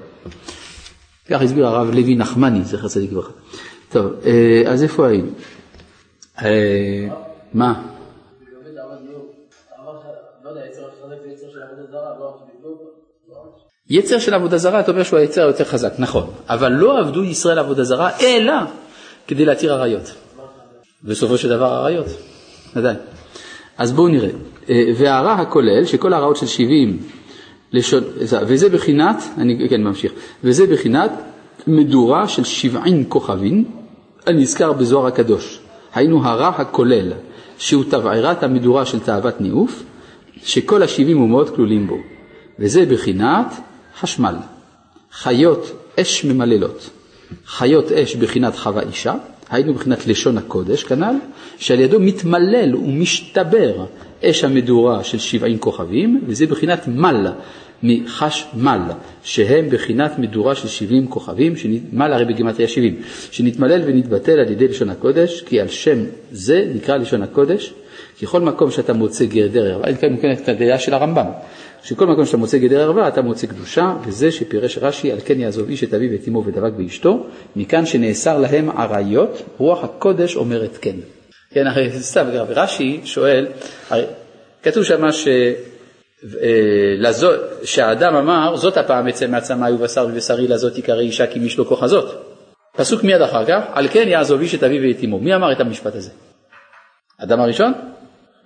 כך 1.29 1.43
הסביר 1.43 1.67
הרב 1.67 1.91
לוי 1.91 2.15
נחמני, 2.17 2.65
זכר 2.65 2.89
צדיק 2.89 3.13
לברכה. 3.13 3.33
טוב, 3.89 4.13
אה, 4.27 4.63
אז 4.67 4.83
איפה 4.83 5.07
היינו? 5.07 5.29
אה, 6.43 7.09
מה? 7.55 7.83
יצר 13.91 14.19
של 14.19 14.35
עבודה 14.35 14.59
זרה, 14.59 14.81
אתה 14.81 14.91
אומר 14.91 15.03
שהוא 15.03 15.19
היצר 15.19 15.43
היותר 15.43 15.65
חזק, 15.65 15.93
נכון, 15.99 16.31
אבל 16.49 16.73
לא 16.73 16.99
עבדו 16.99 17.25
ישראל 17.25 17.59
עבודה 17.59 17.85
זרה, 17.85 18.11
אלא 18.21 18.55
כדי 19.27 19.45
להתיר 19.45 19.73
עריות. 19.75 20.13
בסופו 21.05 21.39
של 21.39 21.49
דבר 21.49 21.67
עריות, 21.67 22.07
עדיין. 22.75 22.97
אז 23.79 23.93
בואו 23.93 24.09
נראה. 24.09 24.31
אה, 24.71 24.85
והרע 24.99 25.33
הכולל, 25.33 25.85
שכל 25.85 26.13
הרעות 26.13 26.37
של 26.37 26.47
70 26.47 26.99
לשון, 27.73 28.05
וזה 28.47 28.69
בחינת, 28.69 29.23
אני 29.39 29.69
כן 29.69 29.83
ממשיך, 29.83 30.13
וזה 30.45 30.67
בחינת 30.67 31.11
מדורה 31.67 32.29
של 32.29 32.45
70 32.45 33.05
כוכבים, 33.05 33.65
הנזכר 34.27 34.73
בזוהר 34.73 35.07
הקדוש. 35.07 35.61
היינו 35.95 36.25
הרע 36.25 36.49
הכולל, 36.49 37.13
שהוא 37.59 37.85
תבערת 37.85 38.43
המדורה 38.43 38.87
של 38.87 39.01
תאוות 39.01 39.41
ניאוף, 39.41 39.83
שכל 40.45 40.83
השבעים 40.83 41.21
אומות 41.21 41.57
כלולים 41.57 41.87
בו. 41.87 41.97
וזה 42.59 42.87
בחינת 42.87 43.47
חשמל. 44.01 44.35
חיות 45.13 45.73
אש 46.01 46.25
ממללות. 46.25 46.91
חיות 47.47 47.93
אש 47.93 48.17
בחינת 48.17 48.57
חווה 48.57 48.83
אישה, 48.83 49.15
היינו 49.51 49.75
בחינת 49.75 50.07
לשון 50.07 50.39
הקודש 50.39 50.85
כנ"ל, 50.85 51.15
שעל 51.59 51.81
ידו 51.81 52.01
מתמלל 52.01 52.77
ומשתבר 52.77 53.85
אש 54.25 54.45
המדורה 54.45 55.05
של 55.05 55.19
שבעים 55.19 55.59
כוכבים, 55.59 56.21
וזה 56.27 56.47
בחינת 56.47 56.89
מל 56.89 57.27
מחשמל, 57.83 58.81
שהם 59.23 59.69
בחינת 59.71 60.19
מדורה 60.19 60.55
של 60.55 60.69
שבעים 60.69 61.07
כוכבים, 61.07 61.55
מל 61.93 62.13
הרי 62.13 62.25
בגימטריה 62.25 62.69
שבעים, 62.69 62.97
שנתמלל 63.31 63.83
ונתבטל 63.87 64.39
על 64.41 64.53
ידי 64.53 64.69
לשון 64.69 64.91
הקודש, 64.91 65.43
כי 65.43 65.61
על 65.61 65.69
שם 65.69 65.99
זה 66.33 66.71
נקרא 66.75 66.97
לשון 66.97 67.23
הקודש, 67.23 67.73
כי 68.19 68.27
כל 68.27 68.41
מקום 68.41 68.71
שאתה 68.71 68.93
מוצא 68.93 69.25
גדר 69.25 69.65
ערווה, 69.65 69.87
אני 69.87 69.97
כאן 69.97 70.13
מכיר 70.13 70.33
את 70.33 70.49
הדעה 70.49 70.79
של 70.79 70.95
הרמב"ם, 70.95 71.27
שכל 71.83 72.07
מקום 72.07 72.27
שאתה 72.27 72.37
מוצא 72.37 72.59
גדר 72.59 72.81
ערווה 72.81 73.09
אתה 73.09 73.23
מוצא 73.23 73.47
קדושה, 73.47 73.97
וזה 74.07 74.31
שפירש 74.31 74.79
רש"י, 74.79 75.13
על 75.13 75.19
כן 75.25 75.41
יעזוב 75.41 75.69
איש 75.69 75.85
את 75.85 75.95
אביו 75.95 76.11
ואת 76.13 76.29
אמו 76.29 76.45
ודבק 76.45 76.73
באשתו, 76.77 77.27
מכאן 77.57 77.87
שנאסר 77.87 78.39
להם 78.39 78.71
עריות, 78.71 79.43
רוח 79.59 79.85
הקודש 79.85 80.37
אומרת 80.37 80.79
כן. 80.81 80.97
כן, 81.55 81.67
הרי 81.67 81.91
סתם, 81.93 82.27
רש"י 82.49 83.01
שואל, 83.05 83.47
הרי 83.91 84.05
כתוב 84.63 84.85
שם 84.85 85.13
ש... 85.13 85.29
אה, 86.43 87.13
שהאדם 87.65 88.15
אמר, 88.15 88.57
זאת 88.57 88.77
הפעם 88.77 89.09
אצא 89.09 89.27
מעצמי 89.27 89.73
ובשר 89.73 90.07
ובשרי 90.11 90.49
לזאת 90.49 90.79
יקרא 90.79 91.01
אישה 91.01 91.27
כי 91.27 91.39
מיש 91.39 91.59
לו 91.59 91.67
כוח 91.67 91.83
הזאת. 91.83 92.15
פסוק 92.77 93.05
מיד 93.05 93.23
אחר 93.23 93.45
כך, 93.45 93.63
על 93.73 93.89
כן 93.89 94.09
יעזוב 94.09 94.41
איש 94.41 94.55
את 94.55 94.63
אביו 94.63 94.83
ואת 94.83 95.05
אמו. 95.05 95.19
מי 95.19 95.35
אמר 95.35 95.53
את 95.53 95.61
המשפט 95.61 95.95
הזה? 95.95 96.11
אדם 97.19 97.41
הראשון? 97.41 97.73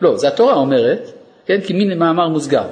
לא, 0.00 0.16
זה 0.16 0.28
התורה 0.28 0.54
אומרת, 0.54 1.10
כן, 1.46 1.60
כי 1.60 1.72
מין 1.72 1.98
מאמר 1.98 2.28
מוסגר. 2.28 2.64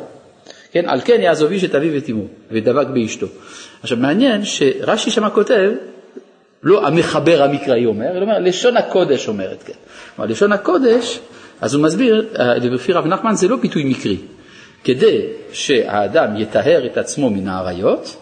כן, 0.72 0.89
על 0.89 1.01
כן 1.05 1.20
יעזוב 1.20 1.51
איש 1.51 1.64
את 1.64 1.74
אביו 1.74 1.93
ואת 1.95 2.11
אמו, 2.11 2.24
ודבק 2.51 2.87
באשתו. 2.87 3.26
עכשיו 3.83 3.99
מעניין 3.99 4.45
שרש"י 4.45 5.11
שמה 5.11 5.30
כותב, 5.30 5.70
לא 6.63 6.87
המחבר 6.87 7.43
המקראי 7.43 7.87
אומר, 7.87 8.11
אלא 8.11 8.23
אומר, 8.23 8.39
לשון 8.39 8.77
הקודש 8.77 9.29
אומרת 9.29 9.63
כן. 9.63 9.73
כלומר, 10.17 10.31
לשון 10.31 10.53
הקודש, 10.53 11.21
אז 11.61 11.75
הוא 11.75 11.83
מסביר, 11.83 12.29
אה, 12.39 12.55
לפי 12.55 12.93
רב 12.93 13.07
נחמן 13.07 13.35
זה 13.35 13.49
לא 13.49 13.57
ביטוי 13.57 13.85
מקרי. 13.85 14.17
כדי 14.85 15.27
שהאדם 15.53 16.37
יטהר 16.37 16.87
את 16.87 16.99
עצמו 16.99 17.31
מן 17.31 17.49
האריות, 17.49 18.17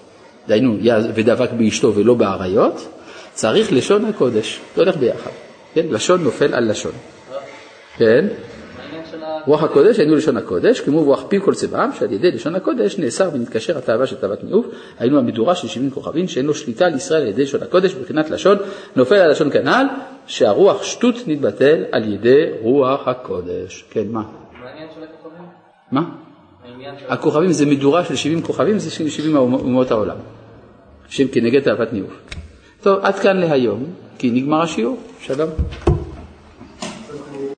דהיינו 0.48 0.76
ודבק 1.14 1.50
באשתו 1.52 1.94
ולא 1.94 2.14
באריות, 2.14 2.88
צריך 3.34 3.72
לשון 3.72 4.04
הקודש, 4.04 4.60
זה 4.76 4.82
הולך 4.82 4.96
ביחד, 4.96 5.30
כן? 5.74 5.86
לשון 5.90 6.24
נופל 6.24 6.54
על 6.54 6.70
לשון. 6.70 6.92
כן? 7.96 8.26
רוח 9.46 9.62
הקודש 9.62 9.98
היינו 9.98 10.14
לשון 10.14 10.36
הקודש, 10.36 10.80
כמו 10.80 11.02
רוח 11.02 11.24
פיו 11.28 11.42
כל 11.42 11.54
צבעם, 11.54 11.92
שעל 11.92 12.12
ידי 12.12 12.30
לשון 12.30 12.54
הקודש 12.54 12.98
נאסר 12.98 13.30
ונתקשר 13.32 13.78
התאווה 13.78 14.06
של 14.06 14.16
תאוות 14.16 14.44
ניאוף, 14.44 14.66
היינו 14.98 15.18
המדורה 15.18 15.54
של 15.54 15.68
שבעים 15.68 15.90
כוכבים, 15.90 16.28
שאין 16.28 16.46
לו 16.46 16.54
שליטה 16.54 16.86
על 16.86 16.94
ישראל 16.94 17.22
על 17.22 17.28
ידי 17.28 17.42
לשון 17.42 17.62
הקודש, 17.62 17.94
מבחינת 17.94 18.30
לשון, 18.30 18.58
נופל 18.96 19.14
על 19.14 19.30
לשון 19.30 19.50
כנ"ל, 19.50 19.86
שהרוח 20.26 20.82
שטות 20.82 21.14
נתבטל 21.26 21.84
על 21.92 22.12
ידי 22.12 22.44
רוח 22.60 23.08
הקודש. 23.08 23.84
כן, 23.90 24.04
מה? 24.08 24.22
מה? 25.92 26.02
הכוכבים 27.08 27.52
זה 27.52 27.66
מדורה 27.66 28.04
של 28.04 28.16
70 28.16 28.42
כוכבים, 28.42 28.78
זה 28.78 28.90
של 28.90 29.08
70 29.08 29.36
אומות 29.36 29.90
העולם, 29.90 30.16
שהם 31.08 31.28
כנגד 31.28 31.60
תאוות 31.60 31.92
ניאוף. 31.92 32.20
טוב, 32.82 32.98
עד 33.02 33.14
כאן 33.14 33.36
להיום, 33.36 33.84
כי 34.18 34.30
נגמר 34.30 34.62
השיעור. 34.62 34.96
שלום. 35.20 35.50